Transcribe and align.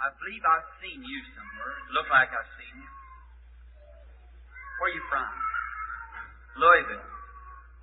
I 0.00 0.08
believe 0.16 0.40
I've 0.40 0.70
seen 0.80 1.04
you 1.04 1.20
somewhere. 1.36 1.76
Look 1.92 2.08
like 2.08 2.32
I've 2.32 2.52
seen 2.56 2.74
you. 2.80 2.90
Where 4.80 4.88
are 4.88 4.96
you 4.96 5.04
from? 5.12 5.28
Louisville. 6.56 7.08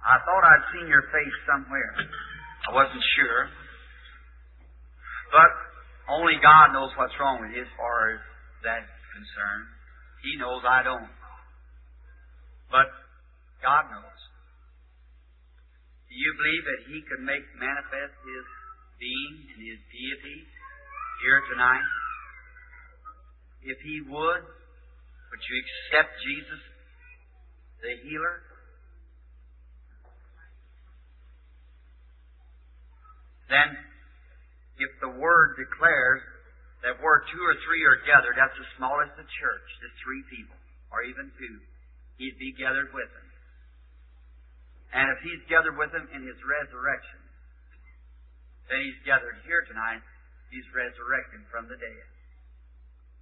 I 0.02 0.18
thought 0.26 0.42
I'd 0.42 0.66
seen 0.74 0.90
your 0.90 1.06
face 1.14 1.38
somewhere. 1.46 1.94
I 2.66 2.74
wasn't 2.74 3.06
sure. 3.14 3.54
But 5.30 5.52
only 6.10 6.42
God 6.42 6.74
knows 6.74 6.90
what's 6.98 7.14
wrong 7.22 7.38
with 7.38 7.54
you 7.54 7.62
as 7.62 7.74
far 7.78 8.18
as 8.18 8.22
that's 8.66 8.98
concerned. 9.14 9.68
He 10.26 10.42
knows 10.42 10.66
I 10.66 10.82
don't. 10.82 11.14
But 12.74 12.90
God 13.62 13.94
knows. 13.94 14.20
Do 16.10 16.14
you 16.18 16.32
believe 16.34 16.64
that 16.66 16.82
He 16.90 16.98
could 17.06 17.22
make 17.22 17.46
manifest 17.62 18.16
His 18.26 18.46
being 18.98 19.54
and 19.54 19.62
His 19.62 19.80
deity 19.94 20.50
here 21.22 21.46
tonight? 21.54 21.86
If 23.64 23.78
He 23.82 24.02
would, 24.06 24.44
would 24.44 25.44
you 25.44 25.56
accept 25.60 26.12
Jesus, 26.24 26.62
the 27.82 27.94
healer? 28.08 28.42
Then, 33.48 33.70
if 34.80 34.92
the 35.02 35.12
Word 35.16 35.56
declares 35.56 36.22
that 36.84 37.00
where 37.02 37.24
two 37.32 37.44
or 37.44 37.56
three 37.66 37.84
are 37.88 38.00
gathered, 38.06 38.36
that's 38.38 38.56
the 38.60 38.70
smallest 38.78 39.16
of 39.18 39.26
church, 39.26 39.68
just 39.82 39.96
three 40.04 40.24
people, 40.30 40.60
or 40.92 41.04
even 41.08 41.32
two, 41.40 41.56
He'd 42.20 42.38
be 42.38 42.54
gathered 42.58 42.92
with 42.94 43.10
them. 43.10 43.28
And 44.94 45.06
if 45.12 45.20
He's 45.24 45.44
gathered 45.52 45.76
with 45.76 45.92
them 45.92 46.08
in 46.12 46.22
His 46.24 46.40
resurrection, 46.44 47.22
then 48.70 48.80
He's 48.84 49.00
gathered 49.08 49.40
here 49.48 49.64
tonight, 49.68 50.04
He's 50.52 50.68
resurrected 50.76 51.44
from 51.52 51.68
the 51.68 51.80
dead. 51.80 52.17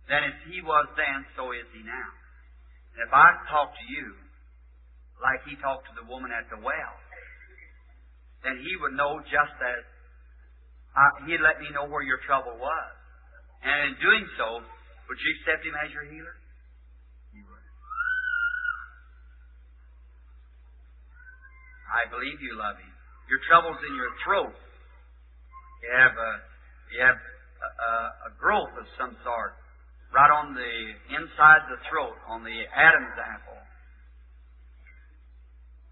Then 0.05 0.21
as 0.21 0.37
He 0.45 0.61
was 0.61 0.85
then, 0.93 1.25
so 1.33 1.49
is 1.51 1.65
He 1.73 1.81
now. 1.81 2.09
And 2.93 3.01
if 3.05 3.11
I 3.11 3.27
talk 3.49 3.73
to 3.73 3.85
you 3.89 4.13
like 5.21 5.41
He 5.49 5.57
talked 5.57 5.89
to 5.89 5.95
the 5.97 6.05
woman 6.05 6.29
at 6.29 6.45
the 6.53 6.61
well, 6.61 6.95
then 8.45 8.61
He 8.61 8.77
would 8.77 8.93
know 8.93 9.17
just 9.25 9.57
as 9.57 9.81
uh, 10.93 11.25
He'd 11.25 11.41
let 11.41 11.57
me 11.57 11.73
know 11.73 11.89
where 11.89 12.05
your 12.05 12.21
trouble 12.23 12.55
was. 12.55 12.91
And 13.65 13.89
in 13.89 13.93
doing 13.97 14.25
so, 14.37 14.61
would 14.61 15.19
you 15.19 15.31
accept 15.41 15.65
Him 15.65 15.73
as 15.81 15.89
your 15.89 16.05
healer? 16.05 16.37
You 17.33 17.43
would. 17.49 17.65
I 21.89 22.05
believe 22.13 22.37
you 22.45 22.53
love 22.61 22.77
Him. 22.77 22.93
Your 23.25 23.41
trouble's 23.49 23.81
in 23.89 23.97
your 23.97 24.13
throat. 24.21 24.53
You 25.81 25.89
have 25.97 26.13
a, 26.13 26.31
you 26.93 26.97
have 27.01 27.17
a, 27.17 27.69
a, 27.73 27.91
a 28.29 28.31
growth 28.37 28.73
of 28.77 28.85
some 29.01 29.17
sort 29.25 29.57
right 30.13 30.31
on 30.31 30.53
the 30.53 30.73
inside 31.15 31.61
the 31.71 31.79
throat, 31.89 32.17
on 32.27 32.43
the 32.43 32.57
Adam's 32.73 33.17
apple. 33.17 33.61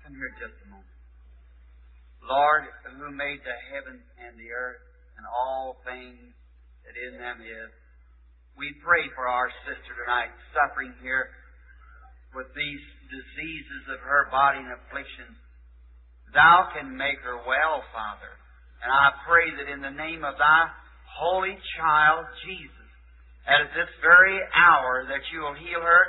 Come 0.04 0.14
here 0.14 0.34
just 0.38 0.58
a 0.64 0.68
moment. 0.70 0.94
Lord, 2.24 2.64
who 3.00 3.12
made 3.12 3.44
the 3.44 3.58
heavens 3.72 4.04
and 4.20 4.40
the 4.40 4.52
earth 4.52 4.84
and 5.20 5.26
all 5.28 5.80
things 5.84 6.32
that 6.88 6.96
in 6.96 7.20
them 7.20 7.44
is, 7.44 7.72
we 8.56 8.70
pray 8.86 9.04
for 9.18 9.28
our 9.28 9.50
sister 9.66 9.92
tonight 10.06 10.32
suffering 10.54 10.94
here 11.02 11.34
with 12.36 12.48
these 12.54 12.84
diseases 13.10 13.84
of 13.92 14.00
her 14.02 14.30
body 14.30 14.62
and 14.62 14.72
afflictions. 14.72 15.38
Thou 16.34 16.70
can 16.74 16.96
make 16.98 17.22
her 17.22 17.38
well, 17.46 17.86
Father. 17.94 18.34
And 18.82 18.90
I 18.90 19.16
pray 19.26 19.48
that 19.54 19.72
in 19.72 19.82
the 19.82 19.96
name 19.96 20.26
of 20.26 20.36
thy 20.36 20.62
holy 21.18 21.56
child, 21.78 22.26
Jesus, 22.44 22.83
at 23.48 23.72
this 23.76 23.92
very 24.00 24.40
hour 24.56 25.04
that 25.12 25.24
you 25.34 25.44
will 25.44 25.56
heal 25.56 25.84
her, 25.84 26.04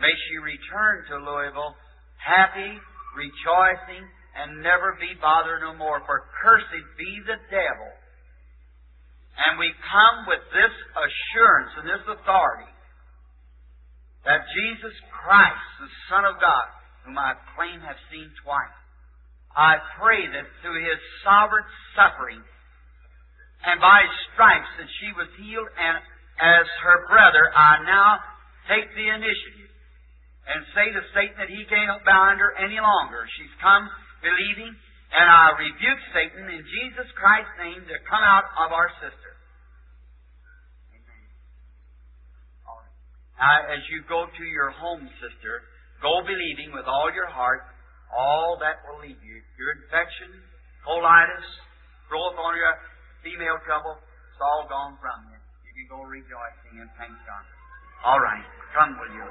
may 0.00 0.12
she 0.28 0.36
return 0.40 1.04
to 1.12 1.20
Louisville 1.20 1.76
happy, 2.18 2.76
rejoicing, 3.14 4.04
and 4.36 4.62
never 4.62 4.98
be 5.00 5.14
bothered 5.18 5.62
no 5.62 5.74
more. 5.74 6.02
For 6.04 6.28
cursed 6.42 6.70
be 6.98 7.12
the 7.26 7.38
devil. 7.48 7.90
And 9.38 9.58
we 9.58 9.70
come 9.86 10.26
with 10.26 10.42
this 10.50 10.74
assurance 10.98 11.72
and 11.78 11.86
this 11.86 12.04
authority 12.10 12.72
that 14.26 14.44
Jesus 14.50 14.92
Christ, 15.14 15.66
the 15.78 15.90
Son 16.10 16.26
of 16.26 16.42
God, 16.42 16.66
whom 17.06 17.16
I 17.16 17.38
claim 17.54 17.80
have 17.80 17.96
seen 18.10 18.28
twice, 18.42 18.78
I 19.54 19.78
pray 19.96 20.26
that 20.26 20.46
through 20.60 20.82
His 20.82 21.00
sovereign 21.22 21.64
suffering 21.94 22.42
and 23.62 23.78
by 23.80 24.04
His 24.04 24.14
stripes 24.34 24.70
that 24.78 24.90
she 25.00 25.10
was 25.14 25.30
healed, 25.38 25.70
and 25.70 26.02
as 26.38 26.66
her 26.86 27.06
brother, 27.10 27.50
I 27.50 27.82
now 27.82 28.22
take 28.70 28.86
the 28.94 29.08
initiative 29.10 29.70
and 30.48 30.64
say 30.72 30.86
to 30.94 31.02
Satan 31.12 31.36
that 31.38 31.50
he 31.52 31.66
can't 31.68 32.00
bind 32.06 32.40
her 32.40 32.56
any 32.56 32.80
longer. 32.80 33.26
She's 33.36 33.52
come 33.60 33.84
believing, 34.24 34.72
and 34.72 35.26
I 35.28 35.58
rebuke 35.58 36.00
Satan 36.14 36.46
in 36.48 36.62
Jesus 36.64 37.08
Christ's 37.18 37.56
name 37.60 37.82
to 37.84 37.96
come 38.08 38.24
out 38.24 38.48
of 38.64 38.72
our 38.72 38.88
sister. 39.02 39.38
Now, 43.38 43.70
as 43.70 43.78
you 43.86 44.02
go 44.10 44.26
to 44.26 44.44
your 44.50 44.74
home, 44.74 45.06
sister, 45.22 45.62
go 46.02 46.26
believing 46.26 46.74
with 46.74 46.90
all 46.90 47.06
your 47.14 47.30
heart 47.30 47.62
all 48.10 48.58
that 48.58 48.82
will 48.88 48.98
leave 49.04 49.20
you. 49.22 49.38
Your 49.54 49.70
infection, 49.78 50.32
colitis, 50.82 51.46
growth 52.08 52.34
on 52.34 52.56
your 52.56 52.74
female 53.22 53.60
trouble, 53.62 53.94
it's 53.94 54.42
all 54.42 54.66
gone 54.66 54.98
from 54.98 55.30
you. 55.30 55.37
You 55.78 55.86
go 55.86 56.02
rejoicing 56.02 56.82
and 56.82 56.90
thank 56.98 57.14
God. 57.22 57.46
All 58.02 58.18
right, 58.18 58.42
come 58.74 58.98
will 58.98 59.14
you. 59.14 59.22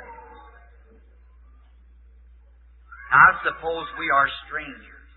Now, 3.12 3.20
I 3.20 3.30
suppose 3.44 3.84
we 4.00 4.08
are 4.08 4.32
strangers. 4.48 5.12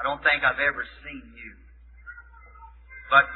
I 0.00 0.08
don't 0.08 0.24
think 0.24 0.40
I've 0.40 0.56
ever 0.56 0.88
seen 1.04 1.20
you. 1.36 1.52
But 3.12 3.28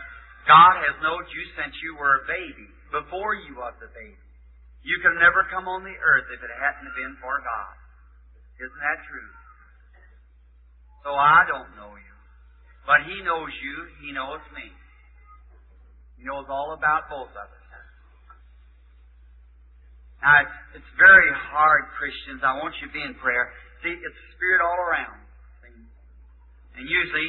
God 0.48 0.80
has 0.88 0.96
known 1.04 1.20
you 1.28 1.44
since 1.52 1.76
you 1.84 2.00
were 2.00 2.24
a 2.24 2.32
baby, 2.32 2.68
before 2.88 3.36
you 3.36 3.60
was 3.60 3.76
a 3.84 3.92
baby. 3.92 4.24
You 4.88 4.96
could 5.04 5.20
never 5.20 5.44
come 5.52 5.68
on 5.68 5.84
the 5.84 5.92
earth 6.00 6.32
if 6.32 6.40
it 6.40 6.52
hadn't 6.64 6.92
been 6.96 7.20
for 7.20 7.44
God. 7.44 7.76
Isn't 8.56 8.80
that 8.80 9.04
true? 9.04 9.32
So 11.04 11.12
I 11.12 11.44
don't 11.44 11.76
know 11.76 11.92
you. 11.92 12.16
But 12.88 13.04
He 13.04 13.20
knows 13.20 13.52
you. 13.60 13.76
He 14.00 14.16
knows 14.16 14.40
me. 14.56 14.72
He 16.18 16.24
knows 16.24 16.46
all 16.48 16.74
about 16.76 17.10
both 17.10 17.30
of 17.30 17.48
us. 17.48 17.52
Now, 20.24 20.40
it's, 20.40 20.80
it's 20.80 20.92
very 20.96 21.28
hard, 21.52 21.84
Christians. 22.00 22.40
I 22.40 22.56
want 22.56 22.72
you 22.80 22.88
to 22.88 22.94
be 22.96 23.04
in 23.04 23.12
prayer. 23.20 23.52
See, 23.84 23.92
it's 23.92 24.20
Spirit 24.36 24.64
all 24.64 24.80
around. 24.88 25.20
And 26.74 26.84
usually, 26.88 27.28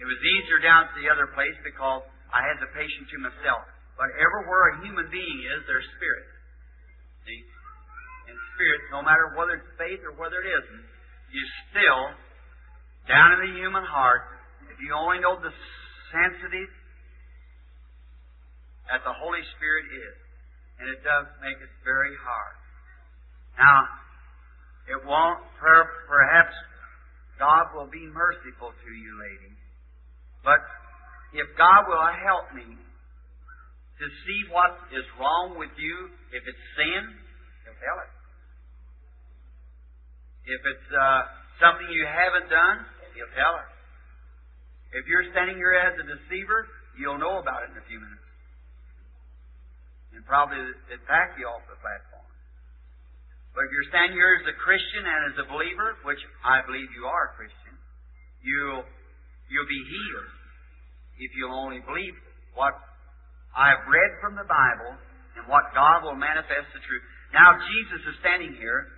it 0.00 0.06
was 0.08 0.16
easier 0.16 0.58
down 0.64 0.88
at 0.88 0.94
the 0.96 1.06
other 1.12 1.28
place 1.36 1.54
because 1.60 2.08
I 2.32 2.40
had 2.40 2.56
the 2.58 2.72
patient 2.72 3.06
to 3.12 3.18
myself. 3.20 3.62
But 4.00 4.10
everywhere 4.16 4.74
a 4.74 4.74
human 4.82 5.06
being 5.12 5.38
is, 5.44 5.60
there's 5.68 5.86
Spirit. 6.00 6.26
See? 7.28 7.40
and 8.26 8.36
spirit, 8.54 8.80
no 8.90 9.00
matter 9.02 9.32
whether 9.38 9.58
it's 9.58 9.72
faith 9.78 10.02
or 10.02 10.14
whether 10.18 10.42
it 10.42 10.48
isn't, 10.50 10.84
you 11.30 11.42
still, 11.70 12.02
down 13.06 13.38
in 13.38 13.50
the 13.50 13.52
human 13.58 13.86
heart, 13.86 14.26
if 14.70 14.78
you 14.82 14.90
only 14.94 15.22
know 15.22 15.38
the 15.38 15.54
sensitive 16.10 16.70
that 18.90 19.02
the 19.02 19.14
Holy 19.14 19.42
Spirit 19.56 19.86
is, 19.90 20.16
and 20.78 20.86
it 20.90 21.00
does 21.02 21.26
make 21.42 21.58
it 21.58 21.72
very 21.82 22.14
hard. 22.22 22.56
Now, 23.58 23.78
it 24.86 25.00
won't, 25.02 25.42
perhaps 25.58 26.54
God 27.38 27.74
will 27.74 27.90
be 27.90 28.06
merciful 28.06 28.70
to 28.70 28.90
you, 28.92 29.12
lady. 29.18 29.52
But 30.44 30.62
if 31.34 31.50
God 31.58 31.90
will 31.90 32.06
help 32.22 32.54
me 32.54 32.68
to 32.70 34.06
see 34.28 34.40
what 34.52 34.76
is 34.92 35.04
wrong 35.18 35.58
with 35.58 35.72
you, 35.80 35.96
if 36.30 36.42
it's 36.44 36.64
sin, 36.76 37.02
He'll 37.64 37.80
tell 37.82 37.98
it. 38.04 38.12
If 40.46 40.62
it's 40.62 40.88
uh, 40.94 41.20
something 41.58 41.90
you 41.90 42.06
haven't 42.06 42.46
done, 42.46 42.86
he'll 43.18 43.34
tell 43.34 43.58
her. 43.58 43.68
If 44.94 45.10
you're 45.10 45.26
standing 45.34 45.58
here 45.58 45.74
as 45.74 45.98
a 45.98 46.06
deceiver, 46.06 46.70
you'll 46.94 47.18
know 47.18 47.42
about 47.42 47.66
it 47.66 47.74
in 47.74 47.76
a 47.82 47.86
few 47.90 47.98
minutes. 47.98 48.25
And 50.16 50.24
probably 50.24 50.56
attack 50.88 51.36
you 51.36 51.44
off 51.44 51.60
the 51.68 51.76
platform. 51.76 52.24
But 53.52 53.68
if 53.68 53.70
you're 53.72 53.90
standing 53.92 54.16
here 54.16 54.40
as 54.40 54.48
a 54.48 54.56
Christian 54.56 55.04
and 55.04 55.20
as 55.28 55.36
a 55.44 55.46
believer, 55.52 56.00
which 56.08 56.20
I 56.40 56.64
believe 56.64 56.88
you 56.96 57.04
are 57.04 57.32
a 57.32 57.32
Christian, 57.36 57.76
you'll, 58.40 58.84
you'll 59.52 59.68
be 59.68 59.82
healed 59.84 60.32
if 61.20 61.30
you'll 61.36 61.56
only 61.56 61.84
believe 61.84 62.16
what 62.56 62.72
I've 63.52 63.84
read 63.88 64.10
from 64.24 64.40
the 64.40 64.48
Bible 64.48 64.96
and 65.36 65.44
what 65.52 65.68
God 65.76 66.08
will 66.08 66.16
manifest 66.16 66.72
the 66.72 66.80
truth. 66.80 67.04
Now 67.36 67.60
Jesus 67.60 68.00
is 68.08 68.16
standing 68.24 68.56
here 68.56 68.88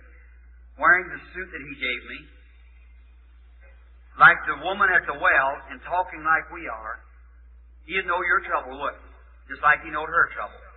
wearing 0.79 1.11
the 1.11 1.19
suit 1.35 1.51
that 1.51 1.63
he 1.63 1.75
gave 1.75 2.01
me, 2.15 2.19
like 4.15 4.39
the 4.47 4.63
woman 4.63 4.87
at 4.91 5.03
the 5.03 5.19
well 5.19 5.51
and 5.67 5.83
talking 5.83 6.23
like 6.23 6.47
we 6.55 6.63
are, 6.71 7.03
he'd 7.87 8.07
know 8.07 8.23
your 8.23 8.39
trouble, 8.47 8.79
would 8.79 8.95
just 9.51 9.59
like 9.59 9.83
he 9.83 9.91
knowed 9.91 10.07
her 10.07 10.31
trouble. 10.31 10.68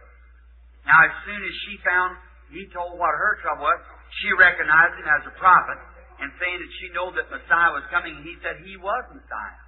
Now, 0.93 1.09
as 1.09 1.15
soon 1.25 1.41
as 1.41 1.55
she 1.65 1.81
found, 1.81 2.21
he 2.53 2.69
told 2.69 3.01
what 3.01 3.17
her 3.17 3.41
trouble 3.41 3.65
was, 3.65 3.81
she 4.21 4.29
recognized 4.37 5.01
him 5.01 5.09
as 5.09 5.25
a 5.25 5.33
prophet, 5.41 5.81
and 6.21 6.29
saying 6.37 6.59
that 6.61 6.73
she 6.85 6.87
knew 6.93 7.09
that 7.17 7.33
Messiah 7.33 7.73
was 7.73 7.81
coming, 7.89 8.13
he 8.21 8.37
said 8.45 8.61
he 8.61 8.77
was 8.77 9.01
Messiah. 9.09 9.63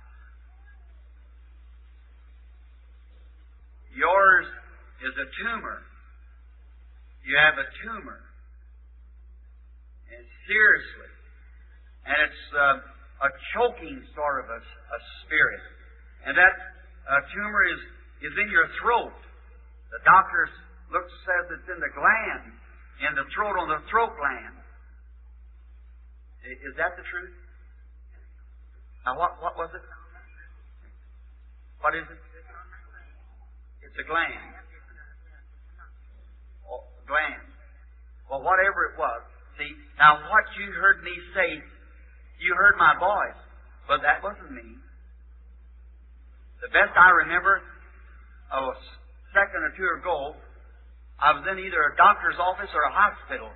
Yours 3.96 4.44
is 5.00 5.14
a 5.16 5.26
tumor. 5.40 5.80
You 7.24 7.40
have 7.40 7.56
a 7.56 7.68
tumor. 7.80 8.20
And 10.12 10.24
seriously. 10.44 11.10
And 12.04 12.16
it's 12.20 12.44
uh, 12.52 13.24
a 13.24 13.30
choking 13.56 13.96
sort 14.12 14.44
of 14.44 14.52
a, 14.52 14.60
a 14.60 15.00
spirit. 15.24 15.64
And 16.28 16.36
that 16.36 16.52
uh, 17.08 17.24
tumor 17.32 17.64
is, 17.72 17.80
is 18.28 18.34
in 18.44 18.52
your 18.52 18.68
throat. 18.84 19.16
The 19.88 20.04
doctor 20.04 20.52
looks, 20.94 21.10
says 21.26 21.50
it's 21.50 21.66
in 21.66 21.82
the 21.82 21.90
gland, 21.90 22.54
in 23.02 23.12
the 23.18 23.26
throat, 23.34 23.58
on 23.58 23.66
the 23.66 23.82
throat 23.90 24.14
gland. 24.14 24.56
Is 26.46 26.76
that 26.78 26.94
the 26.94 27.02
truth? 27.02 27.34
Now, 29.02 29.18
what, 29.18 29.42
what 29.42 29.58
was 29.58 29.68
it? 29.74 29.82
What 31.82 31.92
is 31.98 32.06
it? 32.06 32.20
It's 33.84 33.98
a 34.00 34.06
gland. 34.06 34.54
Oh, 36.64 36.86
gland. 37.04 37.44
Well, 38.30 38.40
whatever 38.40 38.92
it 38.92 38.96
was. 38.96 39.20
See, 39.58 39.68
now 39.98 40.16
what 40.30 40.46
you 40.56 40.72
heard 40.78 41.02
me 41.04 41.12
say, 41.36 41.60
you 42.40 42.54
heard 42.56 42.76
my 42.78 42.96
voice, 42.96 43.40
but 43.88 44.00
that 44.00 44.22
wasn't 44.22 44.52
me. 44.52 44.78
The 46.64 46.72
best 46.72 46.96
I 46.96 47.10
remember, 47.24 47.60
of 48.52 48.62
a 48.72 48.76
second 49.36 49.60
or 49.60 49.72
two 49.76 49.88
ago, 50.00 50.36
I 51.24 51.32
was 51.32 51.44
in 51.48 51.56
either 51.56 51.80
a 51.80 51.96
doctor's 51.96 52.36
office 52.36 52.68
or 52.76 52.84
a 52.84 52.92
hospital, 52.92 53.48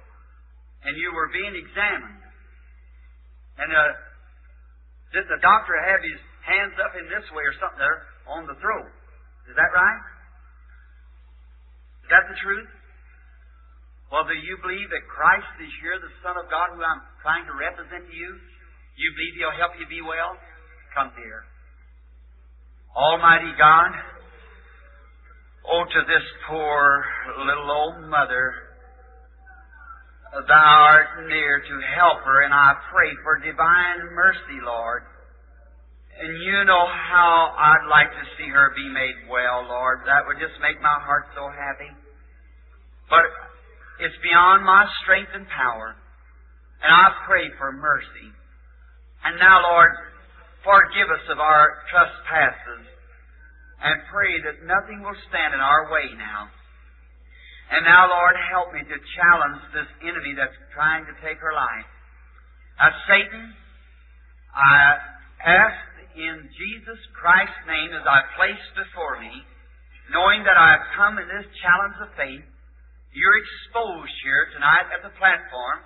and 0.89 0.97
you 0.97 1.13
were 1.13 1.29
being 1.29 1.53
examined. 1.53 2.25
And 3.61 3.69
uh, 3.69 3.93
did 5.13 5.29
the 5.29 5.37
doctor 5.45 5.77
have 5.77 6.01
his 6.01 6.17
hands 6.49 6.81
up 6.81 6.97
in 6.97 7.05
this 7.13 7.29
way 7.37 7.45
or 7.45 7.53
something 7.61 7.77
there 7.77 8.09
on 8.25 8.49
the 8.49 8.57
throat? 8.57 8.89
Is 9.53 9.55
that 9.61 9.69
right? 9.77 10.01
Is 12.05 12.09
that 12.09 12.25
the 12.33 12.41
truth? 12.41 12.73
Well, 14.09 14.25
do 14.25 14.33
you 14.33 14.57
believe 14.65 14.89
that 14.89 15.05
Christ 15.05 15.53
is 15.61 15.69
here, 15.85 16.01
the 16.01 16.09
Son 16.25 16.41
of 16.41 16.49
God, 16.49 16.73
who 16.73 16.81
I'm 16.81 17.05
trying 17.21 17.45
to 17.45 17.53
represent 17.53 18.09
to 18.09 18.15
you? 18.17 18.33
You 18.97 19.09
believe 19.13 19.35
He'll 19.45 19.61
help 19.61 19.77
you 19.77 19.85
be 19.85 20.01
well? 20.01 20.41
Come 20.97 21.13
here. 21.21 21.45
Almighty 22.97 23.53
God, 23.61 23.93
oh, 25.71 25.85
to 25.85 26.01
this 26.07 26.27
poor 26.49 27.05
little 27.45 27.71
old 27.71 28.09
mother, 28.09 28.69
Thou 30.33 30.53
art 30.53 31.25
near 31.27 31.61
to 31.61 31.75
help 31.97 32.21
her, 32.21 32.45
and 32.45 32.53
I 32.53 32.77
pray 32.93 33.17
for 33.25 33.41
divine 33.41 34.13
mercy, 34.13 34.61
Lord. 34.61 35.03
And 36.21 36.37
you 36.43 36.65
know 36.69 36.85
how 36.85 37.55
I'd 37.57 37.89
like 37.89 38.13
to 38.13 38.25
see 38.37 38.51
her 38.51 38.75
be 38.77 38.89
made 38.93 39.31
well, 39.31 39.65
Lord. 39.65 40.05
That 40.05 40.27
would 40.27 40.37
just 40.37 40.61
make 40.61 40.83
my 40.83 41.01
heart 41.01 41.33
so 41.33 41.49
happy. 41.49 41.89
But 43.09 43.25
it's 44.05 44.19
beyond 44.21 44.67
my 44.67 44.85
strength 45.03 45.33
and 45.33 45.49
power. 45.49 45.97
And 46.83 46.93
I 46.93 47.25
pray 47.25 47.49
for 47.57 47.73
mercy. 47.73 48.29
And 49.25 49.39
now, 49.41 49.63
Lord, 49.65 49.91
forgive 50.61 51.09
us 51.09 51.25
of 51.33 51.41
our 51.41 51.73
trespasses 51.89 52.85
and 53.79 54.03
pray 54.11 54.43
that 54.43 54.67
nothing 54.67 55.03
will 55.03 55.17
stand 55.31 55.55
in 55.55 55.63
our 55.63 55.91
way 55.91 56.11
now. 56.19 56.51
And 57.71 57.85
now, 57.85 58.09
Lord, 58.09 58.35
help 58.49 58.73
me 58.73 58.81
to 58.81 58.97
challenge 59.15 59.61
this 59.77 59.91
enemy 60.03 60.33
that's 60.35 60.57
trying 60.73 61.05
to 61.05 61.15
take 61.21 61.39
her 61.39 61.53
life. 61.53 61.89
Now, 62.81 62.91
Satan, 63.05 63.45
I 64.57 64.75
ask 65.45 65.83
in 66.17 66.49
Jesus 66.57 67.01
Christ's 67.15 67.65
name 67.69 67.95
as 67.95 68.03
I 68.03 68.25
place 68.35 68.65
before 68.75 69.21
me, 69.21 69.31
knowing 70.11 70.43
that 70.49 70.57
I 70.57 70.81
have 70.81 70.87
come 70.97 71.21
in 71.21 71.29
this 71.29 71.47
challenge 71.63 71.97
of 72.03 72.11
faith, 72.19 72.47
you're 73.13 73.39
exposed 73.39 74.17
here 74.25 74.45
tonight 74.57 74.89
at 74.91 75.05
the 75.05 75.15
platform. 75.21 75.79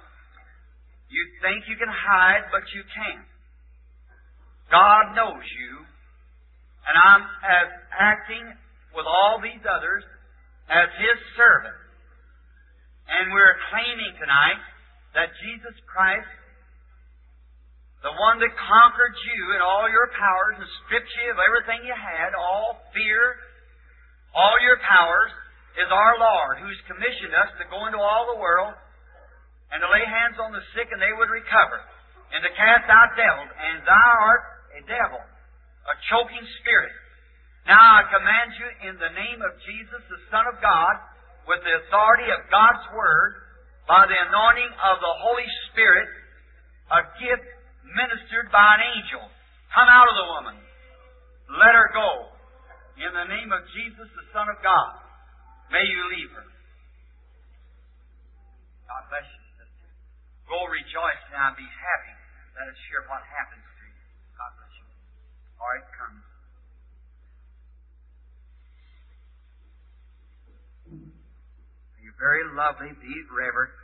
You 1.11 1.23
think 1.45 1.69
you 1.69 1.77
can 1.77 1.91
hide, 1.91 2.49
but 2.49 2.65
you 2.73 2.83
can't. 2.95 3.29
God 4.73 5.13
knows 5.13 5.45
you, 5.45 5.85
and 6.89 6.95
I'm 6.99 7.23
as 7.45 7.69
acting 7.95 8.45
with 8.95 9.07
all 9.07 9.39
these 9.41 9.63
others 9.65 10.05
as 10.69 10.89
His 10.99 11.19
servant. 11.37 11.77
And 13.09 13.33
we're 13.33 13.57
claiming 13.71 14.13
tonight 14.19 14.63
that 15.15 15.29
Jesus 15.45 15.77
Christ, 15.85 16.29
the 18.03 18.15
one 18.19 18.41
that 18.43 18.51
conquered 18.57 19.15
you 19.15 19.41
and 19.55 19.63
all 19.63 19.87
your 19.87 20.11
powers 20.17 20.59
and 20.59 20.69
stripped 20.85 21.13
you 21.23 21.31
of 21.31 21.39
everything 21.39 21.87
you 21.87 21.95
had, 21.95 22.35
all 22.35 22.83
fear, 22.91 23.37
all 24.35 24.57
your 24.65 24.81
powers, 24.83 25.31
is 25.79 25.89
our 25.89 26.15
Lord 26.21 26.61
who's 26.61 26.81
commissioned 26.85 27.33
us 27.33 27.51
to 27.57 27.65
go 27.73 27.89
into 27.89 28.01
all 28.01 28.29
the 28.33 28.41
world 28.41 28.77
and 29.73 29.81
to 29.81 29.89
lay 29.89 30.05
hands 30.05 30.37
on 30.37 30.53
the 30.53 30.61
sick 30.77 30.93
and 30.93 31.01
they 31.01 31.15
would 31.17 31.33
recover, 31.33 31.81
and 32.37 32.45
to 32.45 32.53
cast 32.53 32.85
out 32.93 33.17
devils. 33.17 33.49
And 33.49 33.81
thou 33.89 34.11
art 34.21 34.45
a 34.77 34.81
devil, 34.85 35.21
a 35.89 35.95
choking 36.11 36.47
spirit. 36.63 36.95
Now 37.67 38.03
I 38.03 38.11
command 38.11 38.51
you 38.59 38.69
in 38.91 38.95
the 38.99 39.13
name 39.15 39.41
of 39.43 39.55
Jesus, 39.63 40.03
the 40.11 40.23
Son 40.31 40.47
of 40.51 40.59
God, 40.59 40.95
with 41.47 41.63
the 41.63 41.75
authority 41.87 42.31
of 42.31 42.47
God's 42.51 42.87
Word, 42.95 43.43
by 43.87 44.07
the 44.07 44.15
anointing 44.15 44.73
of 44.91 44.97
the 45.03 45.15
Holy 45.23 45.49
Spirit, 45.71 46.07
a 46.91 47.03
gift 47.19 47.47
ministered 47.87 48.51
by 48.55 48.79
an 48.79 48.83
angel. 48.95 49.27
Come 49.75 49.91
out 49.91 50.07
of 50.07 50.17
the 50.17 50.29
woman. 50.39 50.57
Let 51.59 51.75
her 51.75 51.91
go. 51.91 52.31
In 53.01 53.11
the 53.11 53.27
name 53.27 53.51
of 53.51 53.67
Jesus, 53.75 54.07
the 54.15 54.27
Son 54.31 54.47
of 54.53 54.61
God, 54.63 55.01
may 55.73 55.83
you 55.83 56.01
leave 56.15 56.31
her. 56.31 56.47
God 58.87 59.03
bless 59.09 59.27
you, 59.27 59.43
sister. 59.57 59.89
Go 60.47 60.69
rejoice 60.69 61.23
now 61.33 61.51
and 61.51 61.57
be 61.57 61.67
happy. 61.67 62.15
Let 62.55 62.69
us 62.69 62.79
hear 62.93 63.03
what 63.09 63.25
happens 63.25 63.65
to 63.65 63.85
you. 63.89 64.05
God 64.37 64.53
bless 64.61 64.75
you. 64.77 64.87
All 65.57 65.69
right, 65.73 65.89
come. 65.97 66.17
Very 72.23 72.47
lovely, 72.55 72.95
be 73.03 73.15
reverent. 73.35 73.75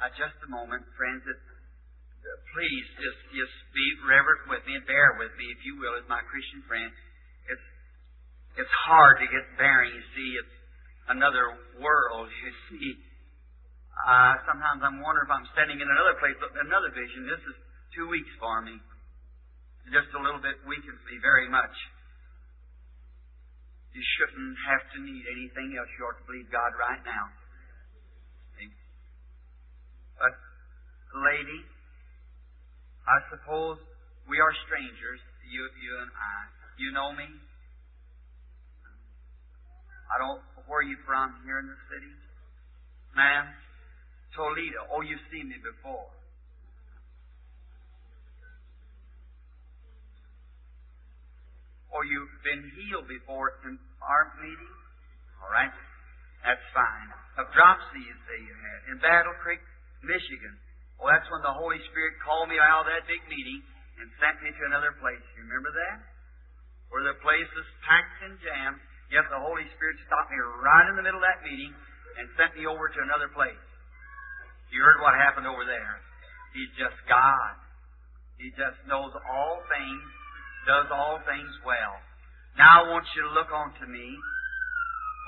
Uh, 0.00 0.10
just 0.18 0.36
a 0.46 0.50
moment, 0.50 0.82
friends. 0.98 1.22
That, 1.26 1.38
uh, 2.08 2.38
please 2.54 2.86
just 3.02 3.20
just 3.34 3.56
be 3.74 3.86
reverent 4.06 4.46
with 4.50 4.62
me 4.68 4.78
and 4.78 4.86
bear 4.86 5.16
with 5.18 5.32
me, 5.38 5.46
if 5.54 5.60
you 5.66 5.78
will, 5.78 5.96
as 5.98 6.06
my 6.08 6.22
Christian 6.28 6.62
friend. 6.70 6.90
It's 7.50 7.66
it's 8.64 8.74
hard 8.88 9.18
to 9.22 9.26
get 9.28 9.44
bearing. 9.58 9.92
You 9.94 10.06
see, 10.16 10.30
it's 10.40 10.56
another 11.12 11.60
world, 11.76 12.28
you 12.28 12.52
see. 12.68 12.96
Uh, 14.08 14.34
sometimes 14.48 14.80
I'm 14.80 14.98
wondering 15.04 15.28
if 15.28 15.32
I'm 15.32 15.48
standing 15.52 15.76
in 15.76 15.86
another 15.86 16.16
place, 16.16 16.34
another 16.56 16.90
vision. 16.90 17.28
This 17.28 17.42
is 17.44 17.56
two 17.92 18.08
weeks 18.08 18.32
for 18.40 18.64
me. 18.64 18.80
Just 19.92 20.08
a 20.16 20.20
little 20.20 20.40
bit 20.40 20.56
weakens 20.64 20.98
me 21.04 21.20
very 21.20 21.46
much. 21.52 21.74
You 23.92 24.00
shouldn't 24.16 24.56
have 24.72 24.84
to 24.96 24.98
need 25.04 25.24
anything 25.28 25.76
else. 25.76 25.90
You 26.00 26.08
ought 26.08 26.16
to 26.16 26.24
believe 26.24 26.48
God 26.48 26.72
right 26.80 27.02
now. 27.04 27.28
But, 30.16 30.32
lady, 31.18 31.60
I 33.04 33.18
suppose 33.28 33.76
we 34.30 34.38
are 34.38 34.54
strangers, 34.64 35.20
you, 35.44 35.60
you 35.82 35.92
and 36.00 36.12
I. 36.14 36.36
You 36.78 36.88
know 36.94 37.10
me. 37.12 37.26
I 40.10 40.18
don't 40.18 40.42
where 40.66 40.80
are 40.80 40.88
you 40.88 40.96
from 41.04 41.36
here 41.44 41.60
in 41.60 41.68
the 41.68 41.80
city? 41.92 42.12
Ma'am? 43.12 43.44
Toledo. 44.32 44.88
Oh, 44.88 45.04
you've 45.04 45.20
seen 45.28 45.52
me 45.52 45.58
before. 45.60 46.08
Or 51.92 52.00
oh, 52.00 52.08
you've 52.08 52.32
been 52.40 52.72
healed 52.72 53.04
before 53.04 53.60
in 53.68 53.76
our 54.00 54.32
meeting? 54.40 54.72
All 55.44 55.52
right. 55.52 55.76
That's 56.40 56.64
fine. 56.72 57.08
Of 57.36 57.52
dropsy, 57.52 58.00
you 58.00 58.16
say 58.24 58.36
you 58.40 58.54
had. 58.56 58.78
In 58.92 58.96
Battle 59.04 59.36
Creek, 59.44 59.60
Michigan. 60.00 60.56
Well, 60.96 61.12
that's 61.12 61.28
when 61.28 61.44
the 61.44 61.52
Holy 61.52 61.76
Spirit 61.92 62.16
called 62.24 62.48
me 62.48 62.56
out 62.56 62.88
of 62.88 62.96
that 62.96 63.04
big 63.04 63.20
meeting 63.28 63.60
and 64.00 64.08
sent 64.16 64.40
me 64.40 64.56
to 64.56 64.62
another 64.72 64.96
place. 65.04 65.20
You 65.36 65.44
remember 65.44 65.68
that? 65.68 66.00
Where 66.88 67.04
the 67.04 67.20
place 67.20 67.48
was 67.52 67.68
packed 67.84 68.24
and 68.24 68.40
jammed 68.40 68.80
Yet 69.12 69.28
the 69.28 69.36
Holy 69.36 69.68
Spirit 69.76 70.00
stopped 70.08 70.32
me 70.32 70.40
right 70.40 70.88
in 70.88 70.96
the 70.96 71.04
middle 71.04 71.20
of 71.20 71.28
that 71.28 71.44
meeting 71.44 71.68
and 72.16 72.24
sent 72.40 72.56
me 72.56 72.64
over 72.64 72.88
to 72.88 73.00
another 73.04 73.28
place. 73.36 73.60
You 74.72 74.80
heard 74.80 75.04
what 75.04 75.12
happened 75.12 75.44
over 75.44 75.68
there. 75.68 76.00
He's 76.56 76.72
just 76.80 76.96
God. 77.04 77.52
He 78.40 78.48
just 78.56 78.80
knows 78.88 79.12
all 79.28 79.60
things, 79.68 80.04
does 80.64 80.88
all 80.88 81.20
things 81.28 81.52
well. 81.60 82.00
Now 82.56 82.88
I 82.88 82.96
want 82.96 83.04
you 83.12 83.28
to 83.28 83.32
look 83.36 83.52
on 83.52 83.76
to 83.84 83.86
me. 83.86 84.16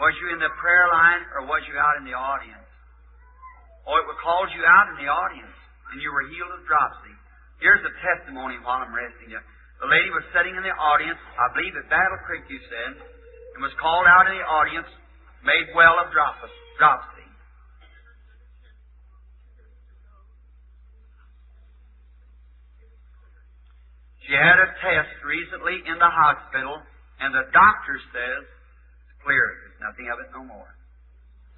Was 0.01 0.17
you 0.17 0.33
in 0.33 0.41
the 0.41 0.53
prayer 0.59 0.89
line 0.89 1.23
or 1.37 1.45
was 1.45 1.61
you 1.69 1.77
out 1.77 2.01
in 2.01 2.09
the 2.09 2.17
audience? 2.17 2.69
Or 3.85 4.01
it 4.01 4.09
called 4.25 4.49
you 4.57 4.65
out 4.65 4.97
in 4.97 5.05
the 5.05 5.13
audience 5.13 5.57
and 5.93 6.01
you 6.01 6.09
were 6.09 6.25
healed 6.33 6.57
of 6.57 6.65
dropsy. 6.65 7.15
Here's 7.61 7.85
a 7.85 7.95
testimony 8.01 8.57
while 8.65 8.81
I'm 8.81 8.97
resting 8.97 9.29
you. 9.29 9.41
The 9.85 9.93
lady 9.93 10.09
was 10.09 10.25
sitting 10.33 10.57
in 10.57 10.65
the 10.65 10.73
audience, 10.73 11.21
I 11.37 11.53
believe 11.53 11.77
at 11.77 11.87
Battle 11.93 12.17
Creek, 12.25 12.49
you 12.49 12.59
said, 12.73 13.14
and 13.55 13.63
was 13.63 13.73
called 13.81 14.07
out 14.07 14.27
in 14.27 14.37
the 14.39 14.45
audience, 14.45 14.87
made 15.43 15.71
well 15.75 15.99
of 15.99 16.11
dropsy. 16.11 17.25
She 24.27 24.33
had 24.33 24.57
a 24.57 24.69
test 24.81 25.13
recently 25.21 25.85
in 25.85 26.01
the 26.01 26.09
hospital, 26.09 26.81
and 27.21 27.35
the 27.35 27.45
doctor 27.53 28.01
says 28.09 28.43
it's 28.45 29.21
clear. 29.21 29.45
There's 29.69 29.81
nothing 29.85 30.09
of 30.09 30.17
it 30.25 30.33
no 30.33 30.41
more. 30.45 30.73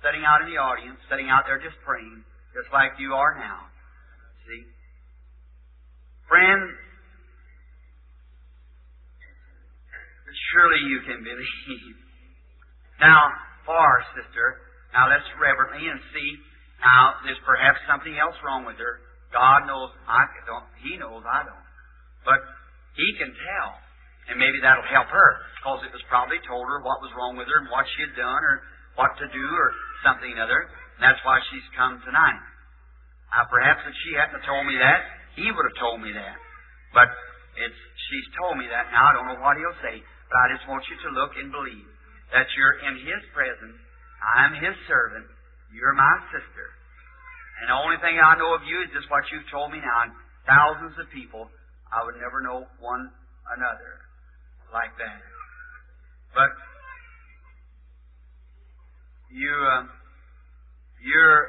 Sitting 0.03 0.27
out 0.27 0.43
in 0.43 0.51
the 0.51 0.59
audience, 0.59 0.99
sitting 1.07 1.31
out 1.31 1.47
there 1.47 1.63
just 1.63 1.79
praying, 1.87 2.27
just 2.55 2.67
like 2.75 2.91
you 2.99 3.15
are 3.15 3.39
now. 3.39 3.71
See? 4.51 4.67
Friend, 6.27 6.75
surely 10.53 10.81
you 10.89 11.01
can 11.07 11.21
believe. 11.25 11.97
Now, 12.97 13.29
our 13.69 14.01
sister, 14.17 14.57
now 14.97 15.13
let's 15.13 15.29
reverently 15.37 15.85
and 15.85 16.01
see. 16.17 16.31
Now, 16.81 17.21
there's 17.29 17.41
perhaps 17.45 17.77
something 17.85 18.17
else 18.17 18.33
wrong 18.41 18.65
with 18.65 18.81
her. 18.81 19.05
God 19.37 19.69
knows 19.69 19.93
I 20.09 20.25
don't. 20.49 20.65
He 20.81 20.97
knows 20.97 21.21
I 21.29 21.45
don't. 21.45 21.67
But 22.25 22.41
he 22.97 23.13
can 23.21 23.29
tell. 23.37 23.71
And 24.33 24.41
maybe 24.41 24.59
that'll 24.65 24.89
help 24.89 25.13
her, 25.13 25.31
because 25.61 25.85
it 25.85 25.93
was 25.93 26.03
probably 26.11 26.41
told 26.49 26.67
her 26.67 26.83
what 26.83 27.05
was 27.05 27.13
wrong 27.15 27.37
with 27.37 27.47
her 27.47 27.61
and 27.63 27.71
what 27.71 27.85
she 27.95 28.09
had 28.09 28.17
done 28.17 28.43
or 28.43 28.65
what 28.99 29.15
to 29.21 29.29
do 29.29 29.45
or 29.45 29.69
something 30.03 30.35
other. 30.41 30.67
And 30.97 31.05
that's 31.05 31.21
why 31.23 31.39
she's 31.53 31.69
come 31.77 32.01
tonight. 32.03 32.43
Now, 33.31 33.45
perhaps 33.53 33.85
if 33.87 33.95
she 34.03 34.17
hadn't 34.17 34.43
told 34.43 34.65
me 34.67 34.81
that, 34.81 35.01
he 35.37 35.47
would 35.53 35.67
have 35.69 35.79
told 35.79 36.01
me 36.01 36.11
that. 36.17 36.37
But 36.97 37.13
it's, 37.61 37.81
she's 38.09 38.29
told 38.41 38.57
me 38.57 38.67
that. 38.73 38.89
Now, 38.91 39.11
I 39.11 39.15
don't 39.15 39.29
know 39.31 39.41
what 39.45 39.61
he'll 39.61 39.81
say, 39.85 40.01
I 40.35 40.51
just 40.55 40.67
want 40.67 40.83
you 40.91 40.97
to 41.07 41.11
look 41.15 41.33
and 41.39 41.55
believe 41.55 41.87
that 42.35 42.51
you're 42.59 42.83
in 42.91 42.99
his 43.07 43.23
presence. 43.31 43.79
I'm 44.35 44.59
his 44.59 44.75
servant. 44.91 45.27
You're 45.71 45.95
my 45.95 46.17
sister. 46.35 46.67
And 47.63 47.71
the 47.71 47.79
only 47.79 47.97
thing 48.03 48.19
I 48.19 48.35
know 48.37 48.53
of 48.53 48.67
you 48.67 48.83
is 48.83 48.91
just 48.91 49.09
what 49.09 49.25
you've 49.31 49.47
told 49.49 49.71
me 49.71 49.79
now. 49.79 50.11
And 50.11 50.13
thousands 50.45 50.99
of 50.99 51.07
people 51.15 51.49
I 51.93 52.05
would 52.05 52.19
never 52.19 52.43
know 52.43 52.67
one 52.83 53.11
another 53.55 54.03
like 54.75 54.93
that. 54.99 55.21
But 56.35 56.51
you, 59.31 59.53
uh, 59.53 59.85
you're 61.01 61.43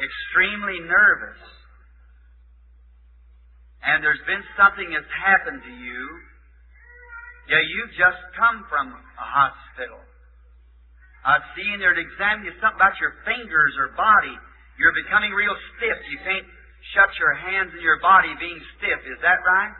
extremely 0.00 0.80
nervous, 0.80 1.40
and 3.82 4.02
there's 4.02 4.22
been 4.26 4.42
something 4.56 4.88
that's 4.94 5.12
happened 5.12 5.60
to 5.66 5.74
you. 5.74 6.00
Yeah, 7.50 7.62
you've 7.62 7.94
just 7.98 8.20
come 8.38 8.62
from 8.70 8.94
a 8.94 9.26
hospital. 9.26 9.98
I've 11.22 11.46
seen 11.54 11.78
there 11.78 11.94
to 11.94 12.02
examine 12.02 12.46
you 12.46 12.54
something 12.58 12.78
about 12.78 12.98
your 12.98 13.14
fingers 13.22 13.74
or 13.78 13.94
body. 13.94 14.34
You're 14.78 14.94
becoming 14.94 15.30
real 15.30 15.54
stiff. 15.76 15.98
You 16.10 16.18
can't 16.26 16.46
shut 16.94 17.10
your 17.18 17.34
hands 17.34 17.70
and 17.74 17.82
your 17.82 18.02
body 18.02 18.34
being 18.38 18.58
stiff. 18.78 18.98
Is 19.06 19.18
that 19.22 19.38
right? 19.46 19.74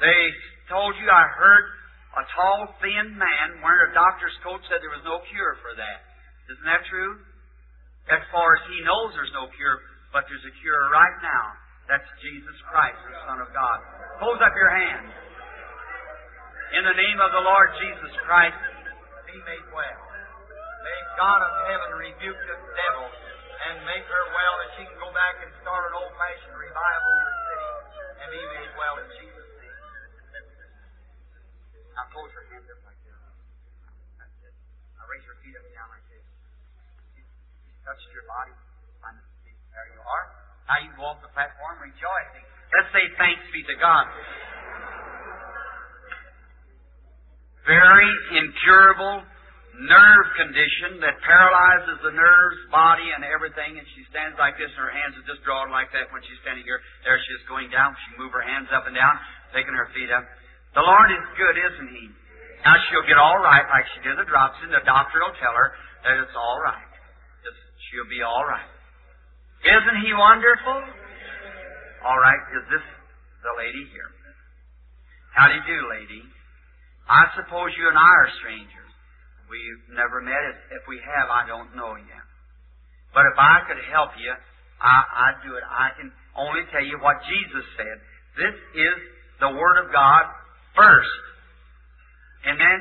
They 0.00 0.20
told 0.68 0.96
you, 1.00 1.08
I 1.08 1.24
heard 1.36 1.64
a 2.16 2.24
tall, 2.36 2.68
thin 2.80 3.16
man 3.16 3.60
wearing 3.60 3.92
a 3.92 3.94
doctor's 3.96 4.36
coat 4.44 4.60
said 4.68 4.80
there 4.80 4.92
was 4.92 5.04
no 5.04 5.20
cure 5.28 5.56
for 5.60 5.76
that. 5.76 5.98
Isn't 6.52 6.68
that 6.68 6.84
true? 6.88 7.20
As 8.08 8.22
far 8.32 8.56
as 8.56 8.62
he 8.70 8.80
knows, 8.84 9.12
there's 9.16 9.32
no 9.34 9.48
cure, 9.56 9.76
but 10.12 10.24
there's 10.30 10.44
a 10.46 10.54
cure 10.62 10.88
right 10.92 11.16
now. 11.20 11.44
That's 11.86 12.10
Jesus 12.18 12.56
Christ, 12.66 12.98
the 13.06 13.14
Son 13.30 13.38
of 13.38 13.50
God. 13.54 13.78
Hold 14.18 14.42
up 14.42 14.50
your 14.58 14.72
hands. 14.74 15.10
In 16.74 16.82
the 16.82 16.96
name 16.98 17.18
of 17.22 17.30
the 17.30 17.42
Lord 17.46 17.70
Jesus 17.78 18.10
Christ, 18.26 18.58
be 19.30 19.38
made 19.46 19.66
well. 19.70 20.02
May 20.82 21.00
God 21.14 21.40
of 21.46 21.52
heaven 21.70 21.90
rebuke 21.94 22.40
this 22.42 22.62
devil 22.74 23.06
and 23.06 23.86
make 23.86 24.02
her 24.02 24.24
well 24.34 24.54
that 24.66 24.70
she 24.74 24.82
can 24.82 24.98
go 24.98 25.14
back 25.14 25.38
and 25.46 25.50
start 25.62 25.86
an 25.86 25.94
old 25.94 26.10
fashioned 26.18 26.58
revival 26.58 27.10
in 27.14 27.22
the 27.22 27.34
city 27.54 27.70
and 28.18 28.26
be 28.34 28.42
made 28.50 28.72
well 28.74 28.94
in 29.02 29.08
Jesus' 29.22 29.50
name. 29.62 29.78
Now 31.94 32.10
close 32.10 32.34
your 32.34 32.46
hands 32.50 32.66
up 32.66 32.82
like 32.82 32.98
this. 33.06 33.18
That's 34.18 34.38
it. 34.42 34.54
Now 34.98 35.06
raise 35.06 35.22
your 35.22 35.38
feet 35.38 35.54
up 35.54 35.62
and 35.62 35.74
down 35.74 35.88
like 35.94 36.06
this. 36.10 36.26
You 37.14 37.74
touched 37.86 38.10
your 38.10 38.26
body. 38.26 38.54
There 39.70 39.88
you 39.94 40.02
are. 40.02 40.45
Now 40.66 40.82
you 40.82 40.90
go 40.98 41.06
off 41.06 41.22
the 41.22 41.30
platform 41.30 41.78
rejoicing. 41.78 42.44
Let's 42.74 42.90
say 42.90 43.04
thanks 43.16 43.42
be 43.54 43.62
to 43.70 43.76
God. 43.78 44.06
Very 47.66 48.10
incurable 48.34 49.22
nerve 49.76 50.26
condition 50.40 51.04
that 51.04 51.20
paralyzes 51.20 52.00
the 52.00 52.14
nerves, 52.16 52.58
body, 52.72 53.12
and 53.12 53.20
everything, 53.28 53.76
and 53.76 53.84
she 53.92 54.08
stands 54.08 54.36
like 54.40 54.56
this, 54.56 54.72
and 54.72 54.80
her 54.80 54.94
hands 54.94 55.12
are 55.20 55.26
just 55.28 55.44
drawn 55.44 55.68
like 55.68 55.92
that 55.92 56.08
when 56.12 56.24
she's 56.24 56.40
standing 56.40 56.64
here. 56.64 56.80
There 57.04 57.18
she 57.20 57.32
is 57.36 57.44
going 57.44 57.68
down. 57.68 57.92
She 58.08 58.16
move 58.16 58.32
her 58.32 58.44
hands 58.44 58.72
up 58.72 58.88
and 58.88 58.96
down, 58.96 59.14
taking 59.52 59.76
her 59.76 59.92
feet 59.92 60.08
up. 60.08 60.24
The 60.72 60.84
Lord 60.84 61.08
is 61.12 61.24
good, 61.36 61.56
isn't 61.60 61.90
He? 61.92 62.04
Now 62.64 62.76
she'll 62.88 63.04
get 63.04 63.20
all 63.20 63.38
right, 63.38 63.64
like 63.68 63.84
she 63.94 64.00
did 64.00 64.16
the 64.16 64.24
drops, 64.24 64.56
and 64.64 64.72
the 64.72 64.82
doctor 64.88 65.20
will 65.20 65.36
tell 65.38 65.52
her 65.52 65.76
that 66.08 66.16
it's 66.24 66.36
all 66.36 66.58
right. 66.64 66.92
Just, 67.44 67.60
she'll 67.92 68.08
be 68.08 68.24
all 68.24 68.48
right. 68.48 68.75
Isn't 69.66 69.98
He 70.06 70.14
wonderful? 70.14 70.78
All 72.06 72.18
right, 72.22 72.42
is 72.54 72.64
this 72.70 72.84
the 73.42 73.52
lady 73.58 73.82
here? 73.90 74.10
How 75.34 75.50
do 75.50 75.58
you 75.58 75.64
do, 75.66 75.78
lady? 75.90 76.22
I 77.10 77.34
suppose 77.34 77.74
you 77.74 77.86
and 77.90 77.98
I 77.98 78.12
are 78.22 78.30
strangers. 78.42 78.90
We've 79.50 79.82
never 79.94 80.22
met. 80.22 80.54
If 80.74 80.86
we 80.86 80.98
have, 81.02 81.30
I 81.30 81.46
don't 81.46 81.74
know 81.74 81.94
yet. 81.98 82.26
But 83.14 83.26
if 83.30 83.36
I 83.38 83.62
could 83.66 83.78
help 83.90 84.14
you, 84.18 84.30
I, 84.82 84.96
I'd 85.30 85.38
do 85.42 85.54
it. 85.54 85.64
I 85.66 85.94
can 85.98 86.10
only 86.34 86.62
tell 86.70 86.82
you 86.82 86.98
what 87.02 87.22
Jesus 87.26 87.64
said. 87.78 87.96
This 88.38 88.56
is 88.74 88.96
the 89.40 89.50
Word 89.50 89.82
of 89.82 89.90
God 89.90 90.24
first. 90.74 91.16
And 92.46 92.58
then 92.58 92.78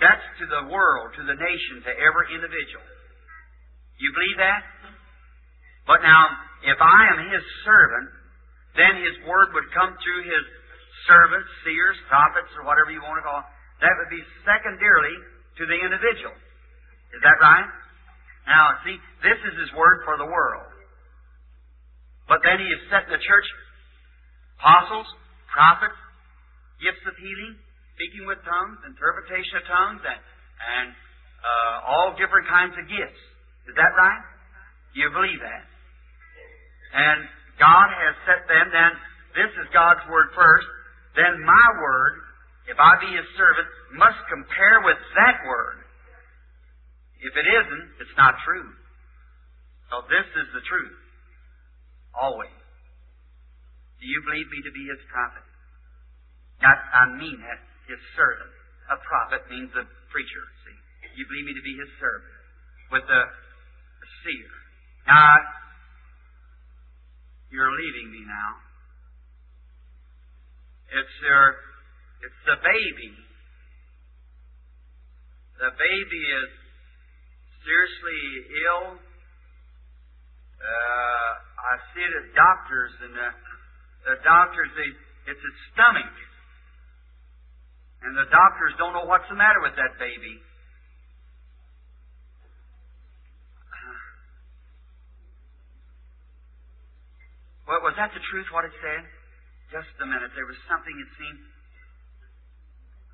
that's 0.00 0.24
to 0.40 0.46
the 0.48 0.72
world, 0.72 1.12
to 1.16 1.22
the 1.24 1.36
nation, 1.36 1.84
to 1.84 1.92
every 1.94 2.32
individual. 2.32 2.84
You 3.98 4.10
believe 4.12 4.38
that? 4.40 4.60
But 5.86 6.00
now, 6.00 6.24
if 6.64 6.80
I 6.80 7.00
am 7.12 7.18
His 7.28 7.44
servant, 7.64 8.08
then 8.76 8.94
His 9.04 9.16
Word 9.28 9.52
would 9.52 9.68
come 9.76 9.92
through 10.00 10.22
His 10.24 10.44
servants, 11.06 11.48
seers, 11.64 11.96
prophets, 12.08 12.48
or 12.56 12.64
whatever 12.64 12.88
you 12.88 13.04
want 13.04 13.20
to 13.20 13.24
call 13.24 13.44
it. 13.44 13.48
That 13.84 13.94
would 14.00 14.08
be 14.08 14.24
secondarily 14.48 15.16
to 15.60 15.62
the 15.68 15.76
individual. 15.76 16.32
Is 17.12 17.20
that 17.20 17.36
right? 17.44 17.68
Now, 18.48 18.80
see, 18.84 18.96
this 19.20 19.38
is 19.44 19.54
His 19.60 19.70
Word 19.76 20.04
for 20.08 20.16
the 20.16 20.26
world. 20.26 20.68
But 22.28 22.40
then 22.40 22.56
He 22.56 22.68
has 22.72 22.82
set 22.88 23.04
in 23.06 23.12
the 23.12 23.20
church 23.20 23.48
apostles, 24.56 25.08
prophets, 25.52 26.00
gifts 26.80 27.04
of 27.04 27.12
healing, 27.20 27.60
speaking 27.94 28.24
with 28.24 28.40
tongues, 28.48 28.80
interpretation 28.88 29.60
of 29.60 29.64
tongues, 29.68 30.00
and, 30.00 30.20
and 30.80 30.88
uh, 31.44 31.92
all 31.92 32.16
different 32.16 32.48
kinds 32.48 32.72
of 32.80 32.88
gifts. 32.88 33.20
Is 33.68 33.76
that 33.76 33.92
right? 33.92 34.24
You 34.96 35.12
believe 35.12 35.44
that? 35.44 35.73
And 36.94 37.18
God 37.58 37.88
has 37.90 38.14
set 38.24 38.46
them, 38.46 38.70
then 38.70 38.92
this 39.34 39.52
is 39.58 39.66
God's 39.74 40.02
Word 40.06 40.30
first, 40.38 40.66
then 41.18 41.42
my 41.42 41.66
Word 41.82 42.24
if 42.64 42.80
I 42.80 42.96
be 42.96 43.12
His 43.12 43.28
servant, 43.36 43.68
must 43.92 44.16
compare 44.32 44.80
with 44.88 44.96
that 45.20 45.44
word. 45.44 45.84
If 47.20 47.32
it 47.36 47.46
isn't, 47.48 47.86
it's 48.00 48.16
not 48.16 48.40
true. 48.44 48.68
So 49.92 50.04
this 50.08 50.24
is 50.24 50.48
the 50.56 50.64
truth. 50.64 50.96
Always. 52.16 52.56
Do 54.00 54.04
you 54.08 54.20
believe 54.24 54.48
me 54.48 54.60
to 54.64 54.72
be 54.72 54.84
His 54.88 55.00
prophet? 55.12 55.44
Not, 56.64 56.76
I 56.92 57.12
mean 57.20 57.36
that, 57.44 57.60
His 57.88 58.00
servant. 58.16 58.52
A 58.88 58.96
prophet 59.04 59.44
means 59.52 59.72
a 59.76 59.84
preacher, 60.08 60.44
see. 60.64 60.76
You 61.20 61.28
believe 61.28 61.52
me 61.52 61.54
to 61.56 61.64
be 61.64 61.76
His 61.76 61.88
servant. 62.00 62.32
With 62.92 63.06
a, 63.08 63.22
a 63.28 64.06
seer. 64.24 64.52
Now, 65.04 65.36
you're 67.54 67.70
leaving 67.70 68.10
me 68.10 68.22
now. 68.26 68.50
It's 70.90 71.16
your, 71.22 71.54
it's 72.26 72.40
the 72.50 72.58
baby. 72.58 73.14
The 75.62 75.70
baby 75.78 76.22
is 76.44 76.50
seriously 77.62 78.22
ill. 78.68 78.86
Uh, 80.60 81.30
I 81.40 81.72
see 81.94 82.02
at 82.20 82.28
doctors, 82.36 82.92
and 83.06 83.12
the, 83.16 83.30
the 84.12 84.16
doctors, 84.26 84.68
they, 84.76 84.90
it's 85.30 85.40
its 85.40 85.60
stomach. 85.72 86.14
And 88.04 88.12
the 88.12 88.28
doctors 88.28 88.76
don't 88.76 88.92
know 88.92 89.08
what's 89.08 89.24
the 89.32 89.38
matter 89.38 89.64
with 89.64 89.78
that 89.80 89.96
baby. 89.96 90.43
Was 97.64 97.96
that 97.96 98.12
the 98.12 98.20
truth, 98.28 98.48
what 98.52 98.68
it 98.68 98.74
said? 98.80 99.02
Just 99.72 99.88
a 100.00 100.06
minute. 100.06 100.30
There 100.36 100.44
was 100.44 100.60
something 100.68 100.92
it 100.92 101.10
seemed. 101.16 101.44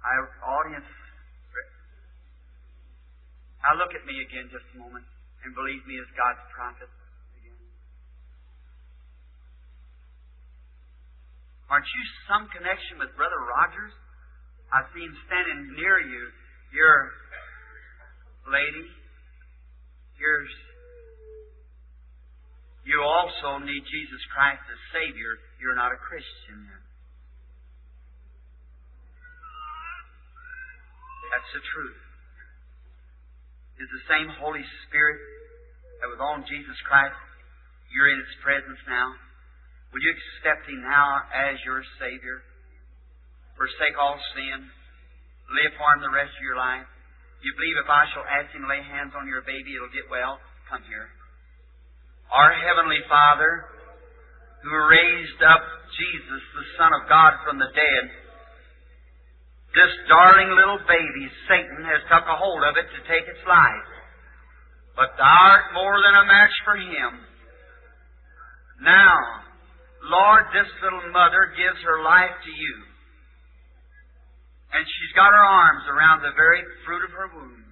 Our 0.03 0.25
audience. 0.43 0.91
Now 3.61 3.77
look 3.77 3.93
at 3.93 4.03
me 4.09 4.17
again 4.25 4.49
just 4.49 4.65
a 4.75 4.79
moment 4.81 5.05
and 5.45 5.53
believe 5.53 5.85
me 5.85 6.01
as 6.01 6.09
God's 6.17 6.43
prophet. 6.57 6.89
Again. 7.39 7.61
Aren't 11.69 11.87
you 11.87 12.03
some 12.27 12.49
connection 12.51 12.99
with 12.99 13.13
Brother 13.15 13.39
Rogers? 13.55 13.95
I 14.73 14.81
see 14.97 15.05
him 15.05 15.15
standing 15.29 15.77
near 15.77 16.01
you. 16.01 16.25
You're, 16.73 17.03
lady, 18.49 18.87
you're, 20.17 20.43
you 22.85 23.01
also 23.05 23.61
need 23.61 23.83
Jesus 23.87 24.23
Christ 24.33 24.65
as 24.67 24.81
Savior. 24.93 25.37
You're 25.61 25.77
not 25.77 25.93
a 25.93 26.01
Christian 26.01 26.65
then. 26.65 26.83
That's 31.31 31.51
the 31.55 31.65
truth. 31.77 32.01
Is 33.81 33.89
the 33.89 34.05
same 34.11 34.29
Holy 34.41 34.65
Spirit 34.89 35.21
that 36.01 36.09
was 36.09 36.21
on 36.21 36.45
Jesus 36.49 36.77
Christ, 36.89 37.17
you're 37.93 38.09
in 38.09 38.19
His 38.19 38.35
presence 38.45 38.81
now? 38.89 39.15
Will 39.93 40.01
you 40.01 40.13
accept 40.13 40.69
Him 40.69 40.81
now 40.83 41.25
as 41.33 41.61
your 41.65 41.85
Savior? 42.01 42.45
forsake 43.61 43.93
all 44.01 44.17
sin, 44.33 44.73
live 45.53 45.77
for 45.77 45.85
Him 45.93 46.01
the 46.01 46.17
rest 46.17 46.33
of 46.33 46.41
your 46.41 46.57
life. 46.57 46.89
You 47.45 47.53
believe 47.61 47.77
if 47.77 47.93
I 47.93 48.09
shall 48.09 48.25
ask 48.25 48.49
Him 48.57 48.65
to 48.65 48.73
lay 48.73 48.81
hands 48.81 49.13
on 49.13 49.29
your 49.29 49.45
baby, 49.45 49.77
it'll 49.77 49.93
get 49.93 50.09
well? 50.09 50.41
Come 50.73 50.81
here. 50.89 51.13
Our 52.31 52.55
Heavenly 52.55 53.03
Father, 53.11 53.67
who 54.63 54.71
raised 54.71 55.43
up 55.43 55.63
Jesus, 55.99 56.43
the 56.55 56.67
Son 56.79 56.95
of 56.95 57.09
God, 57.11 57.43
from 57.43 57.59
the 57.59 57.71
dead, 57.75 58.05
this 59.75 59.93
darling 60.11 60.51
little 60.55 60.83
baby, 60.87 61.27
Satan, 61.47 61.83
has 61.87 62.03
took 62.11 62.27
a 62.27 62.39
hold 62.39 62.63
of 62.67 62.75
it 62.79 62.91
to 62.91 63.01
take 63.07 63.27
its 63.27 63.43
life. 63.47 63.91
But 64.99 65.15
thou 65.15 65.27
art 65.27 65.75
more 65.75 65.99
than 66.03 66.15
a 66.19 66.27
match 66.27 66.55
for 66.67 66.75
him. 66.75 67.13
Now, 68.83 69.19
Lord, 70.11 70.51
this 70.51 70.71
little 70.83 71.07
mother 71.15 71.55
gives 71.55 71.79
her 71.87 72.03
life 72.03 72.35
to 72.35 72.51
you. 72.51 72.75
And 74.75 74.83
she's 74.87 75.15
got 75.15 75.35
her 75.35 75.47
arms 75.47 75.87
around 75.91 76.23
the 76.23 76.35
very 76.35 76.63
fruit 76.87 77.05
of 77.07 77.15
her 77.15 77.31
womb. 77.35 77.70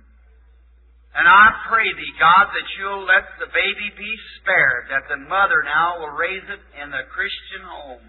And 1.17 1.25
I 1.25 1.47
pray 1.69 1.89
thee, 1.89 2.15
God, 2.21 2.53
that 2.53 2.69
you'll 2.77 3.09
let 3.09 3.25
the 3.41 3.51
baby 3.51 3.89
be 3.97 4.13
spared, 4.39 4.93
that 4.93 5.09
the 5.09 5.21
mother 5.25 5.65
now 5.65 5.99
will 5.99 6.15
raise 6.15 6.45
it 6.45 6.63
in 6.79 6.89
the 6.93 7.09
Christian 7.11 7.65
home, 7.65 8.05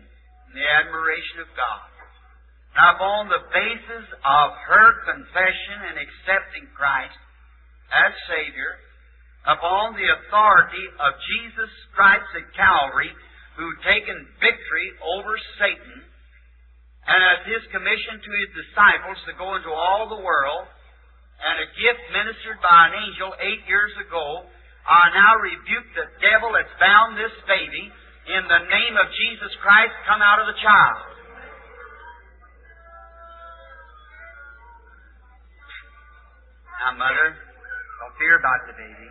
in 0.51 0.53
the 0.60 0.68
admiration 0.84 1.41
of 1.41 1.50
God. 1.56 1.89
Now, 2.75 2.96
upon 2.96 3.32
the 3.32 3.44
basis 3.50 4.06
of 4.24 4.48
her 4.68 4.88
confession 5.10 5.77
and 5.89 5.98
accepting 5.98 6.70
Christ 6.77 7.18
as 7.90 8.14
Savior, 8.29 8.77
upon 9.48 9.98
the 9.98 10.05
authority 10.05 10.85
of 11.01 11.18
Jesus 11.25 11.72
Christ 11.98 12.29
at 12.38 12.53
Calvary, 12.53 13.09
who 13.57 13.68
taken 13.81 14.27
victory 14.38 14.90
over 15.01 15.33
Satan, 15.57 15.98
and 17.09 17.20
as 17.35 17.42
his 17.50 17.64
commission 17.74 18.22
to 18.22 18.31
his 18.38 18.51
disciples 18.53 19.18
to 19.25 19.33
go 19.33 19.57
into 19.57 19.74
all 19.74 20.05
the 20.07 20.22
world, 20.22 20.70
and 21.40 21.56
a 21.64 21.68
gift 21.72 22.04
ministered 22.12 22.60
by 22.60 22.92
an 22.92 22.94
angel 23.00 23.32
eight 23.40 23.64
years 23.68 23.96
ago, 24.04 24.44
I 24.84 25.08
now 25.16 25.40
rebuke 25.40 25.88
the 25.96 26.08
devil 26.20 26.52
that's 26.52 26.72
bound 26.82 27.16
this 27.16 27.36
baby. 27.48 27.92
In 28.30 28.44
the 28.46 28.62
name 28.68 28.96
of 29.00 29.08
Jesus 29.16 29.52
Christ, 29.64 29.96
come 30.06 30.22
out 30.22 30.44
of 30.44 30.48
the 30.52 30.58
child. 30.62 31.00
Now, 36.80 36.94
mother, 36.96 37.36
don't 37.36 38.16
fear 38.20 38.40
about 38.40 38.70
the 38.70 38.75
baby. 38.78 39.10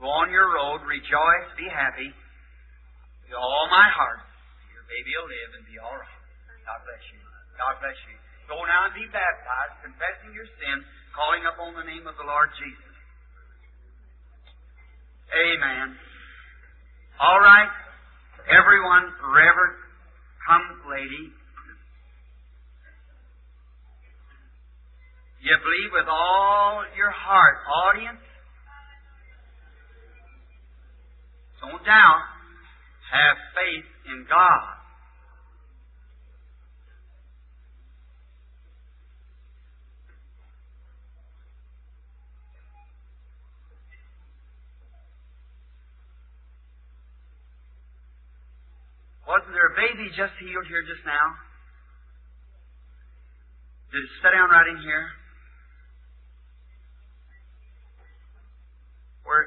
Go 0.00 0.10
on 0.10 0.30
your 0.30 0.50
road, 0.54 0.82
rejoice, 0.86 1.48
be 1.56 1.68
happy. 1.70 2.10
With 3.24 3.38
all 3.38 3.66
my 3.70 3.88
heart, 3.90 4.20
your 4.74 4.84
baby 4.90 5.10
will 5.16 5.30
live 5.30 5.50
and 5.58 5.64
be 5.66 5.76
all 5.78 5.96
right. 5.96 6.20
God 6.66 6.80
bless 6.84 7.04
you. 7.12 7.20
God 7.58 7.74
bless 7.80 7.98
you. 8.10 8.16
Go 8.50 8.60
now 8.68 8.90
and 8.90 8.94
be 8.96 9.06
baptized, 9.08 9.74
confessing 9.88 10.36
your 10.36 10.48
sin, 10.60 10.76
calling 11.14 11.46
upon 11.46 11.78
the 11.78 11.86
name 11.86 12.06
of 12.10 12.18
the 12.18 12.26
Lord 12.26 12.50
Jesus. 12.58 12.94
Amen. 15.30 15.94
All 17.22 17.38
right. 17.38 17.70
Everyone, 18.50 19.14
Reverend, 19.22 19.78
come, 20.44 20.66
lady. 20.90 21.32
You 25.40 25.54
believe 25.62 25.92
with 25.92 26.08
all 26.08 26.84
your 26.96 27.10
heart. 27.10 27.56
Audience, 27.68 28.20
don't 31.60 31.84
doubt. 31.84 32.22
Have 33.12 33.36
faith 33.54 33.84
in 34.10 34.26
God. 34.28 34.74
Wasn't 49.26 49.52
there 49.56 49.63
a 49.63 49.63
baby 49.76 50.10
just 50.16 50.34
healed 50.40 50.66
here 50.66 50.82
just 50.82 51.04
now? 51.06 51.26
Did 53.92 54.02
it 54.02 54.10
sit 54.22 54.30
down 54.34 54.50
right 54.50 54.66
in 54.66 54.78
here? 54.82 55.06
Where? 59.22 59.46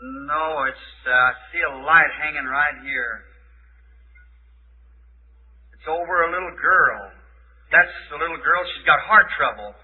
No, 0.00 0.64
it's. 0.64 0.88
Uh, 1.04 1.12
I 1.12 1.32
see 1.52 1.60
a 1.60 1.76
light 1.84 2.08
hanging 2.24 2.48
right 2.48 2.80
here. 2.84 3.20
It's 5.76 5.88
over 5.88 6.24
a 6.24 6.32
little 6.32 6.56
girl. 6.56 7.12
That's 7.72 7.92
the 8.10 8.16
little 8.16 8.40
girl. 8.40 8.64
She's 8.74 8.84
got 8.84 9.00
heart 9.04 9.28
trouble. 9.36 9.74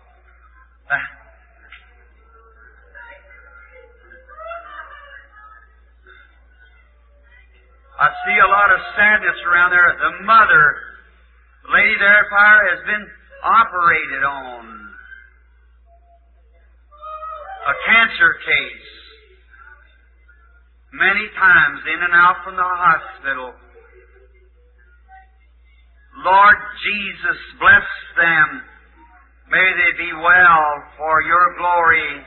I 7.96 8.08
see 8.28 8.36
a 8.36 8.50
lot 8.52 8.68
of 8.72 8.80
sadness 8.92 9.38
around 9.48 9.70
there. 9.72 9.88
The 9.96 10.24
mother, 10.24 10.64
the 11.64 11.70
lady 11.72 11.96
there, 11.98 12.26
fire, 12.28 12.76
has 12.76 12.84
been 12.84 13.04
operated 13.42 14.22
on. 14.22 14.64
A 17.66 17.74
cancer 17.88 18.32
case. 18.44 18.88
Many 20.92 21.26
times 21.40 21.80
in 21.88 22.00
and 22.04 22.14
out 22.14 22.44
from 22.44 22.56
the 22.56 22.68
hospital. 22.68 23.52
Lord 26.24 26.58
Jesus, 26.84 27.38
bless 27.60 27.88
them. 28.16 28.48
May 29.50 29.68
they 29.72 29.92
be 30.04 30.12
well 30.12 30.68
for 30.96 31.22
your 31.22 31.56
glory. 31.56 32.24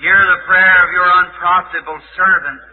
Hear 0.00 0.16
the 0.16 0.40
prayer 0.46 0.78
of 0.86 0.90
your 0.92 1.06
unprofitable 1.06 2.00
servant. 2.16 2.69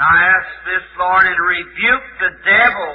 I 0.00 0.16
ask 0.32 0.48
this, 0.64 0.86
Lord, 0.96 1.26
and 1.28 1.36
rebuke 1.36 2.06
the 2.24 2.32
devil 2.40 2.92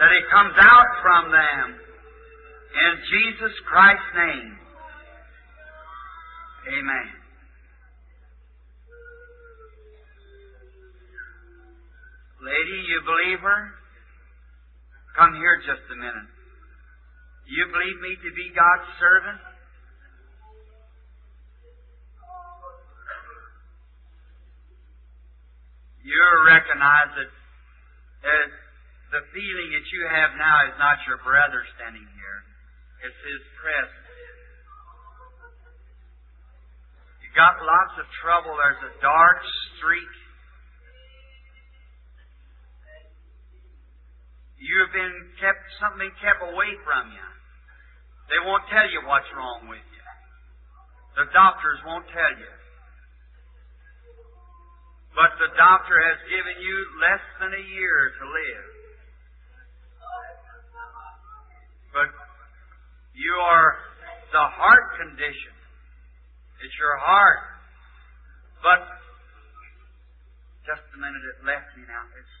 that 0.00 0.08
he 0.08 0.22
comes 0.32 0.56
out 0.56 0.90
from 1.04 1.28
them. 1.28 1.66
In 2.68 2.92
Jesus 3.12 3.52
Christ's 3.68 4.12
name. 4.16 4.56
Amen. 6.68 7.08
Lady, 12.40 12.78
you 12.88 12.98
believe 13.04 13.40
her? 13.40 13.62
Come 15.18 15.34
here 15.34 15.60
just 15.60 15.84
a 15.92 15.96
minute. 15.96 16.30
You 17.48 17.66
believe 17.68 18.00
me 18.00 18.16
to 18.16 18.30
be 18.32 18.48
God's 18.56 18.88
servant? 18.96 19.47
You 26.08 26.24
recognize 26.48 27.12
that, 27.20 27.30
the 29.08 29.24
feeling 29.32 29.68
that 29.72 29.86
you 29.88 30.04
have 30.04 30.36
now 30.36 30.68
is 30.68 30.76
not 30.76 31.00
your 31.08 31.16
brother 31.24 31.64
standing 31.80 32.04
here. 32.04 32.38
It's 33.08 33.20
his 33.24 33.40
presence. 33.56 34.08
You 37.24 37.32
got 37.32 37.56
lots 37.64 37.96
of 37.96 38.04
trouble. 38.20 38.52
There's 38.60 38.84
a 38.84 38.94
dark 39.00 39.40
streak. 39.80 40.12
You've 44.60 44.92
been 44.92 45.16
kept 45.40 45.62
something 45.80 46.12
kept 46.20 46.44
away 46.44 46.76
from 46.84 47.08
you. 47.08 47.28
They 48.28 48.40
won't 48.44 48.68
tell 48.68 48.88
you 48.92 49.08
what's 49.08 49.30
wrong 49.32 49.72
with 49.72 49.80
you. 49.88 50.04
The 51.16 51.32
doctors 51.32 51.80
won't 51.88 52.04
tell 52.12 52.34
you. 52.36 52.52
But 55.18 55.34
the 55.42 55.50
doctor 55.58 55.98
has 55.98 56.22
given 56.30 56.62
you 56.62 56.76
less 57.02 57.24
than 57.42 57.50
a 57.50 57.64
year 57.74 58.14
to 58.22 58.24
live. 58.30 58.66
But 61.90 62.08
you 63.18 63.34
are 63.34 63.82
the 64.30 64.46
heart 64.54 64.94
condition. 65.02 65.54
It's 66.62 66.76
your 66.78 67.02
heart. 67.02 67.42
But 68.62 68.86
just 70.62 70.86
a 70.94 70.98
minute, 71.02 71.24
it 71.34 71.42
left 71.42 71.66
me 71.74 71.82
now. 71.90 72.06
It's, 72.14 72.34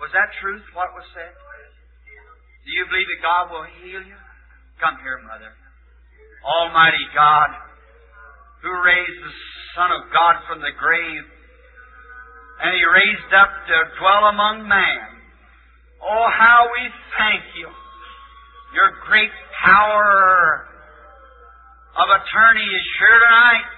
was 0.00 0.08
that 0.16 0.32
truth, 0.40 0.64
what 0.72 0.96
was 0.96 1.04
said? 1.12 1.36
Do 2.64 2.68
you 2.72 2.88
believe 2.88 3.12
that 3.12 3.20
God 3.20 3.44
will 3.52 3.68
heal 3.84 4.00
you? 4.08 4.18
Come 4.80 4.96
here, 5.04 5.20
Mother. 5.20 5.52
Almighty 6.40 7.04
God, 7.12 7.75
who 8.66 8.74
raised 8.82 9.20
the 9.22 9.34
Son 9.78 9.94
of 9.94 10.10
God 10.10 10.42
from 10.50 10.58
the 10.58 10.74
grave, 10.74 11.22
and 12.66 12.74
He 12.74 12.82
raised 12.82 13.30
up 13.30 13.52
to 13.70 13.76
dwell 14.02 14.26
among 14.34 14.66
man. 14.66 15.06
Oh, 16.02 16.26
how 16.34 16.66
we 16.74 16.82
thank 17.14 17.46
you. 17.54 17.70
Your 18.74 18.90
great 19.06 19.30
power 19.62 20.66
of 21.94 22.06
attorney 22.10 22.66
is 22.66 22.86
here 22.98 23.20
tonight 23.22 23.70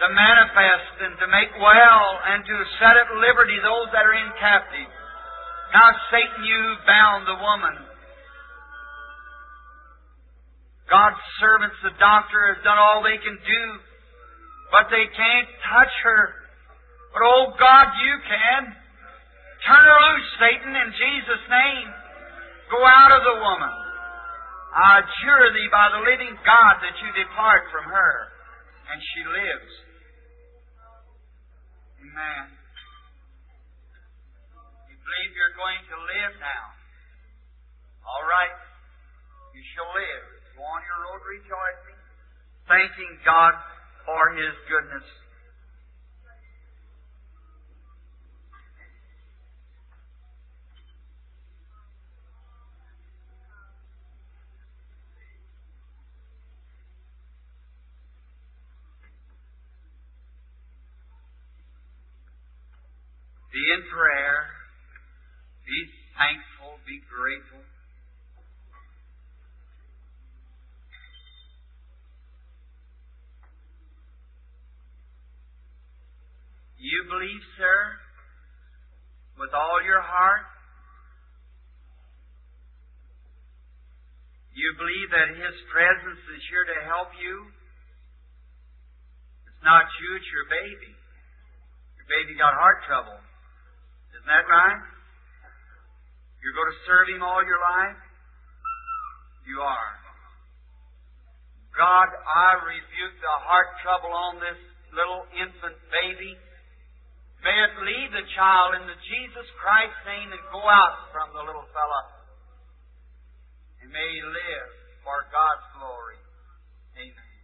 to 0.00 0.06
manifest 0.10 0.94
and 1.04 1.14
to 1.20 1.26
make 1.28 1.52
well 1.60 2.06
and 2.32 2.40
to 2.40 2.56
set 2.80 2.96
at 2.96 3.08
liberty 3.20 3.60
those 3.60 3.92
that 3.92 4.08
are 4.08 4.16
in 4.16 4.32
captivity. 4.40 4.88
Now, 5.76 5.92
Satan, 6.08 6.42
you 6.46 6.60
bound 6.88 7.28
the 7.28 7.36
woman. 7.36 7.93
God's 10.94 11.18
servants, 11.42 11.74
the 11.82 11.90
doctor, 11.98 12.54
has 12.54 12.62
done 12.62 12.78
all 12.78 13.02
they 13.02 13.18
can 13.18 13.34
do, 13.34 13.62
but 14.70 14.86
they 14.94 15.10
can't 15.10 15.50
touch 15.66 15.90
her. 16.06 16.22
But, 17.10 17.22
oh 17.26 17.50
God, 17.58 17.90
you 17.98 18.14
can. 18.22 18.62
Turn 19.66 19.82
her 19.82 20.00
loose, 20.06 20.30
Satan, 20.38 20.70
in 20.70 20.90
Jesus' 20.94 21.46
name. 21.50 21.88
Go 22.70 22.78
out 22.86 23.10
of 23.10 23.26
the 23.26 23.36
woman. 23.42 23.74
I 24.70 25.02
adjure 25.02 25.50
thee 25.50 25.66
by 25.74 25.90
the 25.98 26.02
living 26.06 26.38
God 26.46 26.74
that 26.78 26.94
you 27.02 27.10
depart 27.26 27.66
from 27.74 27.90
her, 27.90 28.14
and 28.94 28.98
she 29.02 29.20
lives. 29.26 29.72
Amen. 32.06 32.44
You 34.86 34.94
believe 34.94 35.30
you're 35.34 35.58
going 35.58 35.82
to 35.90 35.96
live 36.06 36.34
now? 36.38 36.64
All 38.06 38.22
right. 38.30 38.54
You 39.58 39.62
shall 39.74 39.90
live. 39.90 40.34
Go 40.54 40.62
on 40.62 40.82
your 40.86 41.00
road 41.02 41.22
rejoicing, 41.26 41.98
thanking 42.84 43.16
God 43.24 43.52
for 44.04 44.34
His 44.36 44.52
goodness. 44.68 45.04
Be 63.52 63.60
in 63.72 63.82
prayer. 63.88 64.50
Be 65.64 65.86
thankful. 66.18 66.76
Be 66.86 67.00
grateful. 67.08 67.64
You 76.84 77.00
believe, 77.08 77.40
sir, 77.56 77.96
with 79.40 79.56
all 79.56 79.80
your 79.88 80.04
heart? 80.04 80.44
You 84.64 84.72
believe 84.80 85.12
that 85.12 85.28
His 85.36 85.56
presence 85.68 86.24
is 86.24 86.40
here 86.48 86.64
to 86.64 86.88
help 86.88 87.12
you? 87.20 87.52
It's 89.44 89.60
not 89.60 89.84
you, 90.00 90.08
it's 90.16 90.30
your 90.32 90.48
baby. 90.48 90.88
Your 92.00 92.08
baby 92.08 92.32
got 92.32 92.56
heart 92.56 92.80
trouble. 92.88 93.20
Isn't 94.16 94.24
that 94.24 94.48
right? 94.48 94.80
You're 96.40 96.56
going 96.56 96.72
to 96.72 96.80
serve 96.88 97.12
Him 97.12 97.20
all 97.20 97.44
your 97.44 97.60
life? 97.60 98.00
You 99.44 99.60
are. 99.60 99.92
God, 101.76 102.08
I 102.16 102.64
rebuke 102.64 103.20
the 103.20 103.36
heart 103.44 103.68
trouble 103.84 104.16
on 104.16 104.40
this 104.40 104.56
little 104.96 105.28
infant 105.44 105.76
baby. 105.92 106.40
May 107.44 107.52
it 107.52 107.84
leave 107.84 108.16
the 108.16 108.24
child 108.32 108.80
in 108.80 108.88
the 108.88 108.96
Jesus 108.96 109.44
Christ's 109.60 110.08
name 110.08 110.32
and 110.32 110.40
go 110.48 110.64
out 110.64 111.12
from 111.12 111.36
the 111.36 111.44
little 111.44 111.68
fella. 111.76 112.23
May 113.94 114.18
live 114.26 114.70
for 115.06 115.22
God's 115.30 115.66
glory. 115.78 116.18
Amen. 116.98 117.38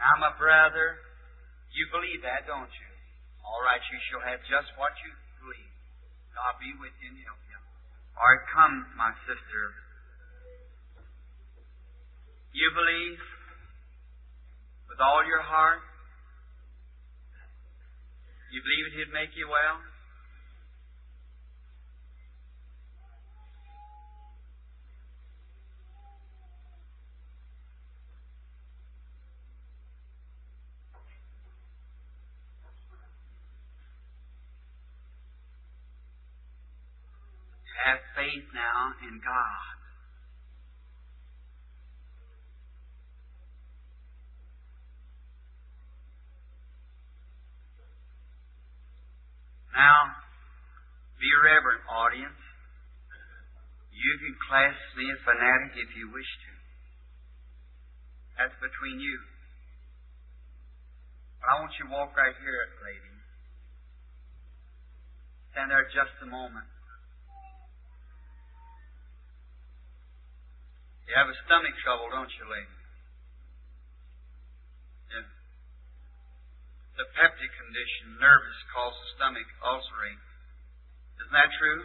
Now, 0.00 0.16
my 0.16 0.32
brother, 0.40 0.96
you 1.76 1.84
believe 1.92 2.24
that, 2.24 2.48
don't 2.48 2.72
you? 2.72 2.90
All 3.44 3.60
right, 3.60 3.84
you 3.92 4.00
shall 4.08 4.24
have 4.24 4.40
just 4.48 4.72
what 4.80 4.96
you 5.04 5.12
believe. 5.44 5.74
God 6.32 6.56
be 6.56 6.72
with 6.80 6.96
you 7.04 7.12
and 7.12 7.20
help 7.20 7.36
you. 7.52 7.60
All 8.16 8.24
right, 8.24 8.44
come, 8.48 8.88
my 8.96 9.12
sister. 9.28 9.62
You 12.56 12.72
believe 12.72 13.20
with 14.88 15.04
all 15.04 15.20
your 15.28 15.42
heart? 15.42 15.84
You 18.54 18.62
believe 18.62 18.86
He'd 18.94 19.12
make 19.12 19.36
you 19.36 19.50
well? 19.50 19.82
Have 37.84 38.00
faith 38.16 38.48
now 38.54 38.96
in 39.14 39.22
God. 39.22 39.74
Now, 49.74 50.18
be 51.22 51.30
reverent, 51.46 51.82
audience. 51.86 52.42
You 53.94 54.12
can 54.18 54.34
class 54.50 54.74
me 54.98 55.06
a 55.06 55.18
fanatic 55.22 55.78
if 55.78 55.90
you 55.94 56.10
wish 56.10 56.26
to. 56.26 56.52
That's 58.38 58.58
between 58.58 58.98
you. 58.98 59.18
But 61.38 61.54
I 61.54 61.62
want 61.62 61.70
you 61.78 61.86
to 61.86 61.94
walk 61.94 62.10
right 62.18 62.34
here, 62.42 62.62
lady. 62.82 63.14
Stand 65.54 65.70
there 65.70 65.86
just 65.94 66.18
a 66.22 66.26
moment. 66.26 66.66
You 71.04 71.12
have 71.20 71.28
a 71.28 71.36
stomach 71.44 71.76
trouble, 71.84 72.08
don't 72.08 72.32
you, 72.40 72.44
lady? 72.48 72.76
Yeah. 75.12 75.28
The 76.96 77.06
peptic 77.12 77.52
condition, 77.60 78.16
nervous, 78.16 78.58
causes 78.72 79.06
stomach 79.20 79.48
ulcerate. 79.60 80.22
Isn't 81.20 81.36
that 81.36 81.52
true? 81.60 81.82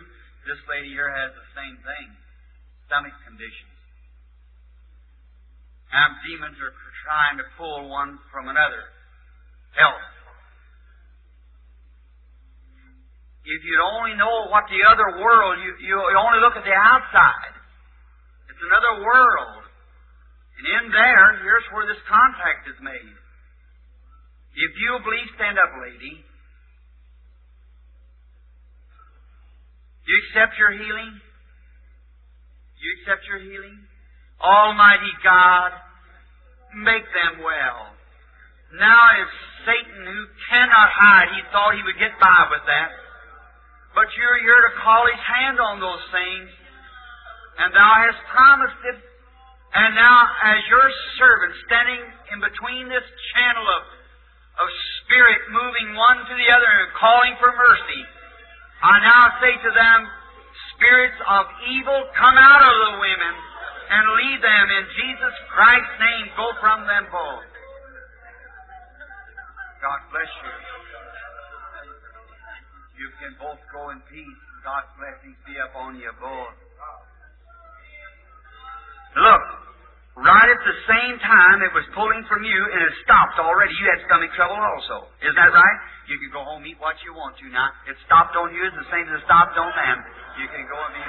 This 0.47 0.62
lady 0.71 0.95
here 0.95 1.12
has 1.12 1.36
the 1.36 1.47
same 1.51 1.75
thing. 1.84 2.08
Stomach 2.88 3.13
conditions. 3.27 3.75
Now 5.91 6.15
demons 6.23 6.58
are 6.62 6.73
trying 7.03 7.38
to 7.41 7.45
pull 7.58 7.89
one 7.89 8.21
from 8.32 8.47
another. 8.47 8.88
Health. 9.75 10.05
If 13.43 13.65
you'd 13.65 13.82
only 13.82 14.13
know 14.13 14.47
what 14.53 14.69
the 14.69 14.86
other 14.86 15.17
world, 15.17 15.58
you, 15.60 15.73
you 15.82 15.97
only 15.97 16.39
look 16.39 16.53
at 16.53 16.63
the 16.63 16.77
outside. 16.77 17.59
It's 18.60 18.67
another 18.67 19.08
world. 19.08 19.63
And 20.60 20.65
in 20.67 20.86
there, 20.91 21.39
here's 21.39 21.63
where 21.72 21.88
this 21.88 22.04
contact 22.12 22.67
is 22.67 22.76
made. 22.84 23.15
If 24.60 24.72
you'll 24.84 25.00
please 25.00 25.32
stand 25.39 25.56
up, 25.56 25.72
lady. 25.80 26.19
You 30.04 30.13
accept 30.28 30.60
your 30.60 30.76
healing? 30.76 31.24
You 32.84 32.88
accept 33.00 33.24
your 33.32 33.39
healing? 33.48 33.80
Almighty 34.43 35.15
God, 35.24 35.72
make 36.84 37.08
them 37.15 37.39
well. 37.39 37.95
Now 38.76 39.04
if 39.24 39.32
Satan, 39.63 40.04
who 40.04 40.24
cannot 40.52 40.89
hide, 41.00 41.32
he 41.32 41.48
thought 41.56 41.80
he 41.80 41.84
would 41.88 41.95
get 41.95 42.19
by 42.19 42.52
with 42.52 42.67
that. 42.67 42.91
But 43.95 44.12
you're 44.19 44.43
here 44.43 44.60
to 44.67 44.84
call 44.84 45.08
his 45.08 45.24
hand 45.24 45.63
on 45.63 45.80
those 45.80 46.04
things. 46.12 46.59
And 47.60 47.76
thou 47.76 47.93
hast 48.08 48.22
promised 48.32 48.82
it. 48.88 48.98
And 49.69 49.93
now, 49.93 50.17
as 50.50 50.60
your 50.72 50.88
servant 51.19 51.54
standing 51.67 52.02
in 52.34 52.39
between 52.41 52.89
this 52.89 53.06
channel 53.36 53.67
of, 53.67 53.84
of 54.63 54.67
spirit 55.04 55.45
moving 55.52 55.93
one 55.93 56.26
to 56.26 56.34
the 56.34 56.50
other 56.50 56.72
and 56.82 56.89
calling 56.98 57.36
for 57.38 57.52
mercy, 57.54 58.02
I 58.82 58.95
now 59.04 59.24
say 59.43 59.54
to 59.60 59.72
them, 59.76 60.00
spirits 60.74 61.19
of 61.28 61.43
evil, 61.67 62.00
come 62.15 62.39
out 62.39 62.63
of 62.63 62.76
the 62.80 62.93
women 63.04 63.36
and 63.91 64.04
lead 64.24 64.39
them 64.39 64.65
in 64.72 64.84
Jesus 64.95 65.36
Christ's 65.52 65.98
name. 66.00 66.26
Go 66.39 66.48
from 66.63 66.88
them 66.88 67.12
both. 67.12 67.50
God 69.84 70.00
bless 70.15 70.32
you. 70.32 70.56
You 73.04 73.10
can 73.19 73.32
both 73.36 73.60
go 73.72 73.91
in 73.91 74.00
peace. 74.08 74.41
God's 74.63 74.91
blessings 74.95 75.39
be 75.43 75.56
upon 75.60 76.00
you 76.00 76.12
both. 76.19 76.68
Look, 79.17 79.43
right 80.22 80.50
at 80.50 80.62
the 80.62 80.78
same 80.86 81.15
time 81.24 81.65
it 81.65 81.74
was 81.74 81.86
pulling 81.98 82.22
from 82.30 82.45
you 82.45 82.60
and 82.69 82.82
it 82.86 82.93
stopped 83.02 83.41
already. 83.41 83.74
You 83.74 83.86
had 83.89 84.06
stomach 84.06 84.30
trouble 84.38 84.60
also. 84.60 85.10
Isn't 85.26 85.38
that 85.39 85.50
right? 85.50 85.80
You 86.06 86.17
can 86.22 86.30
go 86.34 86.45
home, 86.45 86.65
eat 86.65 86.78
what 86.78 86.98
you 87.06 87.13
want 87.13 87.38
to 87.41 87.45
now. 87.50 87.69
It 87.89 87.98
stopped 88.06 88.38
on 88.38 88.54
you, 88.54 88.62
it's 88.65 88.78
the 88.78 88.89
same 88.93 89.06
as 89.10 89.22
it 89.22 89.26
stopped 89.26 89.58
on 89.58 89.72
them. 89.74 89.98
You 90.41 90.48
can 90.50 90.65
go 90.69 90.78
and 90.78 90.93
be 90.93 91.02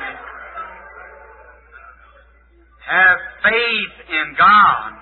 Have 2.89 3.21
faith 3.45 3.97
in 4.09 4.27
God. 4.37 5.01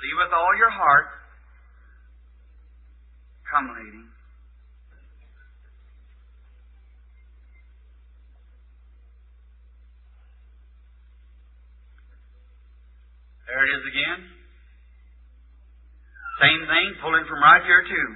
Believe 0.00 0.16
with 0.16 0.32
all 0.32 0.56
your 0.56 0.70
heart. 0.70 1.06
Come, 3.52 3.68
lady. 3.76 4.09
There 13.50 13.66
it 13.66 13.72
is 13.74 13.84
again. 13.90 14.20
Same 16.38 16.62
thing, 16.70 16.86
pulling 17.02 17.26
from 17.26 17.42
right 17.42 17.66
here 17.66 17.82
too. 17.82 18.08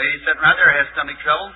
Lady 0.00 0.16
sitting 0.24 0.40
right 0.40 0.56
there 0.56 0.72
has 0.80 0.88
stomach 0.96 1.20
trouble. 1.20 1.52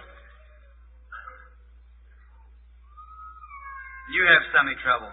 You 4.12 4.20
have 4.28 4.42
stomach 4.52 4.76
trouble. 4.84 5.08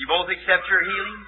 You 0.00 0.08
both 0.08 0.32
accept 0.32 0.64
your 0.72 0.80
healing? 0.80 1.20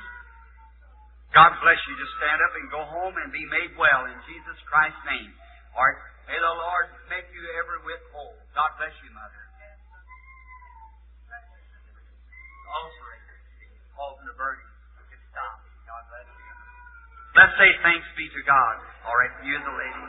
God 1.36 1.52
bless 1.60 1.76
you. 1.84 1.92
Just 2.00 2.16
stand 2.16 2.40
up 2.40 2.56
and 2.56 2.66
go 2.72 2.82
home 2.88 3.14
and 3.20 3.28
be 3.28 3.44
made 3.52 3.76
well 3.76 4.08
in 4.08 4.16
Jesus 4.24 4.56
Christ's 4.64 5.04
name. 5.04 5.30
Right. 5.76 6.00
May 6.24 6.40
the 6.40 6.56
Lord 6.56 6.88
make 7.12 7.28
you 7.36 7.44
every 7.60 7.84
whit 7.84 8.00
whole. 8.16 8.34
God 8.56 8.72
bless 8.80 8.96
you, 9.04 9.12
Mother. 9.12 9.44
Also, 12.66 13.15
God 15.88 16.02
bless 16.12 16.28
you. 16.28 16.54
Let's 17.36 17.54
say 17.56 17.68
thanks 17.80 18.08
be 18.16 18.28
to 18.28 18.42
God. 18.44 18.76
All 19.08 19.16
right, 19.16 19.32
you 19.44 19.56
the 19.56 19.76
lady. 19.76 20.04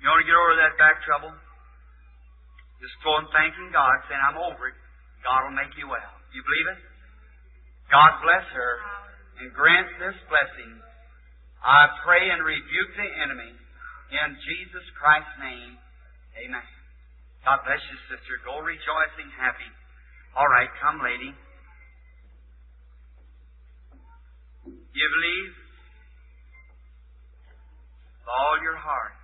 You 0.00 0.12
want 0.12 0.20
to 0.20 0.28
get 0.28 0.36
over 0.36 0.54
that 0.60 0.76
back 0.76 1.00
trouble? 1.08 1.32
Just 2.80 2.96
go 3.00 3.16
and 3.16 3.28
thanking 3.32 3.72
God, 3.72 3.96
saying, 4.06 4.20
I'm 4.20 4.36
over 4.36 4.68
it. 4.68 4.76
God 5.24 5.48
will 5.48 5.56
make 5.56 5.72
you 5.80 5.88
well. 5.88 6.12
You 6.36 6.44
believe 6.44 6.68
it? 6.76 6.80
God 7.88 8.20
bless 8.20 8.44
her 8.52 8.72
and 9.40 9.48
grant 9.56 9.88
this 9.96 10.16
blessing. 10.28 10.76
I 11.64 11.88
pray 12.04 12.28
and 12.28 12.44
rebuke 12.44 12.92
the 12.94 13.08
enemy 13.24 13.52
in 14.12 14.28
Jesus 14.44 14.84
Christ's 15.00 15.36
name. 15.40 15.80
Amen. 16.36 16.75
God 17.46 17.62
bless 17.62 17.78
you, 17.78 17.94
sister. 18.10 18.42
Go 18.42 18.58
rejoicing, 18.58 19.30
happy. 19.38 19.70
All 20.34 20.50
right, 20.50 20.66
come, 20.82 20.98
lady. 20.98 21.30
You 24.66 25.06
believe? 25.14 25.54
With 28.18 28.26
all 28.26 28.58
your 28.66 28.74
heart. 28.74 29.14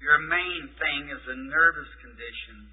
Your 0.00 0.16
main 0.16 0.72
thing 0.80 1.12
is 1.12 1.20
a 1.28 1.36
nervous 1.36 1.92
condition. 2.22 2.70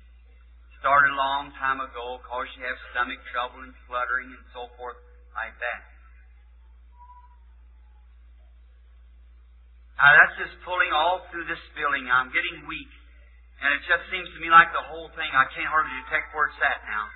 Started 0.78 1.10
a 1.10 1.18
long 1.18 1.50
time 1.58 1.82
ago 1.82 2.22
because 2.22 2.46
you 2.54 2.62
have 2.62 2.78
stomach 2.94 3.18
trouble 3.34 3.66
and 3.66 3.74
fluttering 3.90 4.30
and 4.30 4.46
so 4.54 4.70
forth 4.78 4.96
like 5.34 5.58
that. 5.58 5.82
Now 9.98 10.14
that's 10.16 10.38
just 10.38 10.56
pulling 10.64 10.94
all 10.94 11.26
through 11.34 11.50
this 11.50 11.60
building. 11.74 12.06
I'm 12.08 12.30
getting 12.30 12.64
weak. 12.70 12.94
And 13.60 13.76
it 13.76 13.84
just 13.90 14.08
seems 14.08 14.30
to 14.32 14.40
me 14.40 14.48
like 14.48 14.72
the 14.72 14.86
whole 14.88 15.12
thing, 15.18 15.28
I 15.34 15.44
can't 15.52 15.68
hardly 15.68 15.92
detect 16.06 16.32
where 16.32 16.48
it's 16.48 16.62
at 16.64 16.80
now. 16.88 17.12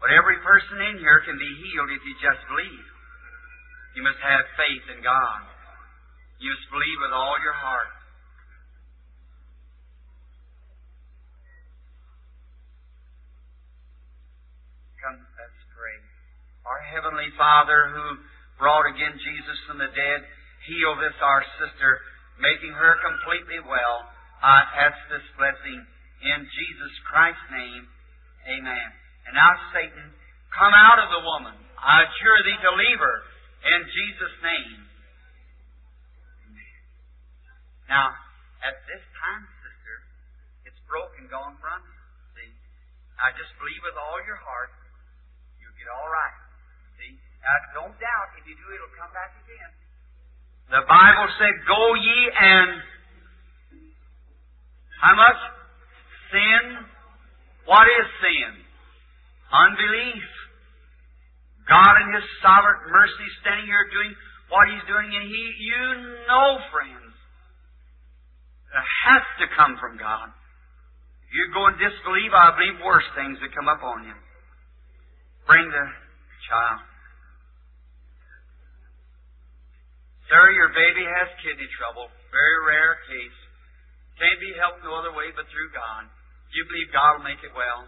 But 0.00 0.14
every 0.16 0.40
person 0.40 0.80
in 0.88 1.04
here 1.04 1.20
can 1.26 1.36
be 1.36 1.50
healed 1.60 1.90
if 1.92 2.00
you 2.06 2.14
just 2.22 2.40
believe. 2.48 2.86
You 3.98 4.06
must 4.06 4.22
have 4.24 4.48
faith 4.56 4.84
in 4.96 5.04
God. 5.04 5.44
You 6.40 6.48
must 6.48 6.68
believe 6.72 6.98
with 7.04 7.12
all 7.12 7.36
your 7.44 7.52
heart. 7.52 7.92
Come, 15.04 15.20
let's 15.54 15.70
pray. 15.70 15.96
Our 16.66 16.82
Heavenly 16.90 17.30
Father 17.38 17.94
who 17.94 18.18
brought 18.58 18.90
again 18.90 19.14
Jesus 19.14 19.58
from 19.70 19.78
the 19.78 19.90
dead, 19.94 20.20
heal 20.66 20.98
this 20.98 21.14
our 21.22 21.42
sister, 21.62 22.02
making 22.42 22.74
her 22.74 22.98
completely 23.02 23.62
well. 23.62 24.10
I 24.42 24.66
ask 24.90 24.98
this 25.08 25.24
blessing 25.38 25.80
in 26.26 26.38
Jesus 26.42 26.94
Christ's 27.06 27.48
name. 27.54 27.84
Amen. 28.50 28.88
And 29.30 29.34
now, 29.38 29.52
Satan, 29.72 30.10
come 30.52 30.74
out 30.74 31.00
of 31.00 31.08
the 31.14 31.22
woman. 31.22 31.56
I 31.78 32.04
adjure 32.04 32.40
thee 32.44 32.60
to 32.60 32.72
leave 32.74 33.00
her 33.00 33.18
in 33.70 33.80
Jesus' 33.88 34.36
name. 34.42 34.80
Now, 37.88 38.16
at 38.64 38.80
this 38.88 39.04
time, 39.20 39.44
sister, 39.60 39.96
it's 40.64 40.80
broken, 40.88 41.28
gone 41.28 41.56
from 41.60 41.84
you. 41.84 42.00
See? 42.36 42.52
I 43.20 43.32
just 43.36 43.52
believe 43.60 43.80
with 43.84 43.96
all 44.00 44.20
your 44.24 44.40
heart 44.40 44.72
get 45.84 45.92
all 45.92 46.08
right. 46.08 46.36
See? 46.96 47.12
Now, 47.44 47.84
don't 47.84 47.96
doubt. 48.00 48.28
If 48.40 48.48
you 48.48 48.56
do, 48.56 48.66
it'll 48.72 48.96
come 48.96 49.12
back 49.12 49.36
again. 49.44 49.70
The 50.72 50.82
Bible 50.88 51.28
said, 51.36 51.54
Go 51.68 51.82
ye 52.00 52.18
and 52.32 52.70
how 55.04 55.14
much? 55.20 55.40
Sin. 56.32 56.64
What 57.68 57.84
is 57.84 58.06
sin? 58.24 58.52
Unbelief. 59.52 60.24
God 61.68 61.94
in 62.00 62.08
His 62.16 62.24
sovereign 62.40 62.88
mercy 62.88 63.28
standing 63.44 63.68
here 63.68 63.84
doing 63.92 64.12
what 64.48 64.68
He's 64.68 64.84
doing, 64.88 65.08
and 65.12 65.24
He, 65.28 65.42
you 65.60 65.84
know, 66.28 66.60
friends, 66.72 67.12
it 68.72 68.86
has 69.08 69.24
to 69.44 69.46
come 69.56 69.76
from 69.80 69.96
God. 70.00 70.28
If 70.28 71.30
you 71.32 71.44
go 71.52 71.68
and 71.68 71.76
disbelieve, 71.76 72.32
I 72.32 72.52
believe 72.56 72.80
worse 72.84 73.06
things 73.16 73.36
that 73.40 73.52
come 73.52 73.68
up 73.68 73.84
on 73.84 74.08
you. 74.08 74.16
Bring 75.44 75.68
the 75.68 75.86
child. 76.48 76.82
Sir, 80.32 80.44
your 80.56 80.72
baby 80.72 81.04
has 81.04 81.28
kidney 81.44 81.68
trouble. 81.76 82.08
Very 82.32 82.58
rare 82.64 82.96
case. 83.04 83.38
Can't 84.16 84.40
be 84.40 84.56
helped 84.56 84.80
no 84.80 84.96
other 84.96 85.12
way 85.12 85.28
but 85.36 85.44
through 85.52 85.70
God. 85.76 86.08
You 86.54 86.64
believe 86.70 86.88
God 86.94 87.20
will 87.20 87.26
make 87.28 87.42
it 87.44 87.52
well. 87.52 87.84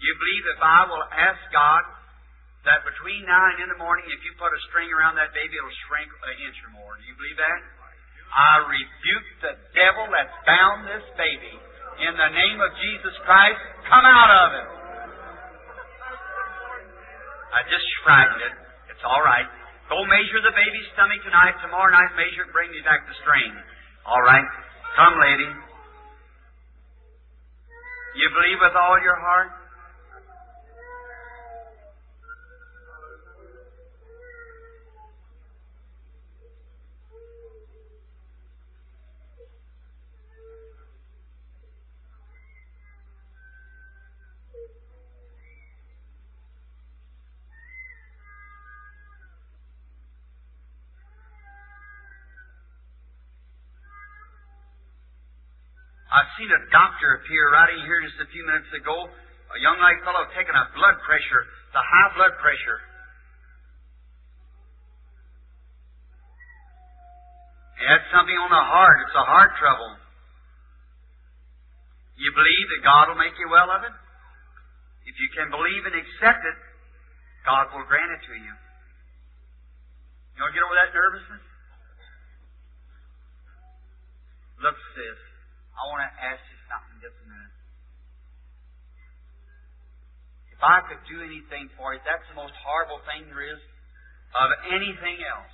You 0.00 0.12
believe 0.16 0.44
if 0.54 0.60
I 0.60 0.80
will 0.88 1.04
ask 1.08 1.40
God 1.52 1.82
that 2.68 2.84
between 2.84 3.24
now 3.26 3.52
and 3.52 3.62
in 3.64 3.68
the 3.72 3.80
morning, 3.80 4.04
if 4.10 4.20
you 4.26 4.32
put 4.36 4.52
a 4.52 4.60
string 4.70 4.90
around 4.92 5.16
that 5.16 5.32
baby, 5.32 5.56
it'll 5.56 5.80
shrink 5.88 6.08
an 6.08 6.36
inch 6.40 6.58
or 6.66 6.72
more. 6.76 6.94
Do 6.98 7.04
you 7.04 7.16
believe 7.16 7.38
that? 7.38 7.60
I 8.32 8.52
rebuke 8.66 9.28
the 9.40 9.54
devil 9.72 10.04
that's 10.10 10.36
bound 10.44 10.84
this 10.88 11.06
baby. 11.16 11.54
In 11.96 12.12
the 12.12 12.30
name 12.36 12.58
of 12.60 12.70
Jesus 12.76 13.14
Christ, 13.24 13.60
come 13.88 14.04
out 14.04 14.30
of 14.30 14.48
it. 14.52 14.85
I 17.56 17.64
just 17.72 17.88
frightened 18.04 18.44
it. 18.44 18.54
It's 18.92 19.00
all 19.00 19.24
right. 19.24 19.48
Go 19.88 20.04
measure 20.04 20.44
the 20.44 20.52
baby's 20.52 20.88
stomach 20.92 21.24
tonight. 21.24 21.56
Tomorrow 21.64 21.88
night, 21.88 22.12
measure 22.12 22.44
it. 22.44 22.52
Bring 22.52 22.68
me 22.68 22.84
back 22.84 23.08
the 23.08 23.16
strain. 23.24 23.56
All 24.04 24.20
right. 24.20 24.44
Come, 25.00 25.16
lady. 25.16 25.48
You 28.20 28.26
believe 28.36 28.60
with 28.60 28.76
all 28.76 29.00
your 29.00 29.16
heart? 29.16 29.65
Seen 56.36 56.52
a 56.52 56.62
doctor 56.68 57.20
appear 57.20 57.52
right 57.52 57.72
in 57.72 57.80
here 57.84 58.00
just 58.04 58.20
a 58.20 58.28
few 58.28 58.44
minutes 58.44 58.68
ago. 58.76 59.08
A 59.08 59.58
young 59.64 59.80
like 59.80 60.00
fellow 60.04 60.28
taking 60.36 60.52
a 60.52 60.64
blood 60.76 60.96
pressure, 61.08 61.42
the 61.72 61.80
high 61.80 62.10
blood 62.16 62.34
pressure. 62.40 62.78
He 67.80 67.84
had 67.84 68.04
something 68.12 68.36
on 68.36 68.48
the 68.52 68.64
heart. 68.64 68.96
It's 69.04 69.16
a 69.16 69.26
heart 69.28 69.52
trouble. 69.60 69.92
You 72.16 72.32
believe 72.32 72.66
that 72.72 72.80
God 72.84 73.12
will 73.12 73.20
make 73.20 73.36
you 73.36 73.48
well 73.52 73.68
of 73.68 73.84
it? 73.84 73.92
If 75.04 75.14
you 75.20 75.28
can 75.36 75.52
believe 75.52 75.84
and 75.84 75.94
accept 75.94 76.42
it, 76.44 76.58
God 77.44 77.68
will 77.76 77.84
grant 77.84 78.10
it 78.16 78.22
to 78.26 78.34
you. 78.34 78.54
You 80.36 80.38
want 80.42 80.52
to 80.52 80.56
get 80.56 80.64
over 80.64 80.76
that 80.80 80.92
nervousness? 80.92 81.44
Look, 84.64 84.76
sis. 84.96 85.35
I 85.76 85.82
want 85.92 86.00
to 86.08 86.12
ask 86.16 86.40
you 86.48 86.58
something 86.72 86.96
just 87.04 87.16
a 87.20 87.26
minute. 87.28 87.54
If 90.56 90.60
I 90.64 90.80
could 90.88 91.04
do 91.04 91.20
anything 91.20 91.68
for 91.76 91.92
you, 91.92 92.00
that's 92.00 92.24
the 92.32 92.36
most 92.40 92.56
horrible 92.64 93.04
thing 93.04 93.28
there 93.28 93.44
is 93.44 93.60
of 94.32 94.48
anything 94.72 95.20
else. 95.20 95.52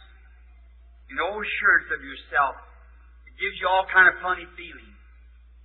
You 1.10 1.18
know 1.18 1.42
assurance 1.42 1.90
of 1.90 2.00
yourself. 2.06 2.54
It 3.26 3.34
gives 3.36 3.58
you 3.58 3.66
all 3.66 3.82
kind 3.90 4.06
of 4.06 4.22
funny 4.22 4.46
feelings. 4.54 4.98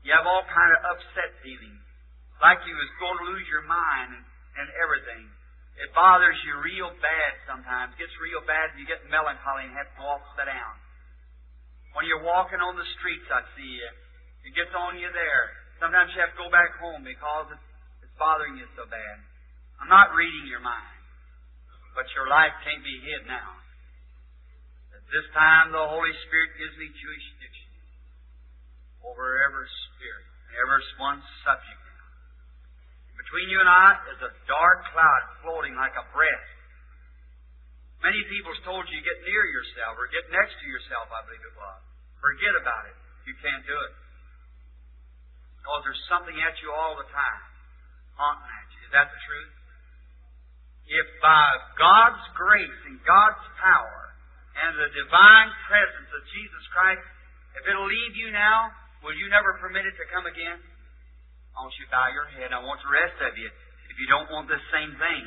You 0.01 0.17
have 0.17 0.25
all 0.25 0.41
kind 0.49 0.73
of 0.73 0.79
upset 0.89 1.37
feelings. 1.45 1.83
Like 2.41 2.65
you 2.65 2.73
was 2.73 2.91
going 2.97 3.17
to 3.17 3.25
lose 3.29 3.45
your 3.45 3.65
mind 3.65 4.17
and, 4.17 4.25
and 4.25 4.67
everything. 4.81 5.29
It 5.77 5.93
bothers 5.93 6.37
you 6.41 6.57
real 6.65 6.89
bad 6.97 7.31
sometimes. 7.45 7.93
It 7.93 8.09
gets 8.09 8.15
real 8.17 8.41
bad 8.41 8.73
and 8.73 8.81
you 8.81 8.89
get 8.89 9.05
melancholy 9.13 9.69
and 9.69 9.77
have 9.77 9.89
to 9.93 9.97
go 10.01 10.17
off 10.17 10.25
down. 10.33 10.73
When 11.93 12.09
you're 12.09 12.25
walking 12.25 12.61
on 12.61 12.73
the 12.73 12.85
streets, 12.97 13.25
I 13.29 13.45
see 13.53 13.81
you. 13.81 13.89
It 14.47 14.55
gets 14.55 14.71
on 14.71 14.95
you 14.95 15.11
there. 15.11 15.51
Sometimes 15.83 16.15
you 16.15 16.23
have 16.23 16.31
to 16.31 16.39
go 16.39 16.47
back 16.47 16.79
home 16.79 17.03
because 17.03 17.51
it's, 17.51 17.67
bothering 18.17 18.57
you 18.57 18.65
so 18.73 18.81
bad. 18.89 19.21
I'm 19.77 19.93
not 19.93 20.09
reading 20.17 20.49
your 20.49 20.63
mind, 20.63 20.97
but 21.93 22.09
your 22.17 22.25
life 22.25 22.49
can't 22.65 22.81
be 22.81 22.97
hid 23.05 23.29
now. 23.29 23.61
At 24.89 25.05
this 25.13 25.27
time, 25.37 25.69
the 25.69 25.85
Holy 25.85 26.09
Spirit 26.25 26.57
gives 26.57 26.73
me 26.81 26.89
jurisdiction 26.97 27.69
over 29.05 29.37
every 29.45 29.69
spirit, 29.85 30.25
every 30.57 30.81
one 30.97 31.21
subject. 31.45 31.83
Between 33.21 33.53
you 33.53 33.61
and 33.61 33.69
I 33.69 34.01
is 34.17 34.19
a 34.25 34.33
dark 34.49 34.81
cloud 34.97 35.23
floating 35.45 35.77
like 35.77 35.93
a 35.93 36.09
breath. 36.09 36.49
Many 38.01 38.25
people's 38.33 38.57
told 38.65 38.89
you 38.89 38.97
get 39.05 39.21
near 39.29 39.45
yourself 39.45 39.93
or 39.93 40.09
get 40.09 40.25
next 40.33 40.57
to 40.57 40.65
yourself, 40.65 41.05
I 41.13 41.21
believe 41.29 41.45
it 41.45 41.53
was. 41.53 41.79
Forget 42.17 42.57
about 42.57 42.89
it. 42.89 42.97
You 43.29 43.37
can't 43.45 43.61
do 43.69 43.77
it. 43.77 44.06
Because 45.67 45.83
there's 45.83 46.07
something 46.07 46.39
at 46.39 46.55
you 46.63 46.71
all 46.71 46.95
the 46.95 47.03
time, 47.11 47.43
haunting 48.15 48.47
at 48.47 48.67
you. 48.71 48.79
Is 48.87 48.91
that 48.95 49.11
the 49.11 49.19
truth? 49.19 49.51
If 50.87 51.07
by 51.19 51.43
God's 51.75 52.23
grace 52.39 52.79
and 52.87 52.95
God's 53.03 53.43
power 53.59 54.15
and 54.63 54.79
the 54.79 54.87
divine 54.95 55.51
presence 55.67 56.07
of 56.07 56.23
Jesus 56.31 56.63
Christ, 56.71 57.03
if 57.59 57.67
it'll 57.67 57.83
leave 57.83 58.15
you 58.15 58.31
now, 58.31 58.71
will 59.03 59.11
you 59.11 59.27
never 59.27 59.59
permit 59.59 59.83
it 59.83 59.91
to 59.99 60.07
come 60.07 60.23
again? 60.23 60.55
I 61.51 61.67
want 61.67 61.75
you 61.75 61.83
to 61.83 61.91
bow 61.91 62.07
your 62.15 62.31
head. 62.39 62.55
I 62.55 62.63
want 62.63 62.79
the 62.79 62.93
rest 62.95 63.19
of 63.27 63.35
you, 63.35 63.51
if 63.91 63.95
you 63.99 64.07
don't 64.07 64.31
want 64.31 64.47
this 64.47 64.63
same 64.71 64.95
thing, 64.95 65.25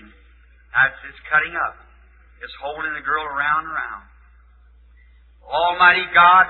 that's 0.72 0.96
it's 1.04 1.20
cutting 1.28 1.52
up. 1.52 1.76
It's 2.40 2.56
holding 2.64 2.96
the 2.96 3.04
girl 3.04 3.28
around 3.28 3.68
and 3.68 3.76
around. 3.76 4.04
Almighty 5.44 6.08
God, 6.16 6.48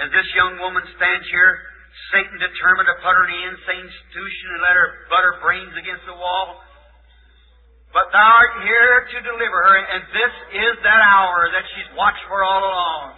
as 0.00 0.08
this 0.16 0.24
young 0.32 0.56
woman 0.64 0.80
stands 0.96 1.28
here, 1.28 1.67
Satan 2.12 2.36
determined 2.40 2.88
to 2.88 2.96
put 3.04 3.12
her 3.12 3.24
in 3.28 3.34
an 3.34 3.42
insane 3.52 3.84
institution 3.84 4.46
and 4.56 4.60
let 4.64 4.74
her 4.74 4.88
butt 5.12 5.22
her 5.24 5.36
brains 5.44 5.74
against 5.76 6.04
the 6.08 6.16
wall. 6.16 6.62
But 7.92 8.12
thou 8.12 8.20
art 8.20 8.52
here 8.64 9.08
to 9.12 9.18
deliver 9.24 9.58
her, 9.64 9.76
and 9.80 10.02
this 10.12 10.34
is 10.52 10.74
that 10.84 11.00
hour 11.00 11.48
that 11.52 11.64
she's 11.72 11.90
watched 11.96 12.20
for 12.28 12.44
all 12.44 12.64
along. 12.64 13.16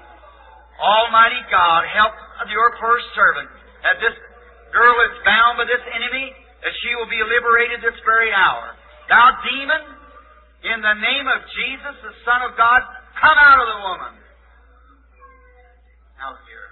Almighty 0.79 1.43
God, 1.51 1.85
help 1.91 2.15
your 2.49 2.73
poor 2.81 2.97
servant 3.13 3.51
that 3.83 4.01
this 4.01 4.17
girl 4.73 4.97
is 5.11 5.15
bound 5.27 5.59
by 5.59 5.67
this 5.67 5.83
enemy, 5.91 6.33
that 6.63 6.75
she 6.81 6.95
will 6.97 7.11
be 7.11 7.21
liberated 7.21 7.83
this 7.83 7.99
very 8.07 8.31
hour. 8.33 8.79
Thou 9.11 9.27
demon, 9.43 9.83
in 10.71 10.79
the 10.81 10.97
name 11.03 11.27
of 11.27 11.41
Jesus, 11.51 11.95
the 12.07 12.15
Son 12.23 12.47
of 12.47 12.55
God, 12.55 12.81
come 13.19 13.37
out 13.37 13.59
of 13.59 13.67
the 13.67 13.81
woman. 13.83 14.13
Now 16.17 16.37
here. 16.47 16.69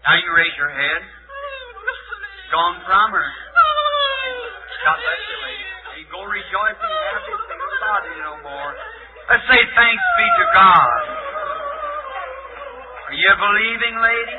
Now 0.00 0.16
you 0.16 0.30
raise 0.32 0.56
your 0.56 0.72
head. 0.72 1.00
Gone 2.50 2.80
from 2.88 3.08
her. 3.14 3.30
God 4.80 4.96
bless 4.96 5.22
you, 5.28 5.38
lady. 5.44 5.66
You 6.00 6.04
go 6.08 6.24
rejoicing 6.24 6.88
and 6.88 7.04
happy, 7.12 7.32
think 7.46 7.62
about 7.78 8.02
it 8.08 8.16
no 8.16 8.34
more. 8.40 8.72
Let's 9.28 9.46
say 9.46 9.60
thanks 9.76 10.04
be 10.16 10.26
to 10.40 10.46
God. 10.56 11.02
Are 13.12 13.18
you 13.18 13.32
believing, 13.36 13.94
lady? 14.00 14.38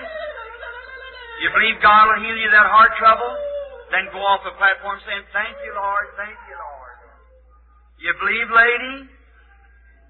You 1.46 1.50
believe 1.54 1.78
God 1.80 2.10
will 2.10 2.22
heal 2.26 2.36
you 2.36 2.50
that 2.52 2.68
heart 2.68 2.98
trouble? 2.98 3.32
Then 3.94 4.10
go 4.12 4.20
off 4.20 4.42
the 4.44 4.56
platform 4.58 4.98
saying, 5.06 5.24
Thank 5.32 5.56
you, 5.62 5.72
Lord, 5.78 6.06
thank 6.18 6.36
you, 6.36 6.56
Lord. 6.58 6.96
You 8.02 8.12
believe, 8.18 8.50
lady? 8.50 8.96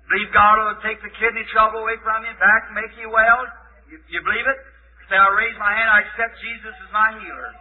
Believe 0.08 0.30
God 0.32 0.56
will 0.64 0.80
take 0.82 1.00
the 1.04 1.12
kidney 1.20 1.44
trouble 1.52 1.84
away 1.84 2.00
from 2.02 2.24
you, 2.24 2.34
back, 2.40 2.72
make 2.72 2.94
you 2.98 3.12
well? 3.12 3.46
You, 3.92 4.00
you 4.10 4.20
believe 4.24 4.48
it? 4.48 4.60
I 5.19 5.30
raise 5.36 5.58
my 5.60 5.74
hand, 5.76 5.89
I 5.91 6.00
accept 6.08 6.39
Jesus 6.39 6.71
as 6.71 6.89
my 6.95 7.10
healer. 7.19 7.52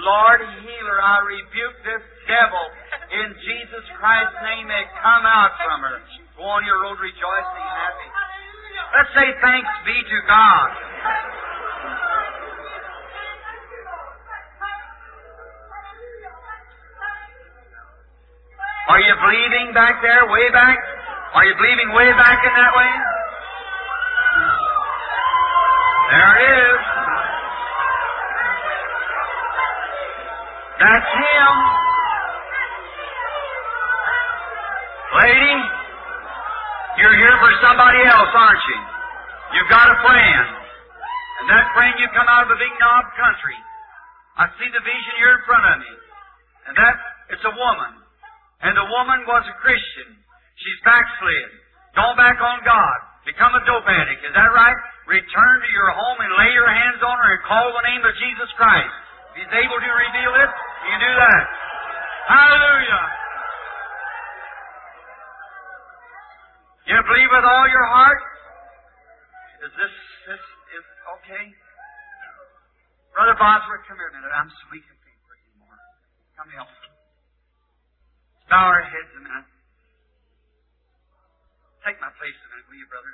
Lord 0.00 0.40
healer, 0.62 0.98
I 1.02 1.18
rebuke 1.26 1.76
this 1.82 2.04
devil 2.30 2.64
in 3.10 3.28
Jesus 3.42 3.84
Christ's 3.98 4.38
name. 4.46 4.70
May 4.70 4.86
come 5.02 5.26
out 5.26 5.52
from 5.58 5.82
her. 5.82 5.98
Go 6.38 6.46
on 6.46 6.62
your 6.62 6.78
road 6.86 6.96
rejoicing 7.02 7.64
and 7.66 7.76
happy. 7.76 8.08
Let's 8.94 9.12
say 9.18 9.28
thanks 9.42 9.72
be 9.82 9.96
to 9.98 10.18
God. 10.30 10.70
Are 18.90 18.98
you 18.98 19.14
believing 19.22 19.74
back 19.74 20.02
there, 20.02 20.26
way 20.30 20.50
back? 20.50 20.78
Are 21.34 21.46
you 21.46 21.54
believing 21.54 21.94
way 21.94 22.10
back 22.14 22.42
in 22.42 22.52
that 22.58 22.72
way? 22.74 23.19
There 26.10 26.34
is. 26.42 26.80
That's 30.82 31.06
him. 31.06 31.54
Lady, 35.22 35.56
you're 36.98 37.14
here 37.14 37.36
for 37.38 37.52
somebody 37.62 38.02
else, 38.10 38.32
aren't 38.34 38.64
you? 38.66 38.80
You've 39.54 39.70
got 39.70 39.86
a 39.86 39.96
friend. 40.02 40.46
And 41.40 41.46
that 41.46 41.70
friend 41.78 41.94
you 42.02 42.10
come 42.10 42.26
out 42.26 42.42
of 42.42 42.50
the 42.50 42.58
big 42.58 42.74
knob 42.82 43.04
country. 43.14 43.58
I 44.34 44.50
see 44.58 44.66
the 44.66 44.82
vision 44.82 45.14
here 45.18 45.38
in 45.38 45.42
front 45.46 45.62
of 45.62 45.76
me. 45.78 45.94
And 46.70 46.74
that, 46.74 46.96
it's 47.38 47.46
a 47.46 47.54
woman. 47.54 47.92
And 48.66 48.74
the 48.74 48.88
woman 48.90 49.22
was 49.30 49.46
a 49.46 49.56
Christian. 49.62 50.10
She's 50.58 50.80
backslid. 50.82 51.48
Don't 51.94 52.18
back 52.18 52.38
on 52.42 52.66
God. 52.66 53.09
Become 53.28 53.52
a 53.52 53.62
dope 53.68 53.84
addict. 53.84 54.24
Is 54.24 54.32
that 54.32 54.50
right? 54.56 54.78
Return 55.04 55.56
to 55.60 55.70
your 55.74 55.90
home 55.92 56.18
and 56.24 56.32
lay 56.40 56.50
your 56.56 56.70
hands 56.70 57.02
on 57.04 57.16
her 57.20 57.28
and 57.36 57.42
call 57.44 57.66
the 57.74 57.84
name 57.84 58.00
of 58.00 58.14
Jesus 58.16 58.48
Christ. 58.56 58.94
If 59.34 59.44
He's 59.44 59.54
able 59.60 59.76
to 59.76 59.90
reveal 59.90 60.32
it, 60.40 60.50
you 60.88 60.96
do 60.96 61.12
that. 61.20 61.44
Hallelujah. 62.30 63.04
You 66.90 66.96
believe 67.06 67.30
with 67.30 67.46
all 67.46 67.66
your 67.68 67.86
heart? 67.86 68.20
Is 69.66 69.72
this, 69.76 69.94
this 70.26 70.42
is 70.78 70.84
okay? 71.18 71.44
Brother 73.12 73.36
Bosworth, 73.36 73.84
come 73.90 73.98
here 73.98 74.08
a 74.08 74.14
minute. 74.14 74.32
I'm 74.32 74.48
so 74.48 74.64
and 74.72 74.80
can't 74.80 75.20
pray 75.28 75.38
anymore. 75.52 75.78
Come 76.38 76.48
help. 76.54 76.70
Bow 78.48 78.64
our 78.64 78.82
heads 78.82 79.12
a 79.18 79.22
minute. 79.22 79.49
Take 81.80 81.96
my 81.96 82.12
place 82.20 82.36
minute, 82.52 82.68
will 82.68 82.76
you, 82.76 82.88
brother? 82.92 83.08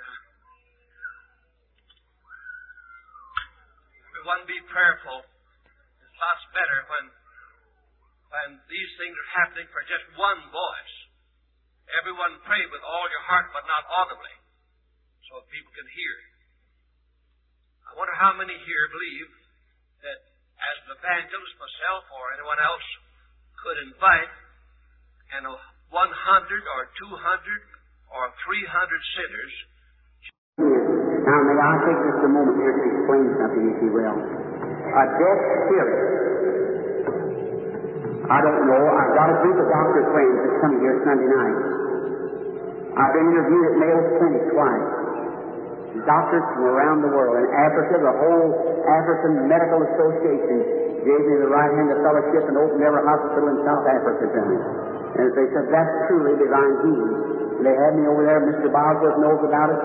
Everyone 4.10 4.42
be 4.50 4.58
prayerful. 4.66 5.22
It's 5.22 6.18
lots 6.18 6.44
better 6.50 6.82
when 6.90 7.04
when 8.26 8.58
these 8.66 8.90
things 8.98 9.14
are 9.14 9.30
happening 9.38 9.70
for 9.70 9.86
just 9.86 10.02
one 10.18 10.50
voice. 10.50 10.94
Everyone 12.02 12.42
pray 12.42 12.58
with 12.66 12.82
all 12.82 13.06
your 13.06 13.22
heart, 13.22 13.54
but 13.54 13.62
not 13.70 13.86
audibly, 13.86 14.34
so 15.30 15.46
people 15.46 15.70
can 15.70 15.86
hear. 15.86 16.14
I 17.86 17.94
wonder 17.94 18.18
how 18.18 18.34
many 18.34 18.58
here 18.66 18.90
believe 18.90 19.30
that 20.02 20.18
as 20.58 20.76
an 20.90 20.98
evangelist 20.98 21.54
myself 21.54 22.02
or 22.10 22.34
anyone 22.34 22.58
else 22.58 22.88
could 23.62 23.78
invite 23.86 24.34
and 25.38 25.46
100 25.46 25.54
or 25.94 26.80
200 26.98 27.75
or 28.16 28.26
300 28.48 29.12
sinners. 29.20 29.54
Now, 30.56 31.38
may 31.44 31.58
I 31.60 31.72
take 31.84 32.00
just 32.00 32.22
a 32.24 32.30
moment 32.32 32.56
here 32.56 32.72
to 32.72 32.82
explain 32.96 33.26
something, 33.36 33.64
if 33.76 33.78
you 33.84 33.90
will? 33.92 34.16
A 34.16 35.04
deaf 35.20 35.38
spirit. 35.68 36.00
I 38.26 38.38
don't 38.40 38.62
know. 38.66 38.82
I've 38.88 39.14
got 39.14 39.28
a 39.30 39.36
group 39.44 39.56
of 39.60 39.68
doctor 39.68 40.02
friends 40.16 40.36
that's 40.40 40.58
coming 40.64 40.80
here 40.80 40.96
Sunday 41.04 41.28
night. 41.28 41.58
I've 42.96 43.12
been 43.12 43.28
interviewed 43.28 43.64
at 43.68 43.74
Mayo 43.76 44.00
Clinic 44.16 44.44
twice 44.56 45.06
doctors 46.04 46.44
from 46.52 46.64
around 46.68 47.00
the 47.00 47.08
world. 47.08 47.40
In 47.40 47.48
Africa, 47.56 47.96
the 48.04 48.14
whole 48.20 48.48
African 48.84 49.48
Medical 49.48 49.80
Association 49.80 50.58
gave 51.08 51.22
me 51.24 51.34
the 51.40 51.48
right 51.48 51.72
hand 51.72 51.88
of 51.88 51.98
fellowship 52.04 52.44
and 52.44 52.56
opened 52.60 52.82
every 52.84 53.00
hospital 53.00 53.46
in 53.48 53.56
South 53.64 53.86
Africa 53.86 54.24
to 54.28 54.40
me. 54.44 54.58
And 55.16 55.26
they 55.32 55.46
said, 55.56 55.66
that's 55.72 55.92
truly 56.10 56.36
divine 56.36 56.74
healing. 56.84 57.25
They 57.62 57.72
had 57.72 57.92
me 57.96 58.04
over 58.04 58.22
there, 58.26 58.40
Mr. 58.44 58.68
Bosworth 58.68 59.16
knows 59.20 59.40
about 59.40 59.68
it, 59.72 59.80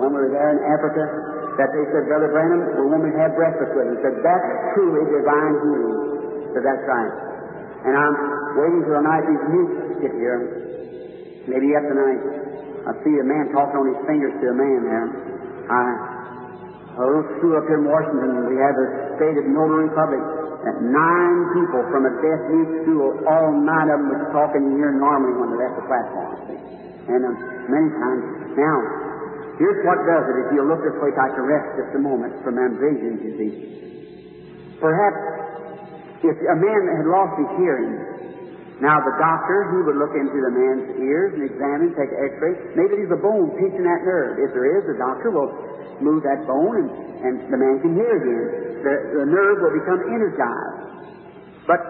when 0.00 0.16
we 0.16 0.24
were 0.24 0.32
there 0.32 0.56
in 0.56 0.60
Africa, 0.64 1.04
that 1.60 1.68
they 1.76 1.84
said, 1.92 2.08
Brother 2.08 2.32
Branham, 2.32 2.64
the 2.72 2.86
woman 2.88 3.12
had 3.12 3.36
breakfast 3.36 3.76
with. 3.76 3.92
He 3.92 3.98
said, 4.00 4.24
that's 4.24 4.48
truly 4.72 5.04
divine 5.12 5.54
healing. 5.60 5.96
said, 6.56 6.64
that's 6.64 6.84
right. 6.88 7.14
And 7.84 7.92
I'm 7.92 8.16
waiting 8.56 8.80
till 8.88 8.96
the 8.96 9.04
night 9.04 9.24
these 9.28 9.44
to 9.44 9.96
get 10.00 10.12
here. 10.16 10.40
Maybe 11.48 11.72
yet 11.72 11.84
tonight. 11.84 12.20
I 12.88 12.96
see 13.04 13.12
a 13.20 13.26
man 13.28 13.52
talking 13.52 13.76
on 13.76 13.86
his 13.92 14.00
fingers 14.08 14.32
to 14.40 14.44
a 14.52 14.56
man 14.56 14.80
there. 14.88 15.06
I, 15.68 15.80
a 16.96 17.04
little 17.04 17.28
school 17.36 17.60
up 17.60 17.68
here 17.68 17.76
in 17.76 17.84
Washington, 17.84 18.48
we 18.48 18.56
have 18.56 18.76
the 18.76 18.88
state 19.20 19.36
of 19.36 19.44
Notary 19.52 19.92
public. 19.92 20.20
And 20.60 20.92
nine 20.92 21.38
people 21.56 21.80
from 21.88 22.04
a 22.08 22.12
deaf 22.20 22.40
mute 22.52 22.84
school, 22.84 23.20
all 23.28 23.52
nine 23.52 23.88
of 23.88 24.00
them 24.00 24.08
was 24.12 24.24
talking 24.32 24.76
here 24.76 24.92
normally 24.92 25.36
when 25.40 25.56
they 25.56 25.64
left 25.64 25.76
the 25.80 25.84
platform. 25.88 26.30
And 27.10 27.26
um, 27.26 27.34
many 27.66 27.90
times. 27.90 28.22
Now, 28.54 28.76
here's 29.58 29.82
what 29.82 29.98
does 30.06 30.24
it. 30.30 30.36
If 30.46 30.48
you 30.54 30.62
look 30.62 30.86
this 30.86 30.94
way, 31.02 31.10
I 31.10 31.28
can 31.34 31.42
rest 31.42 31.74
just 31.74 31.92
a 31.98 32.02
moment 32.02 32.38
from 32.46 32.54
visions, 32.54 33.18
you 33.18 33.32
see. 33.34 33.52
Perhaps 34.78 35.40
if 36.22 36.36
a 36.36 36.56
man 36.56 36.82
had 37.00 37.06
lost 37.08 37.34
his 37.40 37.50
hearing, 37.58 37.96
now 38.80 39.00
the 39.00 39.12
doctor, 39.16 39.72
he 39.72 39.78
would 39.84 39.96
look 39.96 40.12
into 40.16 40.36
the 40.36 40.52
man's 40.52 40.86
ears 41.00 41.36
and 41.36 41.44
examine, 41.44 41.92
take 41.96 42.12
x-ray. 42.12 42.76
Maybe 42.76 42.96
there's 43.00 43.12
a 43.12 43.20
bone 43.20 43.52
pinching 43.56 43.84
that 43.84 44.04
nerve. 44.04 44.40
If 44.40 44.52
there 44.56 44.68
is, 44.80 44.88
the 44.88 44.96
doctor 44.96 45.32
will 45.32 45.52
move 46.00 46.24
that 46.24 46.44
bone 46.48 46.76
and, 46.80 46.88
and 47.24 47.34
the 47.52 47.60
man 47.60 47.76
can 47.84 47.92
hear 47.92 48.12
again. 48.20 48.46
The, 48.80 48.94
the 49.20 49.26
nerve 49.28 49.56
will 49.60 49.76
become 49.76 50.00
energized. 50.08 50.80
But 51.68 51.80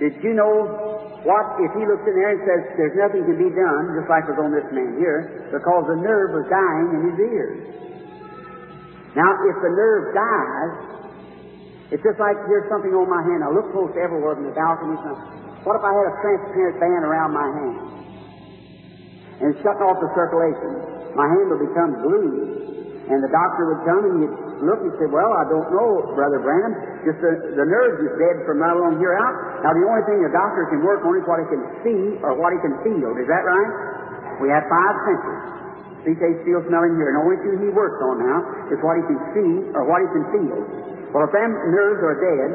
did 0.00 0.16
you 0.24 0.32
know 0.32 0.91
what 1.22 1.54
if 1.62 1.70
he 1.78 1.86
looks 1.86 2.02
in 2.02 2.14
there 2.18 2.34
and 2.34 2.42
says 2.42 2.60
there's 2.74 2.98
nothing 2.98 3.22
to 3.30 3.34
be 3.38 3.46
done, 3.54 3.94
just 3.94 4.10
like 4.10 4.26
was 4.26 4.42
on 4.42 4.50
this 4.50 4.66
man 4.74 4.98
here, 4.98 5.46
because 5.54 5.84
the 5.86 5.98
nerve 6.02 6.34
was 6.34 6.46
dying 6.50 6.88
in 6.98 7.00
his 7.14 7.18
ears. 7.22 7.58
Now, 9.14 9.30
if 9.46 9.56
the 9.62 9.70
nerve 9.70 10.04
dies, 10.16 10.72
it's 11.92 12.02
just 12.02 12.18
like 12.18 12.34
here's 12.48 12.66
something 12.72 12.90
on 12.96 13.06
my 13.06 13.22
hand. 13.22 13.44
I 13.44 13.52
look 13.52 13.70
close 13.70 13.92
everywhere 14.00 14.34
in 14.40 14.48
the 14.48 14.56
balcony. 14.56 14.96
What 15.62 15.78
if 15.78 15.84
I 15.84 15.92
had 15.94 16.06
a 16.10 16.14
transparent 16.24 16.76
band 16.80 17.02
around 17.06 17.30
my 17.36 17.48
hand? 17.52 17.78
And 19.44 19.46
it's 19.52 19.60
shutting 19.60 19.84
off 19.84 20.00
the 20.00 20.10
circulation. 20.16 21.14
My 21.14 21.28
hand 21.28 21.46
will 21.52 21.62
become 21.62 21.90
blue. 22.02 22.26
And 23.12 23.18
the 23.20 23.28
doctor 23.28 23.62
would 23.70 23.82
come 23.84 24.02
and 24.08 24.14
he'd 24.24 24.34
look 24.64 24.80
and 24.82 24.92
say, 24.98 25.06
Well, 25.10 25.32
I 25.34 25.44
don't 25.50 25.68
know, 25.70 26.14
Brother 26.14 26.40
Branham. 26.42 26.74
Just 27.06 27.18
the, 27.18 27.32
the 27.58 27.66
nerves 27.66 27.98
is 28.02 28.12
dead 28.18 28.46
from 28.46 28.62
right 28.62 28.74
along 28.74 28.98
here 29.02 29.14
out. 29.18 29.34
Now, 29.66 29.74
the 29.74 29.84
only 29.84 30.04
thing 30.06 30.22
a 30.22 30.32
doctor 30.32 30.66
can 30.70 30.80
work 30.82 31.02
on 31.02 31.18
is 31.18 31.24
what 31.26 31.42
he 31.42 31.46
can 31.50 31.62
see 31.82 32.02
or 32.22 32.38
what 32.38 32.54
he 32.54 32.60
can 32.62 32.74
feel. 32.86 33.10
Is 33.18 33.26
that 33.26 33.42
right? 33.42 33.70
We 34.40 34.48
have 34.50 34.64
five 34.70 34.94
senses. 35.06 35.38
See, 36.02 36.14
taste, 36.18 36.42
feel, 36.42 36.62
smell, 36.66 36.82
and 36.82 36.98
hear. 36.98 37.14
And 37.14 37.16
the 37.18 37.24
only 37.30 37.38
thing 37.46 37.54
he 37.62 37.70
works 37.70 37.98
on 38.02 38.18
now 38.18 38.38
is 38.74 38.78
what 38.82 38.98
he 38.98 39.04
can 39.06 39.20
see 39.38 39.52
or 39.70 39.86
what 39.86 40.02
he 40.02 40.08
can 40.10 40.24
feel. 40.34 40.58
Well, 41.14 41.28
if 41.28 41.32
them 41.34 41.50
nerves 41.70 42.02
are 42.02 42.18
dead, 42.18 42.48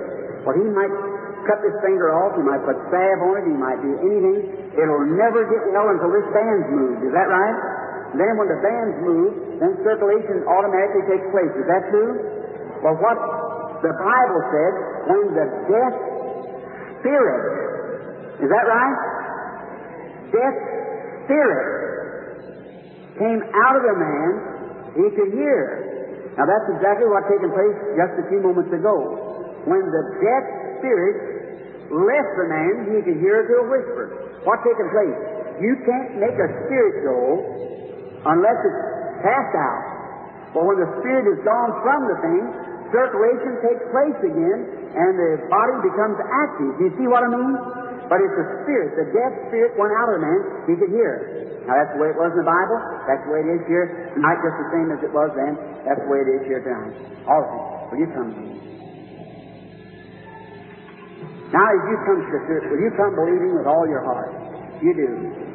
what 0.43 0.59
he 0.59 0.67
might 0.67 0.91
cut 1.47 1.63
this 1.63 1.75
finger 1.79 2.11
off, 2.11 2.35
he 2.35 2.43
might 2.43 2.59
put 2.67 2.75
salve 2.91 3.21
on 3.23 3.33
it, 3.39 3.45
he 3.47 3.55
might 3.55 3.79
do 3.79 3.93
anything. 4.03 4.39
It'll 4.75 5.07
never 5.15 5.47
get 5.47 5.63
well 5.71 5.87
until 5.95 6.11
this 6.11 6.27
band's 6.35 6.67
moved. 6.75 7.07
Is 7.07 7.13
that 7.15 7.31
right? 7.31 7.57
Then 8.15 8.39
when 8.39 8.47
the 8.47 8.59
band's 8.63 8.97
move, 9.03 9.31
then 9.59 9.75
circulation 9.83 10.47
automatically 10.47 11.03
takes 11.11 11.27
place. 11.33 11.51
Is 11.59 11.67
that 11.67 11.83
true? 11.91 12.13
Well, 12.85 12.95
what 13.03 13.17
the 13.83 13.93
Bible 13.93 14.41
says, 14.53 14.73
when 15.11 15.23
the 15.35 15.47
deaf 15.67 15.93
spirit, 17.03 17.43
is 18.39 18.49
that 18.49 18.65
right? 18.69 18.97
Deaf 20.31 20.53
spirit 21.25 21.67
came 23.17 23.41
out 23.65 23.75
of 23.75 23.83
the 23.83 23.95
man, 23.97 24.29
he 24.95 25.05
could 25.17 25.31
hear. 25.33 26.33
Now 26.37 26.45
that's 26.45 26.69
exactly 26.69 27.09
what 27.09 27.25
taken 27.25 27.49
place 27.49 27.77
just 27.97 28.13
a 28.21 28.25
few 28.29 28.39
moments 28.45 28.69
ago. 28.69 28.95
When 29.65 29.83
the 29.83 30.03
deaf 30.21 30.43
spirit 30.79 31.89
left 31.89 32.31
the 32.37 32.47
man, 32.47 32.73
he 32.93 33.01
could 33.01 33.19
hear 33.19 33.41
it 33.41 33.47
to 33.51 33.55
a 33.61 33.65
whisper. 33.67 34.05
What's 34.45 34.63
taking 34.63 34.89
place? 34.93 35.17
You 35.59 35.73
can't 35.81 36.21
make 36.21 36.37
a 36.37 36.49
spirit 36.69 37.03
go 37.03 37.19
unless 38.25 38.57
it's 38.65 38.81
cast 39.21 39.53
out. 39.53 39.83
But 40.55 40.63
when 40.65 40.77
the 40.81 40.89
spirit 41.03 41.27
is 41.29 41.39
gone 41.43 41.71
from 41.83 42.01
the 42.09 42.17
thing, 42.23 42.43
circulation 42.89 43.61
takes 43.61 43.83
place 43.91 44.19
again, 44.23 44.59
and 44.95 45.11
the 45.19 45.31
body 45.51 45.75
becomes 45.85 46.17
active. 46.23 46.71
Do 46.79 46.81
you 46.87 46.93
see 46.97 47.07
what 47.11 47.21
I 47.21 47.29
mean? 47.29 47.53
But 48.07 48.23
it's 48.23 48.37
the 48.39 48.47
spirit, 48.63 48.95
the 48.95 49.07
deaf 49.11 49.31
spirit 49.51 49.75
went 49.75 49.91
out 49.91 50.07
of 50.07 50.15
the 50.17 50.23
man, 50.23 50.39
he 50.63 50.73
could 50.79 50.95
hear. 50.95 51.59
Now 51.67 51.75
that's 51.75 51.91
the 51.91 51.99
way 51.99 52.15
it 52.15 52.17
was 52.17 52.31
in 52.31 52.39
the 52.39 52.47
Bible, 52.47 52.79
that's 53.03 53.19
the 53.27 53.31
way 53.35 53.43
it 53.43 53.51
is 53.59 53.63
here 53.67 54.15
tonight, 54.15 54.39
just 54.39 54.55
the 54.55 54.69
same 54.71 54.87
as 54.95 54.99
it 55.03 55.11
was 55.11 55.27
then, 55.35 55.59
that's 55.83 55.99
the 55.99 56.07
way 56.07 56.23
it 56.23 56.29
is 56.39 56.43
here 56.47 56.63
tonight. 56.63 56.95
All 57.27 57.43
of 57.43 57.91
will 57.91 57.99
you 57.99 58.07
come 58.15 58.31
to 58.31 58.39
me? 58.39 58.57
Now, 61.51 61.63
as 61.63 61.83
you 61.87 61.95
come, 62.07 62.19
sister, 62.31 62.59
will 62.71 62.79
you 62.83 62.91
come 62.95 63.11
believing 63.15 63.55
with 63.55 63.67
all 63.67 63.87
your 63.87 64.03
heart? 64.03 64.31
You 64.83 64.91
do. 64.95 65.11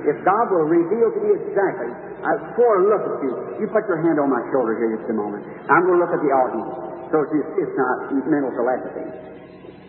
If 0.08 0.20
God 0.24 0.48
will 0.52 0.68
reveal 0.68 1.08
to 1.12 1.20
you 1.20 1.34
exactly, 1.36 1.92
uh, 2.22 2.38
before 2.54 2.70
I 2.78 2.80
look 2.86 3.02
at 3.02 3.16
you, 3.26 3.32
you 3.62 3.66
put 3.74 3.82
your 3.90 3.98
hand 3.98 4.22
on 4.22 4.30
my 4.30 4.42
shoulder 4.54 4.78
here 4.78 4.94
just 4.94 5.10
a 5.10 5.16
moment. 5.16 5.42
I'm 5.66 5.82
going 5.82 5.98
to 5.98 6.02
look 6.06 6.14
at 6.14 6.22
the 6.22 6.32
audience, 6.32 6.70
so 7.10 7.16
it's, 7.26 7.34
it's 7.58 7.74
not 7.74 8.14
mental 8.30 8.54
telepathy. 8.54 9.32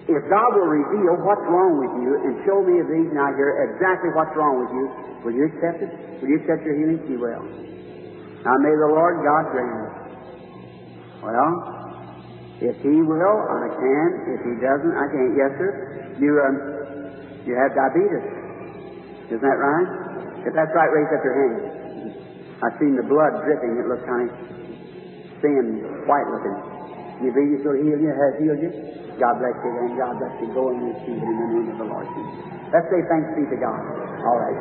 If 0.10 0.20
God 0.28 0.50
will 0.52 0.68
reveal 0.68 1.16
what's 1.24 1.46
wrong 1.48 1.80
with 1.80 1.94
you 2.04 2.12
and 2.28 2.44
show 2.44 2.60
me 2.60 2.84
of 2.84 2.92
these 2.92 3.08
now 3.16 3.32
here 3.40 3.56
exactly 3.72 4.12
what's 4.12 4.36
wrong 4.36 4.60
with 4.60 4.72
you, 4.76 4.86
will 5.24 5.32
you 5.32 5.48
accept 5.48 5.80
it? 5.80 5.92
Will 6.20 6.28
you 6.28 6.44
accept 6.44 6.66
your 6.68 6.76
healing? 6.76 7.00
You 7.08 7.24
will. 7.24 7.44
Now 8.44 8.60
may 8.60 8.76
the 8.76 8.92
Lord 8.92 9.24
God 9.24 9.44
grant 9.56 9.72
it. 9.72 9.94
Well, 11.24 11.54
if 12.60 12.76
he 12.84 13.00
will, 13.00 13.38
I 13.48 13.72
can. 13.72 14.08
If 14.36 14.42
he 14.44 14.54
doesn't, 14.60 14.92
I 14.92 15.06
can't. 15.08 15.34
Yes, 15.40 15.52
sir. 15.56 15.72
You 16.20 16.32
um, 16.44 16.56
you 17.48 17.56
have 17.56 17.72
diabetes. 17.72 18.28
Isn't 19.32 19.40
that 19.40 19.60
right? 19.60 19.90
If 20.44 20.52
that's 20.52 20.76
right, 20.76 20.92
raise 20.92 21.08
up 21.16 21.24
your 21.24 21.36
hand. 21.40 21.83
I've 22.64 22.80
seen 22.80 22.96
the 22.96 23.04
blood 23.04 23.44
dripping. 23.44 23.76
It 23.76 23.88
looks 23.92 24.08
kind 24.08 24.24
of 24.24 24.32
thin, 25.44 25.84
white 26.08 26.28
looking. 26.32 26.56
You 27.20 27.30
believe 27.36 27.60
will 27.68 27.76
heal 27.76 28.00
you? 28.00 28.12
Has 28.12 28.40
healed 28.40 28.62
you? 28.64 28.72
God 29.20 29.44
bless 29.44 29.56
you, 29.60 29.72
and 29.84 30.00
God 30.00 30.16
bless 30.16 30.34
you. 30.40 30.48
Go 30.56 30.72
and 30.72 30.80
receive 30.96 31.20
in 31.20 31.36
the 31.36 31.48
name 31.60 31.68
of 31.76 31.78
the 31.84 31.88
Lord 31.92 32.08
Jesus. 32.08 32.40
Let's 32.72 32.88
say 32.88 33.04
thanks 33.12 33.30
be 33.36 33.44
to 33.52 33.58
God. 33.60 33.80
All 34.24 34.40
right. 34.40 34.60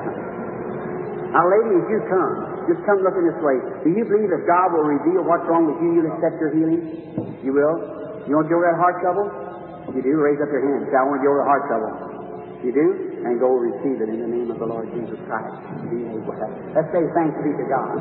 Now, 1.33 1.49
lady, 1.49 1.81
as 1.81 1.87
you 1.89 1.99
come, 2.11 2.67
just 2.69 2.83
come 2.85 3.01
looking 3.01 3.25
this 3.25 3.41
way. 3.41 3.57
Do 3.87 3.91
you 3.95 4.05
believe 4.05 4.29
if 4.29 4.45
God 4.45 4.75
will 4.75 4.85
reveal 4.85 5.25
what's 5.25 5.47
wrong 5.49 5.65
with 5.65 5.81
you, 5.81 5.97
you'll 5.97 6.13
accept 6.13 6.37
your 6.43 6.53
healing? 6.53 6.83
You 7.41 7.57
will? 7.57 7.77
You 8.29 8.37
want 8.37 8.47
to 8.47 8.51
get 8.53 8.59
over 8.59 8.69
that 8.69 8.77
heart 8.77 9.01
trouble? 9.01 9.27
You 9.97 10.03
do? 10.05 10.13
Raise 10.21 10.43
up 10.45 10.53
your 10.53 10.61
hand. 10.61 10.91
Say, 10.91 10.97
I 10.99 11.07
want 11.09 11.19
to 11.19 11.25
get 11.25 11.33
over 11.33 11.43
heart 11.47 11.65
trouble. 11.71 11.93
You 12.67 12.73
do? 12.77 13.12
And 13.23 13.39
go 13.39 13.55
receive 13.55 14.03
it 14.03 14.11
in 14.11 14.19
the 14.19 14.27
name 14.27 14.51
of 14.51 14.59
the 14.59 14.67
Lord 14.67 14.91
Jesus 14.91 15.19
Christ. 15.31 15.55
Let's 16.75 16.91
say 16.91 17.07
thanks 17.15 17.39
be 17.43 17.55
to 17.55 17.67
God. 17.71 17.95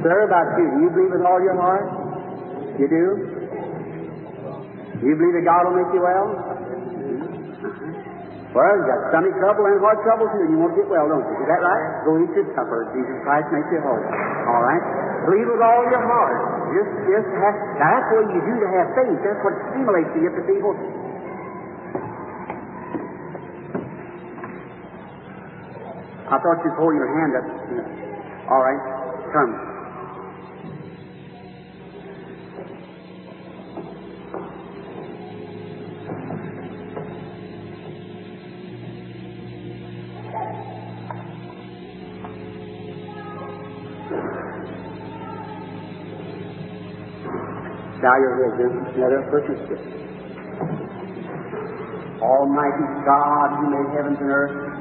Sir, 0.00 0.24
about 0.24 0.56
you, 0.56 0.66
do 0.72 0.78
you 0.84 0.90
believe 0.90 1.12
with 1.12 1.24
all 1.24 1.40
your 1.40 1.56
heart? 1.56 1.86
You 2.80 2.88
do? 2.88 3.06
Do 5.00 5.04
you 5.04 5.16
believe 5.20 5.36
that 5.36 5.46
God 5.46 5.68
will 5.68 5.76
make 5.78 5.92
you 5.92 6.02
well? 6.02 6.26
Mm-hmm. 6.32 8.04
Well, 8.54 8.72
you 8.78 8.86
got 8.86 9.10
stomach 9.10 9.34
trouble 9.42 9.66
and 9.66 9.82
heart 9.82 9.98
trouble 10.06 10.30
too, 10.30 10.46
and 10.46 10.54
you 10.54 10.58
won't 10.62 10.78
get 10.78 10.86
well, 10.86 11.10
don't 11.10 11.26
you? 11.26 11.36
Is 11.42 11.48
that 11.50 11.58
right? 11.58 12.06
Go 12.06 12.22
eat 12.22 12.30
your 12.38 12.46
supper. 12.54 12.86
Jesus 12.94 13.18
Christ 13.26 13.50
makes 13.50 13.66
you 13.74 13.82
whole. 13.82 13.98
All 13.98 14.62
right? 14.62 14.84
Believe 15.26 15.50
with 15.50 15.58
all 15.58 15.82
your 15.90 16.04
heart. 16.06 16.38
Just, 16.70 16.90
just 17.10 17.28
have, 17.34 17.56
now 17.82 17.98
that's 17.98 18.08
what 18.14 18.30
you 18.30 18.40
do 18.46 18.54
to 18.62 18.68
have 18.70 18.86
faith. 18.94 19.18
That's 19.26 19.42
what 19.42 19.54
stimulates 19.74 20.12
you 20.14 20.30
to 20.30 20.42
people. 20.46 20.74
I 26.34 26.38
thought 26.42 26.58
you'd 26.64 26.74
hold 26.74 26.94
your 26.98 27.06
hand 27.06 27.38
up. 27.38 27.46
All 28.50 28.58
right, 28.58 28.82
come. 29.30 29.54
Bow 48.02 48.18
your 48.18 48.34
head, 48.34 48.58
us 49.12 49.30
purchase 49.30 49.70
it. 49.70 49.78
Almighty 52.20 52.86
God, 53.06 53.48
who 53.60 53.70
made 53.70 53.96
heavens 53.96 54.18
and 54.20 54.30
earth, 54.30 54.73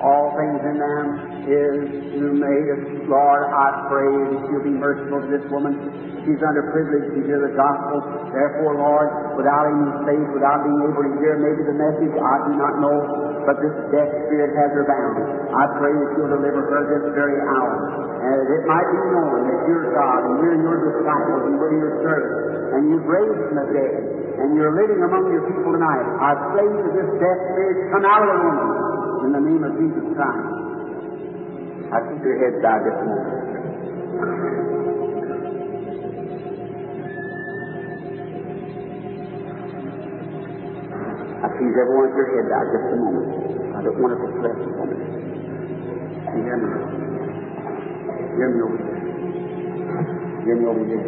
all 0.00 0.32
things 0.32 0.60
in 0.64 0.76
them 0.80 1.04
is 1.44 1.76
who 2.16 2.32
made. 2.32 3.04
Lord, 3.04 3.42
I 3.52 3.68
pray 3.92 4.08
that 4.32 4.40
you'll 4.48 4.64
be 4.64 4.76
merciful 4.76 5.20
to 5.20 5.28
this 5.28 5.44
woman. 5.52 5.76
She's 6.24 6.40
underprivileged 6.40 7.16
to 7.16 7.20
hear 7.24 7.40
the 7.40 7.52
gospel. 7.56 8.00
Therefore, 8.32 8.80
Lord, 8.80 9.08
without 9.36 9.64
any 9.68 9.88
faith, 10.08 10.28
without 10.36 10.64
being 10.64 10.80
able 10.84 11.04
to 11.04 11.12
hear 11.20 11.36
maybe 11.40 11.64
the 11.68 11.76
message, 11.76 12.12
I 12.12 12.36
do 12.48 12.52
not 12.56 12.74
know, 12.80 12.96
but 13.44 13.56
this 13.60 13.72
death 13.92 14.12
spirit 14.28 14.52
has 14.56 14.70
her 14.76 14.84
bound. 14.84 15.16
I 15.52 15.64
pray 15.80 15.92
that 15.92 16.08
you'll 16.16 16.32
deliver 16.32 16.60
her 16.64 16.80
this 16.92 17.04
very 17.16 17.36
hour. 17.40 17.72
And 18.20 18.36
that 18.36 18.48
it 18.52 18.62
might 18.68 18.88
be 18.88 19.00
known 19.16 19.48
that 19.48 19.60
you're 19.64 19.88
God, 19.96 20.20
and 20.28 20.32
we're 20.44 20.60
your 20.60 20.78
disciples, 20.92 21.42
and 21.48 21.54
we're 21.56 21.76
your 21.76 21.92
servants, 22.04 22.40
and 22.76 22.80
you've 22.92 23.08
raised 23.08 23.40
from 23.48 23.56
the 23.56 23.68
dead, 23.72 24.00
and 24.44 24.48
you're 24.60 24.76
living 24.76 25.00
among 25.00 25.32
your 25.32 25.44
people 25.48 25.72
tonight. 25.72 26.04
I 26.20 26.30
pray 26.52 26.68
that 26.68 26.92
this 27.00 27.10
death 27.16 27.40
spirit 27.52 27.96
come 27.96 28.04
out 28.04 28.20
of 28.20 28.28
the 28.28 28.40
woman 28.44 28.89
in 29.24 29.32
the 29.32 29.42
name 29.42 29.62
of 29.64 29.72
Jesus 29.76 30.04
Christ. 30.16 30.48
I 31.92 31.98
keep 32.08 32.22
your 32.24 32.38
head 32.40 32.54
bowed 32.62 32.82
this 32.86 32.98
moment. 33.04 34.40
I 41.40 41.46
please 41.56 41.72
everyone 41.72 42.12
with 42.12 42.20
your 42.20 42.28
head 42.32 42.46
bowed 42.52 42.68
just 42.68 42.88
a 42.92 42.96
moment. 43.00 43.28
I 43.72 43.78
don't 43.80 43.98
want 44.00 44.12
to 44.12 44.18
distress 44.24 44.56
the 44.60 44.70
woman. 44.76 45.00
You 46.30 46.40
hear 46.44 46.58
me? 46.60 46.68
Hear 48.36 48.48
me 48.52 48.60
over 48.60 48.76
here. 48.76 49.00
Hear 50.44 50.56
me 50.60 50.64
over 50.68 50.84
here. 50.84 51.04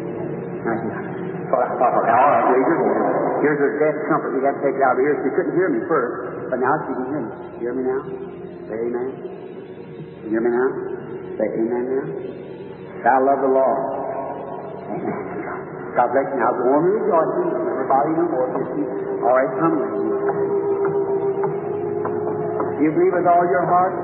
Now, 0.64 1.12
thought 1.52 1.68
I 1.68 1.76
thought, 1.76 1.94
okay, 2.00 2.16
all 2.16 2.28
right, 2.32 2.48
raise 2.48 2.64
your 2.64 2.80
hand. 2.80 3.44
Here's 3.44 3.60
her 3.60 3.72
deaf 3.76 3.96
comfort. 4.08 4.32
You 4.32 4.40
got 4.40 4.56
to 4.56 4.62
take 4.64 4.72
it 4.72 4.84
out 4.84 4.96
of 4.96 5.04
here. 5.04 5.20
She 5.20 5.30
couldn't 5.36 5.52
hear 5.52 5.68
me 5.68 5.84
first, 5.84 6.31
but 6.52 6.60
now 6.60 6.76
she 6.84 6.92
can 6.92 7.08
hear 7.08 7.22
me. 7.24 7.32
Hear 7.64 7.72
me 7.72 7.82
now? 7.88 8.00
Say 8.68 8.76
amen. 8.76 9.08
You 10.20 10.36
hear 10.36 10.44
me 10.44 10.52
now? 10.52 10.68
Say 11.40 11.48
amen 11.48 11.84
now. 11.88 12.04
Thou 13.08 13.16
love 13.24 13.40
the 13.40 13.48
Lord. 13.56 13.80
Amen. 14.92 15.32
God 15.96 16.12
bless 16.12 16.28
you. 16.28 16.36
Now 16.36 16.52
go 16.52 16.76
on 16.76 16.84
rejoice. 16.92 17.56
Everybody 17.56 18.12
no 18.20 18.24
more. 18.28 18.52
All 18.52 19.32
right, 19.32 19.52
come 19.56 19.80
with 19.80 19.92
me. 19.96 20.12
Do 22.76 22.80
you 22.84 22.92
believe 23.00 23.16
with 23.16 23.24
all 23.32 23.48
your 23.48 23.64
heart? 23.64 23.96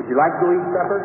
Would 0.00 0.08
you 0.08 0.16
like 0.16 0.40
to 0.40 0.46
eat 0.56 0.66
supper? 0.72 1.00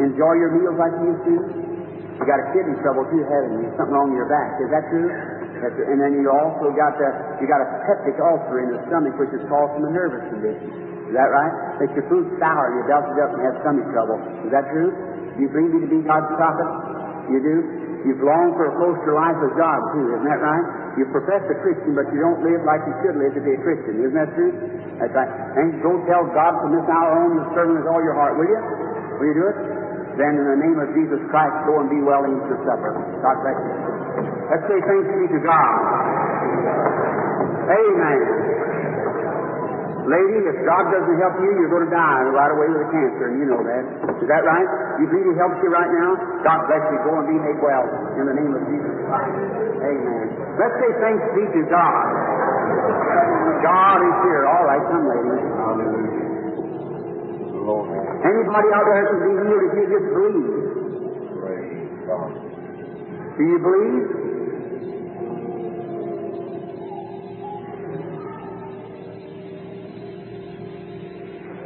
Enjoy 0.00 0.32
your 0.40 0.56
meals 0.56 0.80
like 0.80 0.96
you 0.96 1.12
used 1.12 1.24
to? 1.28 1.34
You 1.36 2.24
got 2.24 2.40
a 2.40 2.56
kidney 2.56 2.72
trouble 2.80 3.04
too, 3.12 3.20
haven't 3.20 3.60
you? 3.60 3.68
Something 3.76 3.92
wrong 3.92 4.16
with 4.16 4.24
your 4.24 4.32
back. 4.32 4.56
Is 4.64 4.72
that 4.72 4.88
true? 4.88 5.12
That's. 5.60 5.76
And 5.76 6.00
then 6.00 6.16
you 6.16 6.32
also 6.32 6.72
got 6.72 6.96
the 6.96 7.29
you 7.40 7.48
got 7.48 7.64
a 7.64 7.68
peptic 7.88 8.20
ulcer 8.20 8.60
in 8.62 8.76
the 8.76 8.80
stomach, 8.86 9.16
which 9.16 9.32
is 9.32 9.42
caused 9.48 9.72
from 9.74 9.88
a 9.88 9.92
nervous 9.92 10.24
condition. 10.28 10.68
Is 11.10 11.14
that 11.18 11.26
right? 11.32 11.54
Makes 11.82 11.96
your 11.98 12.06
food 12.06 12.28
sour. 12.38 12.70
You 12.76 12.86
belch 12.86 13.08
it 13.10 13.18
up 13.18 13.34
and 13.34 13.40
have 13.42 13.56
stomach 13.66 13.88
trouble. 13.90 14.20
Is 14.46 14.52
that 14.54 14.68
true? 14.70 14.94
Do 15.34 15.38
you 15.42 15.50
believe 15.50 15.72
me 15.74 15.80
to 15.82 15.90
be 15.90 16.00
God's 16.06 16.30
prophet? 16.38 16.68
You 17.32 17.40
do? 17.42 17.56
You've 18.06 18.22
longed 18.24 18.56
for 18.56 18.72
a 18.72 18.74
closer 18.80 19.12
life 19.12 19.36
with 19.44 19.52
God 19.60 19.80
too, 19.92 20.16
isn't 20.16 20.24
that 20.24 20.40
right? 20.40 20.66
You 20.96 21.04
profess 21.12 21.44
a 21.52 21.56
Christian, 21.60 21.92
but 21.92 22.08
you 22.08 22.20
don't 22.20 22.40
live 22.40 22.64
like 22.64 22.80
you 22.88 22.94
should 23.04 23.16
live 23.20 23.36
to 23.36 23.42
be 23.44 23.52
a 23.54 23.60
Christian. 23.60 24.00
Isn't 24.00 24.16
that 24.16 24.32
true? 24.32 24.52
That's 24.96 25.12
right. 25.12 25.28
And 25.60 25.84
go 25.84 26.00
tell 26.08 26.24
God 26.32 26.60
from 26.64 26.72
this 26.76 26.86
hour 26.88 27.12
on 27.24 27.28
to 27.36 27.42
serve 27.52 27.68
Him 27.72 27.76
with 27.84 27.88
all 27.88 28.00
your 28.00 28.16
heart, 28.16 28.40
will 28.40 28.48
you? 28.48 28.60
Will 29.20 29.28
you 29.28 29.36
do 29.36 29.46
it? 29.52 29.58
Then 30.16 30.32
in 30.36 30.46
the 30.48 30.58
name 30.58 30.78
of 30.80 30.88
Jesus 30.96 31.20
Christ, 31.28 31.54
go 31.68 31.80
and 31.80 31.88
be 31.92 32.00
well 32.00 32.24
and 32.24 32.40
eat 32.40 32.46
your 32.48 32.60
supper. 32.64 32.92
God 33.20 33.36
bless 33.44 33.58
you. 33.60 33.72
Let's 34.48 34.64
say 34.66 34.78
thanks 34.80 35.08
be 35.08 35.26
to 35.36 35.40
God. 35.44 36.29
Amen. 37.70 38.20
Lady, 40.10 40.42
if 40.42 40.58
God 40.66 40.90
doesn't 40.90 41.18
help 41.22 41.38
you, 41.38 41.54
you're 41.54 41.70
going 41.70 41.86
to 41.86 41.92
die 41.94 42.22
right 42.34 42.50
away 42.50 42.66
with 42.66 42.82
a 42.82 42.90
cancer, 42.90 43.30
and 43.30 43.38
you 43.38 43.46
know 43.46 43.62
that. 43.62 43.84
Is 44.18 44.26
that 44.26 44.42
right? 44.42 44.66
You 44.98 45.06
believe 45.06 45.28
He 45.30 45.36
helps 45.38 45.62
you 45.62 45.70
right 45.70 45.86
now? 45.86 46.18
God 46.42 46.66
bless 46.66 46.82
you. 46.90 46.98
Go 47.06 47.14
and 47.22 47.30
be 47.30 47.38
made 47.38 47.62
well 47.62 47.86
in 48.18 48.26
the 48.26 48.34
name 48.34 48.50
of 48.50 48.62
Jesus 48.66 48.90
Christ. 49.06 49.38
Amen. 49.86 50.26
Let's 50.58 50.76
say 50.82 50.90
thanks 50.98 51.22
be 51.38 51.46
to 51.46 51.62
God. 51.70 52.06
God 53.62 53.98
is 54.02 54.16
here. 54.26 54.50
All 54.50 54.64
right, 54.66 54.82
come, 54.90 55.04
lady. 55.06 55.30
Anybody 58.20 58.68
out 58.74 58.86
there 58.90 59.04
can 59.14 59.20
be 59.22 59.30
healed 59.46 59.62
if 59.62 59.72
you 59.78 59.86
just 59.94 60.08
believe. 60.10 60.58
Do 63.38 63.42
you 63.46 63.58
believe? 63.62 64.39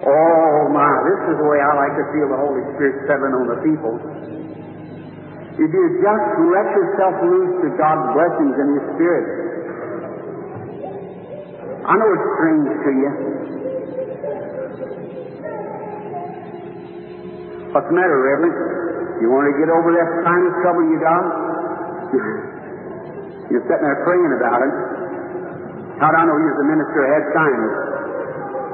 Oh 0.05 0.69
my, 0.69 0.93
this 1.09 1.21
is 1.33 1.37
the 1.41 1.49
way 1.49 1.65
I 1.65 1.73
like 1.81 1.97
to 1.97 2.05
feel 2.13 2.29
the 2.29 2.37
Holy 2.37 2.61
Spirit 2.77 3.09
settling 3.09 3.33
on 3.41 3.49
the 3.49 3.59
people. 3.65 3.97
If 5.57 5.71
you 5.73 5.85
just 6.05 6.29
let 6.53 6.67
yourself 6.77 7.15
loose 7.25 7.55
to 7.65 7.69
God's 7.81 8.13
blessings 8.13 8.53
and 8.53 8.69
His 8.77 8.85
Spirit. 9.01 9.27
I 11.89 11.93
know 11.97 12.09
it's 12.13 12.29
strange 12.37 12.69
to 12.69 12.91
you. 12.91 13.13
What's 17.73 17.89
the 17.89 17.97
matter, 17.97 18.19
Reverend? 18.21 18.57
You 19.25 19.33
want 19.33 19.49
to 19.49 19.55
get 19.57 19.73
over 19.73 19.89
that 19.89 20.09
sinus 20.21 20.57
trouble 20.61 20.85
you 20.85 20.99
got? 21.01 21.25
You're 23.57 23.65
sitting 23.65 23.87
there 23.89 24.05
praying 24.05 24.33
about 24.37 24.61
it. 24.69 24.75
How'd 25.97 26.13
I 26.13 26.29
know 26.29 26.37
you 26.37 26.51
a 26.51 26.65
minister 26.67 27.01
had 27.09 27.25
sinus? 27.33 27.93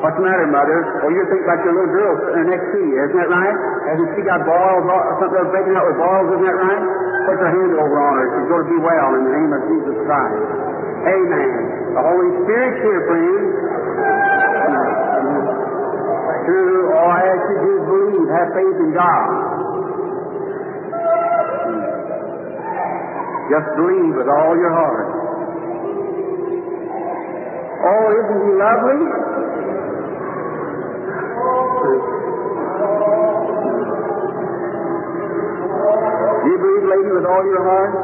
What's 0.00 0.16
the 0.16 0.24
matter, 0.24 0.48
Mother? 0.48 0.80
Oh, 1.04 1.12
you 1.12 1.20
think 1.28 1.44
like 1.44 1.60
your 1.60 1.76
little 1.76 1.92
girl 1.92 2.12
sitting 2.24 2.48
next 2.48 2.72
to 2.72 2.78
you, 2.80 2.96
isn't 3.04 3.20
that 3.20 3.28
right? 3.28 3.56
Hasn't 3.84 4.10
she 4.16 4.24
got 4.24 4.40
balls 4.48 4.88
or 4.88 5.00
something 5.20 5.36
else 5.44 5.52
breaking 5.52 5.76
out 5.76 5.84
with 5.92 6.00
balls, 6.00 6.26
isn't 6.40 6.46
that 6.48 6.56
right? 6.56 6.82
Put 7.28 7.36
your 7.36 7.52
hand 7.52 7.72
over 7.76 7.96
on 8.00 8.12
her. 8.16 8.26
She's 8.32 8.48
going 8.48 8.64
to 8.64 8.70
be 8.72 8.80
well 8.80 9.10
in 9.20 9.22
the 9.28 9.34
name 9.36 9.52
of 9.52 9.62
Jesus 9.68 9.96
Christ. 10.08 10.40
Amen. 11.04 11.52
The 11.92 12.00
Holy 12.00 12.30
Spirit's 12.48 12.80
here, 12.80 13.02
friends. 13.12 13.44
True. 16.48 16.80
All 16.96 17.10
I 17.12 17.20
ask 17.20 17.42
you 17.44 17.56
to 17.60 17.60
do 17.60 17.72
is 17.76 17.84
believe, 17.84 18.28
have 18.32 18.48
faith 18.56 18.78
in 18.80 18.90
God. 18.96 19.28
Just 23.52 23.68
believe 23.76 24.16
with 24.16 24.32
all 24.32 24.54
your 24.56 24.72
heart. 24.72 25.08
Oh, 27.84 28.06
isn't 28.16 28.40
he 28.48 28.52
lovely? 28.56 29.19
Lady, 36.90 37.10
with 37.14 37.26
all 37.30 37.44
your 37.46 37.62
heart? 37.62 37.94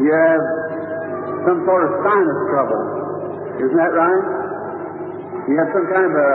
You 0.00 0.08
have 0.08 0.42
some 1.44 1.58
sort 1.68 1.82
of 1.84 1.90
sinus 2.00 2.40
trouble. 2.48 2.82
Isn't 3.60 3.76
that 3.78 3.92
right? 3.92 4.24
You 5.46 5.54
have 5.60 5.70
some 5.76 5.86
kind 5.92 6.06
of 6.08 6.14
a, 6.16 6.30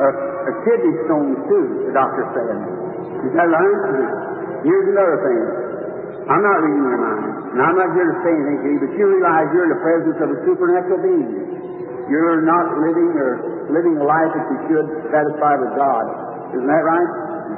a, 0.00 0.08
a 0.46 0.52
kidney 0.64 0.94
stone, 1.10 1.34
too, 1.50 1.90
the 1.90 1.92
doctor 1.92 2.24
said. 2.32 2.56
Is 3.26 3.32
that 3.34 3.48
right? 3.50 3.78
Here's 4.64 4.88
another 4.94 5.18
thing. 5.26 5.40
I'm 6.30 6.44
not 6.44 6.62
reading 6.62 6.84
your 6.86 7.00
mind, 7.00 7.24
and 7.56 7.60
I'm 7.64 7.74
not 7.74 7.90
here 7.96 8.06
to 8.06 8.16
say 8.22 8.30
anything 8.30 8.58
to 8.62 8.68
you, 8.70 8.78
but 8.78 8.90
you 8.94 9.04
realize 9.10 9.50
you're 9.50 9.66
in 9.66 9.74
the 9.74 9.82
presence 9.82 10.18
of 10.22 10.28
a 10.30 10.38
supernatural 10.46 11.00
being. 11.02 11.32
You're 12.06 12.46
not 12.46 12.78
living 12.78 13.10
or 13.18 13.66
living 13.74 13.98
a 13.98 14.06
life 14.06 14.30
that 14.34 14.44
you 14.46 14.58
should 14.70 14.86
satisfy 15.10 15.58
with 15.58 15.74
God. 15.74 16.04
Isn't 16.54 16.70
that 16.70 16.84
right? 16.86 17.10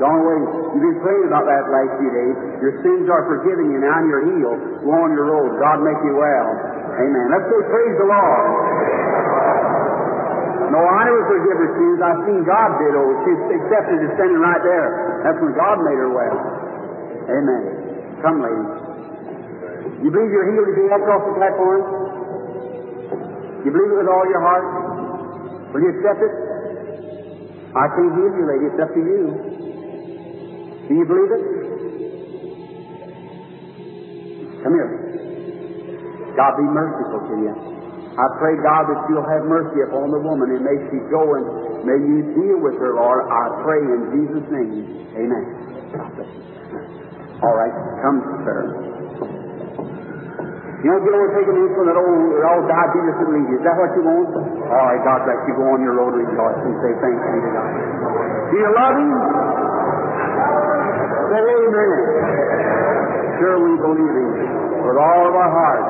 Gone 0.03 0.19
away. 0.19 0.39
You've 0.75 0.83
been 0.83 0.99
praying 0.99 1.31
about 1.31 1.47
that 1.47 1.63
last 1.71 1.95
few 2.03 2.11
days. 2.11 2.35
Your 2.59 2.75
sins 2.83 3.07
are 3.07 3.23
forgiven 3.23 3.71
you 3.71 3.79
now 3.79 4.03
and 4.03 4.11
you're 4.11 4.27
healed. 4.35 4.83
Go 4.83 4.91
on 4.99 5.15
your 5.15 5.31
road. 5.31 5.63
God 5.63 5.79
make 5.79 5.95
you 6.03 6.19
well. 6.19 6.49
Amen. 6.99 7.27
Let's 7.31 7.47
say 7.47 7.61
praise 7.71 7.95
the 8.03 8.09
Lord. 8.11 8.51
No, 10.75 10.81
I 10.83 11.07
never 11.07 11.23
forgive 11.31 11.55
her 11.55 11.71
sins. 11.79 11.99
I've 12.03 12.19
seen 12.27 12.43
God 12.43 12.83
did. 12.83 12.99
Oh, 12.99 13.15
she's 13.23 13.43
accepted 13.63 14.03
is 14.03 14.11
standing 14.19 14.43
right 14.43 14.59
there. 14.67 15.23
That's 15.23 15.39
when 15.39 15.55
God 15.55 15.79
made 15.87 15.95
her 15.95 16.11
well. 16.11 16.37
Amen. 17.39 17.63
Come, 18.27 18.43
ladies. 18.43 20.03
You 20.03 20.11
believe 20.11 20.35
you're 20.35 20.51
healed 20.51 20.67
if 20.67 20.77
you 20.83 20.87
walk 20.91 21.07
off 21.07 21.23
the 21.31 21.35
platform? 21.39 21.81
You 23.63 23.71
believe 23.71 23.91
it 23.95 23.99
with 24.03 24.11
all 24.11 24.27
your 24.27 24.43
heart? 24.43 24.67
Will 25.71 25.83
you 25.87 25.95
accept 25.95 26.27
it? 26.27 26.35
I 27.71 27.87
can't 27.95 28.13
heal 28.19 28.35
you, 28.35 28.45
lady. 28.51 28.67
It's 28.67 28.83
up 28.83 28.91
to 28.91 28.99
you. 28.99 29.52
Do 30.89 30.93
you 30.95 31.05
believe 31.07 31.31
it? 31.31 31.43
Come 34.63 34.75
here. 34.75 34.91
God 36.37 36.53
be 36.57 36.67
merciful 36.71 37.21
to 37.29 37.35
you. 37.43 37.53
I 38.13 38.27
pray, 38.37 38.55
God, 38.61 38.93
that 38.93 39.01
you'll 39.09 39.25
have 39.25 39.45
mercy 39.49 39.81
upon 39.89 40.13
the 40.13 40.21
woman 40.21 40.53
and 40.53 40.61
may 40.61 40.77
she 40.93 41.01
go 41.09 41.23
and 41.35 41.45
may 41.89 41.97
you 41.97 42.19
deal 42.37 42.59
with 42.61 42.77
her, 42.77 42.93
Lord. 42.95 43.25
I 43.25 43.45
pray 43.65 43.81
in 43.81 44.01
Jesus' 44.13 44.47
name. 44.53 44.85
Amen. 45.17 45.45
All 47.41 47.57
right. 47.57 47.75
Come, 48.05 48.21
sir. 48.45 48.59
You 50.83 50.91
don't 50.91 51.05
get 51.07 51.15
over 51.15 51.31
taking 51.39 51.57
in 51.57 51.71
from 51.79 51.87
that 51.87 51.95
old, 51.95 52.43
old 52.43 52.67
diabetes 52.67 53.17
and 53.23 53.29
leave 53.33 53.49
you. 53.55 53.57
Is 53.59 53.65
that 53.65 53.79
what 53.79 53.95
you 53.95 54.03
want? 54.03 54.35
All 54.67 54.83
right, 54.91 54.99
God 55.07 55.23
bless 55.25 55.39
you. 55.47 55.55
Go 55.55 55.63
on 55.73 55.79
your 55.79 55.95
road 55.95 56.11
rejoice 56.19 56.59
and 56.59 56.75
say 56.83 56.91
thanks 56.99 57.23
be 57.23 57.39
to 57.39 57.51
God. 57.55 57.71
Do 58.51 58.55
you 58.59 58.71
love 58.75 58.95
Him? 58.99 59.62
Say 61.33 61.41
amen. 61.41 61.93
Sure 63.41 63.57
we 63.57 63.73
believe 63.81 64.15
Him 64.21 64.85
with 64.85 64.99
all 65.01 65.23
of 65.25 65.33
our 65.33 65.49
heart. 65.49 65.85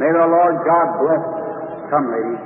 May 0.00 0.08
the 0.16 0.24
Lord 0.32 0.56
God 0.64 0.86
bless. 0.96 1.22
Come, 1.92 2.08
ladies. 2.08 2.40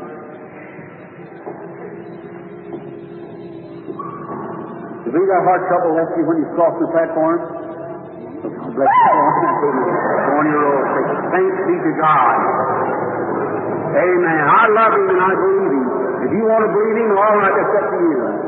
You 5.07 5.11
believe 5.15 5.31
that 5.31 5.43
heart 5.47 5.63
trouble 5.71 5.95
left 5.95 6.19
you 6.19 6.27
when 6.27 6.43
you 6.43 6.51
crossed 6.59 6.83
the 6.83 6.91
platform? 6.91 7.39
Bless 8.75 8.91
you. 8.91 9.15
Go 9.63 10.33
on 10.43 10.47
your 10.51 10.61
road. 10.67 10.83
Say, 10.99 11.03
thanks 11.31 11.59
be 11.63 11.75
to 11.79 11.93
God. 12.03 12.37
Amen. 13.95 14.43
I 14.51 14.63
love 14.75 14.93
Him 14.99 15.07
and 15.15 15.21
I 15.23 15.31
believe 15.39 15.71
Him. 15.79 15.87
If 16.27 16.31
you 16.35 16.43
want 16.43 16.67
to 16.67 16.71
believe 16.75 16.99
Him, 17.07 17.15
all 17.15 17.39
right, 17.39 17.55
that's 17.55 17.71
up 17.71 17.87
to 17.95 17.99
you. 18.03 18.46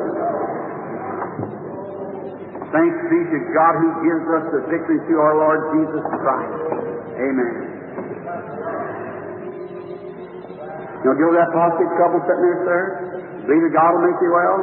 Thanks 2.69 2.99
be 3.09 3.21
to 3.33 3.39
God 3.57 3.81
who 3.81 3.89
gives 4.05 4.25
us 4.29 4.45
the 4.53 4.61
victory 4.69 5.01
through 5.09 5.21
our 5.25 5.37
Lord 5.41 5.61
Jesus 5.73 6.05
Christ. 6.21 6.53
Amen. 7.16 7.55
You 11.01 11.14
know, 11.16 11.33
that 11.33 11.49
prostate 11.55 11.93
trouble 11.97 12.21
sitting 12.29 12.45
there, 12.45 12.61
sir? 12.69 12.83
Believe 13.49 13.64
that 13.71 13.75
God 13.75 13.91
will 13.97 14.05
make 14.05 14.21
you 14.21 14.33
well? 14.35 14.59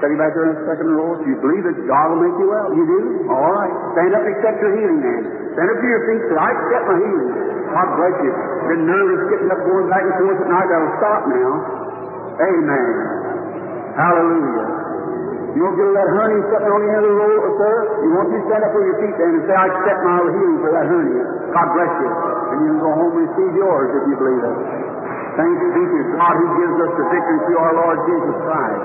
Sitting 0.00 0.16
back 0.16 0.32
there 0.32 0.48
in 0.48 0.56
the 0.56 0.64
second 0.64 0.88
row, 0.92 1.20
do 1.20 1.24
you 1.28 1.36
believe 1.40 1.64
that 1.68 1.76
God 1.84 2.16
will 2.16 2.22
make 2.24 2.36
you 2.40 2.48
well? 2.48 2.68
You 2.72 2.84
do? 2.88 3.00
All 3.28 3.52
right. 3.52 3.74
Stand 3.92 4.16
up 4.16 4.24
and 4.24 4.32
accept 4.32 4.56
your 4.64 4.72
healing 4.80 5.00
man. 5.04 5.22
Stand 5.52 5.68
up 5.68 5.76
to 5.76 5.86
your 5.88 6.02
feet 6.08 6.22
say, 6.32 6.36
I 6.40 6.48
accept 6.52 6.84
my 6.88 6.96
healing. 6.96 7.32
God 7.76 7.88
bless 8.00 8.16
you. 8.24 8.32
Been 8.72 8.84
nervous 8.88 9.20
getting 9.36 9.50
up, 9.52 9.60
going 9.68 9.88
back 9.92 10.04
and 10.04 10.14
forth 10.16 10.40
at 10.40 10.48
night. 10.48 10.68
That'll 10.72 10.96
stop 10.96 11.20
now. 11.28 11.52
Amen. 12.40 12.94
Hallelujah. 14.00 14.86
You 15.56 15.64
won't 15.64 15.80
get 15.80 15.88
that 15.88 16.08
hernia 16.12 16.42
sitting 16.52 16.68
on 16.68 16.80
of 16.84 17.00
the 17.00 17.16
road, 17.16 17.40
sir? 17.56 17.76
You 18.04 18.10
want 18.12 18.28
you 18.28 18.44
stand 18.44 18.60
up 18.60 18.76
on 18.76 18.82
your 18.84 18.98
feet 19.00 19.16
then 19.16 19.40
and 19.40 19.44
say, 19.48 19.56
I 19.56 19.64
accept 19.72 20.00
my 20.04 20.20
healing 20.36 20.60
for 20.60 20.68
that 20.76 20.84
hernia. 20.84 21.24
God 21.48 21.68
bless 21.72 21.92
you. 21.96 22.10
And 22.12 22.56
you 22.60 22.68
can 22.76 22.80
go 22.84 22.92
home 22.92 23.16
and 23.16 23.24
receive 23.24 23.52
yours 23.56 23.88
if 23.96 24.04
you 24.04 24.16
believe 24.20 24.44
it. 24.44 24.56
Thanks 25.40 25.56
be 25.56 25.80
to 25.80 26.00
God 26.12 26.34
who 26.36 26.46
gives 26.60 26.76
us 26.76 26.92
the 27.00 27.06
victory 27.08 27.38
through 27.48 27.60
our 27.64 27.72
Lord 27.72 27.96
Jesus 28.04 28.36
Christ. 28.44 28.84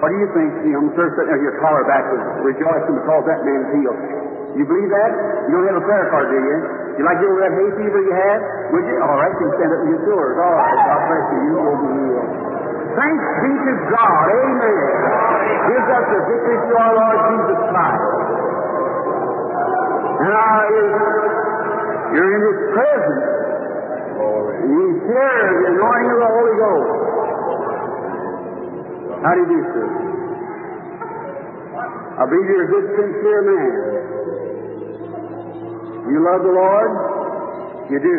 What 0.00 0.08
do 0.08 0.16
you 0.24 0.28
think, 0.32 0.48
the 0.64 0.70
young 0.72 0.88
sir 0.96 1.06
sitting 1.12 1.28
there, 1.28 1.40
your 1.44 1.56
collar 1.60 1.84
back 1.84 2.04
rejoicing 2.48 2.96
because 2.96 3.22
that 3.28 3.40
man's 3.44 3.68
healed? 3.76 4.00
You 4.56 4.64
believe 4.64 4.88
that? 4.88 5.12
You 5.48 5.60
don't 5.60 5.68
have 5.68 5.80
a 5.80 5.84
prayer 5.84 6.08
card, 6.08 6.32
do 6.32 6.40
you? 6.40 6.58
You 6.96 7.02
like 7.04 7.20
to 7.20 7.24
get 7.24 7.32
over 7.32 7.40
that 7.44 7.52
hay 7.60 7.68
fever 7.76 8.00
you 8.08 8.14
had? 8.16 8.38
Would 8.72 8.84
you? 8.88 8.96
All 9.04 9.20
right, 9.20 9.32
you 9.36 9.40
can 9.44 9.52
stand 9.60 9.68
up 9.68 9.80
and 9.84 9.88
get 9.92 10.02
yours. 10.08 10.32
All 10.40 10.54
right, 10.56 10.78
God 10.80 11.00
bless 11.12 11.24
you. 11.28 11.40
You 11.44 11.56
will 11.60 11.76
be 11.76 11.88
healed. 11.92 12.23
Thanks 12.94 13.26
be 13.42 13.50
to 13.50 13.74
God. 13.90 14.24
Amen. 14.30 14.86
Gives 15.66 15.88
us 15.90 16.04
the 16.14 16.20
victory 16.30 16.58
through 16.62 16.78
our 16.78 16.94
Lord 16.94 17.18
Jesus 17.26 17.58
Christ. 17.74 18.06
Now 20.14 20.62
you're 22.14 22.30
in 22.38 22.42
His 22.46 22.58
presence. 22.70 23.24
And 24.62 24.70
you 24.78 24.86
share 25.10 25.42
the 25.58 25.74
anointing 25.74 26.10
of 26.14 26.20
the 26.22 26.30
Holy 26.38 26.54
Ghost. 26.54 26.94
How 29.26 29.34
do 29.34 29.42
you 29.42 29.50
do, 29.50 29.60
sir? 29.74 29.86
I 32.14 32.30
believe 32.30 32.46
you're 32.46 32.62
a 32.62 32.70
good, 32.70 32.86
sincere 32.94 33.42
man. 33.42 33.74
You 36.14 36.22
love 36.22 36.46
the 36.46 36.54
Lord? 36.54 36.90
You 37.90 37.98
do. 37.98 38.18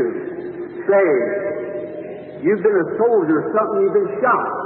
Say, 0.84 1.08
you've 2.44 2.60
been 2.60 2.76
a 2.76 2.88
soldier 3.00 3.56
something, 3.56 3.80
you've 3.88 3.94
been 4.04 4.20
shot 4.20 4.65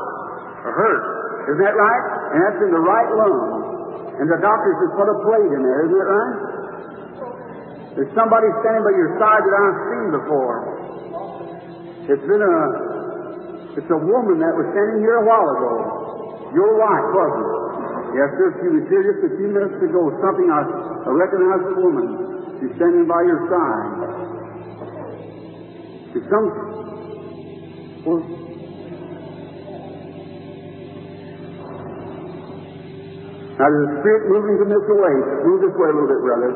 or 0.66 0.72
hurt. 0.76 1.04
Isn't 1.50 1.62
that 1.64 1.76
right? 1.76 2.04
And 2.36 2.38
that's 2.46 2.60
in 2.62 2.72
the 2.74 2.84
right 2.84 3.10
lung. 3.16 3.40
And 4.20 4.28
the 4.28 4.40
doctors 4.44 4.76
have 4.84 4.94
put 5.00 5.08
a 5.08 5.18
plate 5.24 5.50
in 5.56 5.62
there, 5.64 5.80
isn't 5.88 5.96
that 5.96 6.10
right? 6.12 6.38
There's 7.96 8.14
somebody 8.14 8.48
standing 8.64 8.84
by 8.86 8.94
your 8.94 9.12
side 9.18 9.42
that 9.44 9.56
I've 9.56 9.80
seen 9.90 10.08
before. 10.14 10.58
It's 12.10 12.26
been 12.28 12.44
a, 12.44 12.58
it's 13.80 13.92
a 13.92 14.02
woman 14.02 14.40
that 14.40 14.54
was 14.56 14.68
standing 14.72 15.00
here 15.04 15.20
a 15.20 15.26
while 15.26 15.48
ago. 15.52 15.74
Your 16.54 16.80
wife, 16.80 17.08
wasn't 17.14 17.44
it? 17.44 17.60
Yes, 18.18 18.30
sir. 18.42 18.48
She 18.58 18.68
was 18.74 18.86
here 18.90 19.04
just 19.06 19.22
a 19.22 19.32
few 19.38 19.50
minutes 19.54 19.78
ago. 19.86 20.10
Something 20.18 20.50
I, 20.50 20.66
I 20.66 21.12
recognized 21.14 21.66
the 21.70 21.78
woman. 21.78 22.08
She's 22.58 22.74
standing 22.76 23.06
by 23.06 23.22
your 23.22 23.46
side. 23.46 23.90
There's 26.10 26.26
some. 26.34 26.46
Well, 28.10 28.22
now 33.60 33.68
there's 33.68 33.92
a 33.92 34.00
spirit 34.00 34.24
moving 34.32 34.56
from 34.56 34.70
this 34.72 34.88
way. 34.88 35.16
Move 35.44 35.60
this 35.68 35.76
way 35.76 35.90
a 35.92 35.96
little 36.00 36.08
bit, 36.08 36.22
brother. 36.24 36.52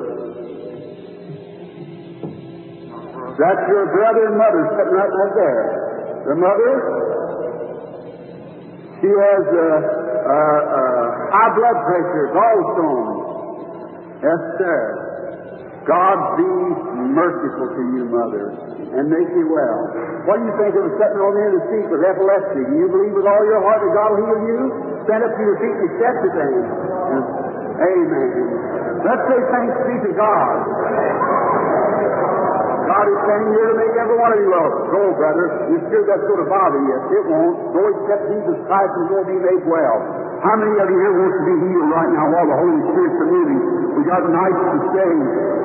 That's 3.33 3.63
your 3.67 3.85
brother 3.91 4.23
and 4.31 4.37
mother 4.39 4.61
sitting 4.71 4.95
right, 4.95 5.11
right 5.11 5.35
there. 5.35 5.63
The 6.31 6.35
mother, 6.39 6.71
she 9.03 9.11
has 9.11 9.43
uh, 9.51 9.59
uh, 9.59 10.31
uh, 10.31 11.07
high 11.27 11.51
blood 11.51 11.77
pressure, 11.83 12.25
gallstones. 12.31 13.19
Yes, 14.23 14.39
sir. 14.63 14.79
God 15.83 16.39
be 16.39 16.47
merciful 17.11 17.67
to 17.67 17.83
you, 17.99 18.07
mother, 18.07 18.55
and 18.95 19.11
make 19.11 19.27
you 19.35 19.51
well. 19.51 19.79
What 20.23 20.39
do 20.39 20.47
you 20.47 20.55
think 20.55 20.71
of 20.79 20.87
sitting 20.95 21.19
on 21.19 21.31
the 21.35 21.41
end 21.43 21.53
of 21.59 21.59
the 21.59 21.67
seat 21.67 21.87
with 21.91 21.99
epilepsy? 22.07 22.63
Do 22.63 22.75
you 22.79 22.87
believe 22.87 23.11
with 23.11 23.27
all 23.27 23.43
your 23.43 23.59
heart 23.59 23.83
that 23.83 23.91
God 23.91 24.09
will 24.15 24.23
heal 24.23 24.41
you? 24.47 24.92
Stand 25.03 25.21
up 25.23 25.33
to 25.35 25.41
your 25.43 25.57
feet 25.59 25.75
and 25.75 25.85
accept 25.91 26.19
it 26.23 26.33
then. 26.37 26.53
Amen. 27.83 28.31
Let's 29.03 29.23
say 29.27 29.39
thanks 29.51 29.75
be 29.83 29.95
to 30.07 30.11
God. 30.15 30.55
God 32.83 33.05
is 33.09 33.19
standing 33.25 33.51
here 33.51 33.67
to 33.73 33.75
make 33.79 33.93
every 33.99 34.17
one 34.19 34.31
of 34.31 34.39
you 34.39 34.49
well. 34.51 34.69
Go, 34.91 35.01
brother. 35.17 35.45
You 35.71 35.77
still 35.91 36.03
that's 36.07 36.23
going 36.23 36.41
to 36.43 36.49
bother 36.51 36.79
you. 36.79 36.95
It 37.19 37.23
won't. 37.31 37.55
Go 37.75 37.81
accept 37.89 38.23
Jesus 38.31 38.57
Christ 38.67 38.93
and 38.95 39.05
go 39.11 39.17
be 39.27 39.37
made 39.39 39.63
well. 39.67 39.97
How 40.43 40.55
many 40.59 40.75
of 40.75 40.87
you 40.91 40.97
here 40.99 41.15
wants 41.15 41.35
to 41.39 41.43
be 41.47 41.55
healed 41.67 41.89
right 41.91 42.11
now 42.11 42.25
while 42.27 42.47
the 42.47 42.59
Holy 42.59 42.81
Spirit's 42.91 43.19
moving? 43.23 43.61
We 43.95 44.01
got 44.07 44.21
nights 44.27 44.61
to 44.71 44.77
stay. 44.91 45.15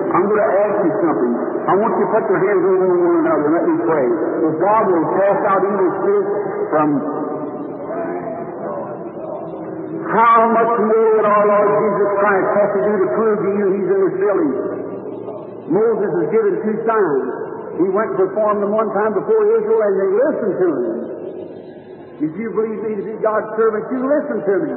I'm 0.08 0.24
going 0.24 0.40
to 0.40 0.50
ask 0.62 0.76
you 0.82 0.92
something. 1.04 1.32
I 1.68 1.72
want 1.76 1.92
you 2.00 2.06
to 2.06 2.10
put 2.16 2.24
your 2.32 2.40
hands 2.40 2.62
over 2.64 2.86
one 2.96 3.16
another 3.20 3.44
and 3.44 3.54
let 3.54 3.64
me 3.66 3.76
pray. 3.84 4.06
If 4.48 4.54
God 4.62 4.82
will 4.88 5.06
cast 5.20 5.42
out 5.46 5.60
evil 5.68 5.90
spirits 6.00 6.32
from 6.72 6.88
how 10.08 10.48
much 10.52 10.72
more 10.88 11.08
would 11.20 11.28
our 11.28 11.44
Lord 11.44 11.68
Jesus 11.68 12.10
Christ 12.16 12.48
have 12.56 12.70
to 12.72 12.80
do 12.80 12.92
to 12.96 13.08
prove 13.12 13.38
to 13.44 13.50
you 13.60 13.66
He's 13.76 13.88
in 13.88 14.00
this 14.08 14.16
building? 14.16 14.52
Moses 15.68 16.10
was 16.16 16.28
given 16.32 16.52
two 16.64 16.76
signs. 16.88 17.28
He 17.76 17.86
went 17.92 18.16
and 18.16 18.18
performed 18.18 18.64
them 18.64 18.72
one 18.72 18.88
time 18.96 19.12
before 19.12 19.42
Israel, 19.52 19.80
and 19.84 19.94
they 20.00 20.10
listened 20.16 20.56
to 20.58 20.68
him. 20.72 21.18
If 22.18 22.32
you 22.34 22.50
believe 22.50 22.82
me 22.82 22.92
to 22.98 23.04
be 23.04 23.14
God's 23.22 23.46
servant, 23.54 23.86
you 23.94 24.00
listen 24.02 24.38
to 24.42 24.54
me. 24.66 24.74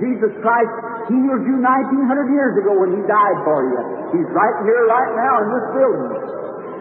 Jesus 0.00 0.32
Christ 0.40 0.72
healed 1.12 1.42
you 1.44 1.60
1900 1.60 2.32
years 2.32 2.54
ago 2.64 2.72
when 2.80 2.96
He 2.96 3.02
died 3.04 3.38
for 3.44 3.60
you. 3.66 3.80
He's 4.16 4.30
right 4.32 4.56
here, 4.64 4.82
right 4.88 5.12
now, 5.18 5.34
in 5.42 5.48
this 5.52 5.66
building. 5.76 6.12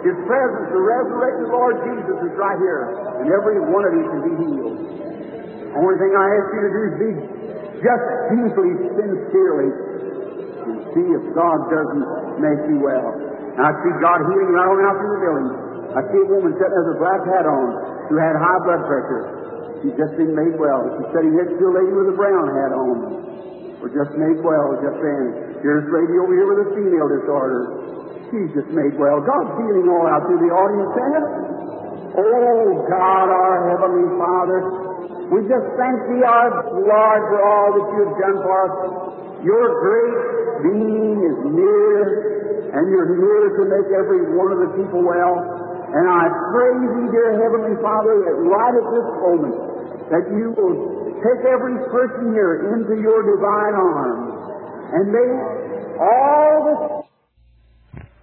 His 0.07 0.17
presence, 0.29 0.67
the 0.71 0.79
resurrected 0.79 1.49
Lord 1.51 1.75
Jesus, 1.83 2.17
is 2.23 2.33
right 2.39 2.55
here, 2.61 2.87
and 3.19 3.27
every 3.27 3.59
one 3.67 3.83
of 3.83 3.93
you 3.97 4.05
can 4.07 4.21
be 4.21 4.33
healed. 4.37 4.77
Only 5.75 5.97
thing 5.99 6.13
I 6.15 6.25
ask 6.39 6.47
you 6.55 6.61
to 6.63 6.71
do 6.71 6.81
is 6.87 6.95
be 7.01 7.11
just 7.81 8.05
deeply, 8.33 8.71
sincerely, 8.97 9.69
and 10.67 10.77
see 10.91 11.07
if 11.13 11.23
God 11.33 11.57
doesn't 11.71 12.05
make 12.41 12.61
you 12.69 12.81
well. 12.83 13.09
Now, 13.57 13.69
I 13.69 13.73
see 13.81 13.93
God 14.01 14.19
healing 14.29 14.53
right 14.53 14.69
on 14.69 14.77
out 14.85 14.95
through 15.01 15.13
the 15.17 15.21
building. 15.23 15.49
I 15.97 16.01
see 16.13 16.21
a 16.21 16.29
woman 16.29 16.53
sitting 16.59 16.77
with 16.77 16.93
a 16.93 16.99
black 17.01 17.21
hat 17.25 17.45
on 17.49 17.67
who 18.11 18.15
had 18.21 18.37
high 18.37 18.61
blood 18.67 18.83
pressure. 18.85 19.23
She's 19.81 19.97
just 19.97 20.13
been 20.17 20.33
made 20.33 20.57
well. 20.57 20.85
She's 20.97 21.09
sitting 21.13 21.33
next 21.37 21.57
to 21.57 21.65
a 21.69 21.73
lady 21.73 21.93
with 21.93 22.13
a 22.13 22.17
brown 22.17 22.47
hat 22.53 22.71
on. 22.73 22.97
We're 23.77 23.93
just 23.93 24.13
made 24.17 24.41
well 24.41 24.73
just 24.81 24.97
then. 24.97 25.57
Here's 25.61 25.85
a 25.85 25.93
lady 25.93 26.17
over 26.17 26.33
here 26.33 26.49
with 26.49 26.65
a 26.65 26.69
female 26.73 27.09
disorder. 27.09 27.61
She's 28.33 28.51
just 28.57 28.73
made 28.73 28.97
well. 28.97 29.21
God's 29.21 29.53
healing 29.61 29.87
all 29.87 30.05
out 30.09 30.25
through 30.25 30.41
the 30.43 30.51
audience 30.51 30.91
there. 30.97 31.23
Oh, 32.17 32.85
God, 32.89 33.27
our 33.29 33.69
Heavenly 33.69 34.09
Father, 34.17 34.86
we 35.27 35.43
just 35.43 35.67
thank 35.75 35.97
Thee, 36.07 36.23
our 36.23 36.47
Lord, 36.71 37.21
for 37.27 37.39
all 37.43 37.69
that 37.75 37.87
You've 37.99 38.15
done 38.15 38.37
for 38.47 38.55
us. 38.63 38.75
Your 39.43 39.65
great 39.83 40.15
being 40.63 41.19
is 41.19 41.39
near, 41.51 41.99
and 42.71 42.83
You're 42.87 43.11
near 43.11 43.43
to 43.59 43.63
make 43.67 43.87
every 43.91 44.23
one 44.39 44.55
of 44.55 44.59
the 44.63 44.71
people 44.79 45.03
well. 45.03 45.35
And 45.91 46.05
I 46.07 46.31
pray 46.55 46.73
Thee, 46.79 47.11
dear 47.11 47.43
Heavenly 47.43 47.75
Father, 47.83 48.23
that 48.23 48.35
right 48.39 48.71
at 48.71 48.87
this 48.87 49.07
moment, 49.19 49.55
that 50.15 50.23
You 50.31 50.55
will 50.55 50.75
take 51.19 51.43
every 51.43 51.75
person 51.91 52.31
here 52.31 52.71
into 52.71 52.95
Your 53.03 53.19
divine 53.27 53.75
arms, 53.75 54.31
and 54.95 55.11
may 55.11 55.29
all 55.99 56.55
the 56.63 56.75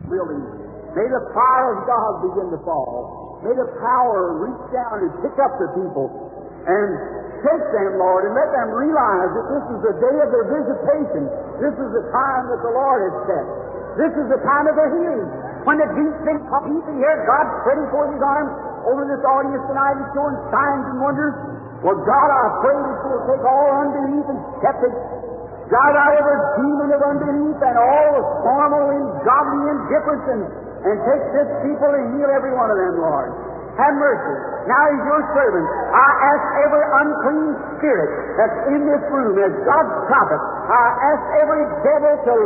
buildings, 0.09 0.49
may 0.97 1.05
the 1.05 1.25
fire 1.37 1.69
of 1.77 1.81
God 1.85 2.11
begin 2.33 2.49
to 2.49 2.61
fall. 2.65 3.45
May 3.45 3.53
the 3.53 3.69
power 3.77 4.41
reach 4.41 4.65
down 4.73 5.05
and 5.05 5.13
pick 5.21 5.37
up 5.37 5.53
the 5.61 5.69
people 5.77 6.34
and 6.65 6.89
take 7.45 7.65
them, 7.77 8.01
Lord, 8.01 8.25
and 8.25 8.33
let 8.33 8.49
them 8.57 8.73
realize 8.73 9.31
that 9.37 9.47
this 9.53 9.65
is 9.69 9.81
the 9.85 9.95
day 10.01 10.17
of 10.25 10.29
their 10.33 10.47
visitation. 10.49 11.23
This 11.61 11.77
is 11.77 11.91
the 11.93 12.05
time 12.09 12.49
that 12.49 12.61
the 12.65 12.73
Lord 12.73 13.01
has 13.05 13.17
set. 13.29 13.47
This 14.01 14.13
is 14.17 14.27
the 14.33 14.41
time 14.43 14.65
of 14.67 14.75
their 14.75 14.91
healing. 14.91 15.29
When 15.69 15.77
the 15.81 15.89
deep 15.93 16.15
think 16.25 16.41
people 16.45 16.95
here, 16.97 17.17
God 17.25 17.45
spreading 17.63 17.89
forth 17.93 18.11
His 18.13 18.21
arms 18.21 18.53
over 18.85 19.05
this 19.09 19.23
audience 19.25 19.65
tonight 19.69 19.97
and 19.97 20.09
showing 20.13 20.37
signs 20.53 20.85
and 20.93 20.99
wonders. 21.01 21.35
Well, 21.85 22.01
God, 22.01 22.29
I 22.33 22.45
pray 22.65 22.77
that 22.81 22.97
you 22.97 23.09
will 23.13 23.25
take 23.29 23.45
all 23.45 23.69
unbelief 23.85 24.25
and 24.29 24.41
skeptics, 24.61 24.99
drive 25.69 25.95
out 26.01 26.13
every 26.17 26.39
demon 26.61 26.89
of 26.97 27.01
unbelief 27.01 27.57
and 27.61 27.77
all 27.77 28.09
the 28.17 28.25
formal 28.45 28.85
and 28.93 29.05
godly 29.25 29.63
indifference 29.69 30.25
and, 30.33 30.43
and 30.85 30.97
take 31.09 31.25
this 31.37 31.49
people 31.65 31.93
and 31.93 32.05
heal 32.17 32.29
every 32.33 32.53
one 32.57 32.69
of 32.73 32.77
them, 32.81 32.95
Lord. 33.05 33.54
Have 33.75 33.95
mercy. 33.99 34.35
Now 34.71 34.83
as 34.87 35.03
your 35.03 35.23
servant, 35.35 35.67
I 35.91 36.09
ask 36.31 36.45
every 36.63 36.85
unclean 37.05 37.51
spirit 37.75 38.11
that's 38.39 38.59
in 38.71 38.81
this 38.87 39.03
room 39.11 39.35
as 39.43 39.51
God's 39.67 39.95
prophet, 40.07 40.41
I 40.71 40.85
ask 41.11 41.23
every 41.43 41.65
devil 41.83 42.15
to 42.23 42.37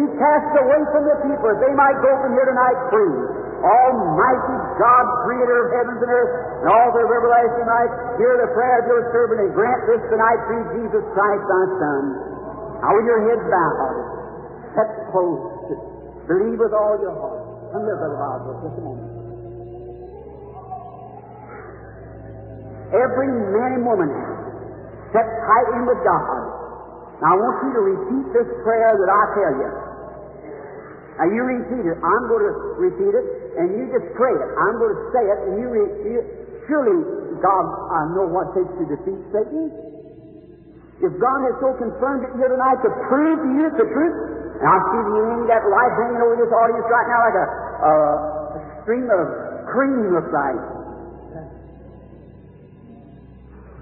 be 0.00 0.04
cast 0.16 0.50
away 0.56 0.80
from 0.88 1.02
the 1.04 1.16
people 1.28 1.50
they 1.60 1.74
might 1.76 1.98
go 2.00 2.08
from 2.24 2.32
here 2.32 2.48
tonight 2.48 2.78
free. 2.88 3.14
Almighty 3.58 4.56
God, 4.80 5.04
creator 5.28 5.58
of 5.60 5.68
heavens 5.76 6.00
and 6.00 6.08
earth, 6.14 6.32
and 6.62 6.68
all 6.72 6.88
the 6.94 7.02
everlasting 7.04 7.68
light, 7.68 7.92
hear 8.16 8.34
the 8.38 8.48
prayer 8.54 8.76
of 8.80 8.86
your 8.86 9.02
servant 9.12 9.38
and 9.44 9.50
grant 9.52 9.82
this 9.90 10.02
tonight 10.08 10.40
through 10.46 10.64
Jesus 10.78 11.04
Christ, 11.12 11.42
thy 11.42 11.64
Son. 11.84 12.02
Now 12.80 12.90
with 12.96 13.06
your 13.10 13.20
head 13.28 13.40
bowed, 13.50 13.98
set 14.72 14.90
close, 15.10 15.42
believe 16.30 16.56
with 16.56 16.72
all 16.72 16.96
your 17.02 17.12
heart. 17.18 17.44
Come 17.76 17.82
here, 17.82 17.98
Brother 17.98 18.16
Bosworth, 18.16 18.62
just 18.62 18.78
a 18.78 18.82
moment. 18.86 19.07
Every 22.92 23.28
man 23.28 23.70
and 23.80 23.84
woman 23.84 24.10
set 25.12 25.24
tight 25.24 25.68
in 25.76 25.84
with 25.84 26.00
God. 26.04 26.24
Now 27.20 27.34
I 27.34 27.36
want 27.36 27.56
you 27.66 27.72
to 27.74 27.82
repeat 27.82 28.24
this 28.32 28.48
prayer 28.64 28.94
that 28.96 29.10
I 29.10 29.22
tell 29.36 29.54
you. 29.60 29.70
Now 31.18 31.26
you 31.34 31.42
repeat 31.42 31.84
it. 31.84 31.98
I'm 31.98 32.24
going 32.30 32.46
to 32.46 32.54
repeat 32.78 33.12
it, 33.12 33.26
and 33.58 33.66
you 33.74 33.90
just 33.90 34.06
pray 34.14 34.30
it. 34.30 34.50
I'm 34.54 34.78
going 34.78 34.94
to 34.94 35.02
say 35.10 35.24
it, 35.26 35.38
and 35.50 35.52
you, 35.58 35.66
re- 35.66 35.94
you 36.14 36.18
surely 36.70 37.18
God, 37.42 37.64
I 37.66 38.00
know 38.14 38.26
what 38.30 38.50
it 38.54 38.62
takes 38.62 38.74
to 38.82 38.84
defeat 38.86 39.20
Satan. 39.34 39.70
If 40.98 41.14
God 41.22 41.38
has 41.46 41.54
so 41.62 41.70
confirmed 41.78 42.26
it 42.26 42.32
here 42.34 42.50
tonight 42.50 42.82
to 42.82 42.90
prove 43.06 43.38
to 43.38 43.50
you 43.54 43.66
the 43.70 43.86
truth, 43.86 44.16
and 44.58 44.66
I 44.66 44.78
see 44.90 45.02
the 45.06 45.14
end 45.38 45.42
that 45.46 45.62
light 45.70 45.92
hanging 45.94 46.18
over 46.18 46.34
this 46.34 46.50
audience 46.50 46.86
right 46.90 47.06
now 47.06 47.20
like 47.22 47.38
a, 47.38 47.46
a, 47.46 47.92
stream 48.82 49.06
of 49.06 49.26
cream 49.70 50.10
looks 50.10 50.32
like. 50.34 50.77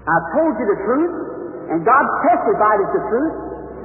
I 0.07 0.17
told 0.31 0.55
you 0.55 0.65
the 0.71 0.79
truth, 0.87 1.13
and 1.67 1.83
God 1.83 2.03
testified 2.23 2.79
it's 2.79 2.95
the 2.95 3.03
truth. 3.11 3.35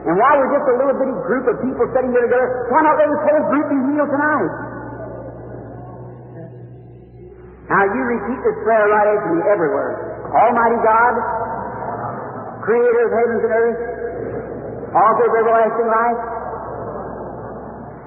And 0.07 0.15
while 0.19 0.35
we're 0.39 0.55
just 0.55 0.67
a 0.67 0.77
little 0.79 0.97
bitty 0.99 1.15
group 1.27 1.47
of 1.51 1.57
people 1.63 1.83
sitting 1.95 2.11
here 2.11 2.27
together, 2.27 2.47
why 2.71 2.83
not 2.83 2.95
let 2.99 3.07
this 3.11 3.23
whole 3.27 3.45
group 3.51 3.67
be 3.71 3.79
healed 3.91 4.11
tonight? 4.11 4.53
Now 7.71 7.83
you 7.87 8.03
repeat 8.07 8.41
this 8.43 8.59
prayer 8.67 8.87
right 8.91 9.09
after 9.15 9.31
me 9.35 9.41
everywhere. 9.47 9.91
Almighty 10.31 10.79
God, 10.83 11.15
Creator 12.67 13.03
of 13.03 13.13
heavens 13.15 13.43
and 13.43 13.55
earth, 13.55 13.81
Author 14.93 15.25
of 15.25 15.35
everlasting 15.41 15.89
life, 15.89 16.21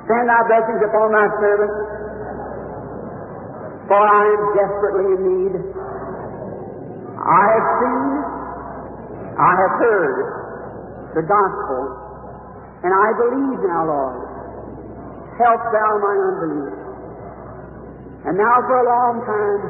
send 0.06 0.30
thy 0.30 0.42
blessings 0.46 0.82
upon 0.86 1.08
thy 1.18 1.28
servant, 1.42 1.74
for 3.90 3.98
I 4.06 4.22
am 4.22 4.42
desperately 4.54 5.06
in 5.18 5.22
need. 5.26 5.54
I 7.16 7.44
have 7.48 7.68
seen, 7.80 8.12
I 9.40 9.52
have 9.56 9.74
heard 9.80 10.18
the 11.16 11.24
gospel, 11.24 11.82
and 12.84 12.92
I 12.92 13.08
believe 13.16 13.60
now, 13.64 13.88
Lord. 13.88 14.20
Help 15.40 15.62
thou 15.72 15.90
my 16.00 16.16
unbelief. 16.16 16.76
And 18.26 18.36
now 18.40 18.56
for 18.68 18.78
a 18.80 18.88
long 18.88 19.20
time, 19.28 19.62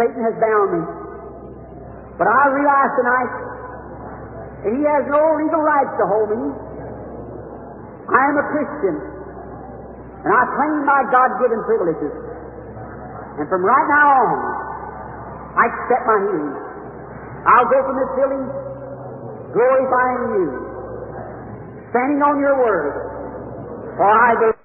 Satan 0.00 0.20
has 0.24 0.36
bound 0.40 0.68
me. 0.76 0.82
But 2.16 2.28
I 2.28 2.42
realize 2.56 2.92
tonight 2.96 3.32
that 4.64 4.72
he 4.72 4.80
has 4.80 5.04
no 5.12 5.20
legal 5.40 5.60
rights 5.60 5.92
to 6.00 6.04
hold 6.08 6.28
me. 6.32 6.42
I 8.08 8.22
am 8.32 8.36
a 8.40 8.46
Christian, 8.56 8.96
and 10.24 10.30
I 10.32 10.42
claim 10.56 10.84
my 10.88 11.00
God-given 11.12 11.60
privileges. 11.64 12.14
And 13.36 13.44
from 13.48 13.60
right 13.60 13.88
now 13.92 14.08
on, 14.16 14.65
I 15.56 15.64
accept 15.72 16.04
my 16.04 16.18
healing. 16.20 16.54
I'll 17.48 17.68
go 17.68 17.78
from 17.88 17.96
this 17.96 18.12
building 18.18 18.44
glorifying 19.56 20.24
you, 20.36 20.48
standing 21.90 22.20
on 22.20 22.36
your 22.40 22.56
word, 22.60 22.92
for 23.96 24.04
I 24.04 24.34
believe. 24.36 24.55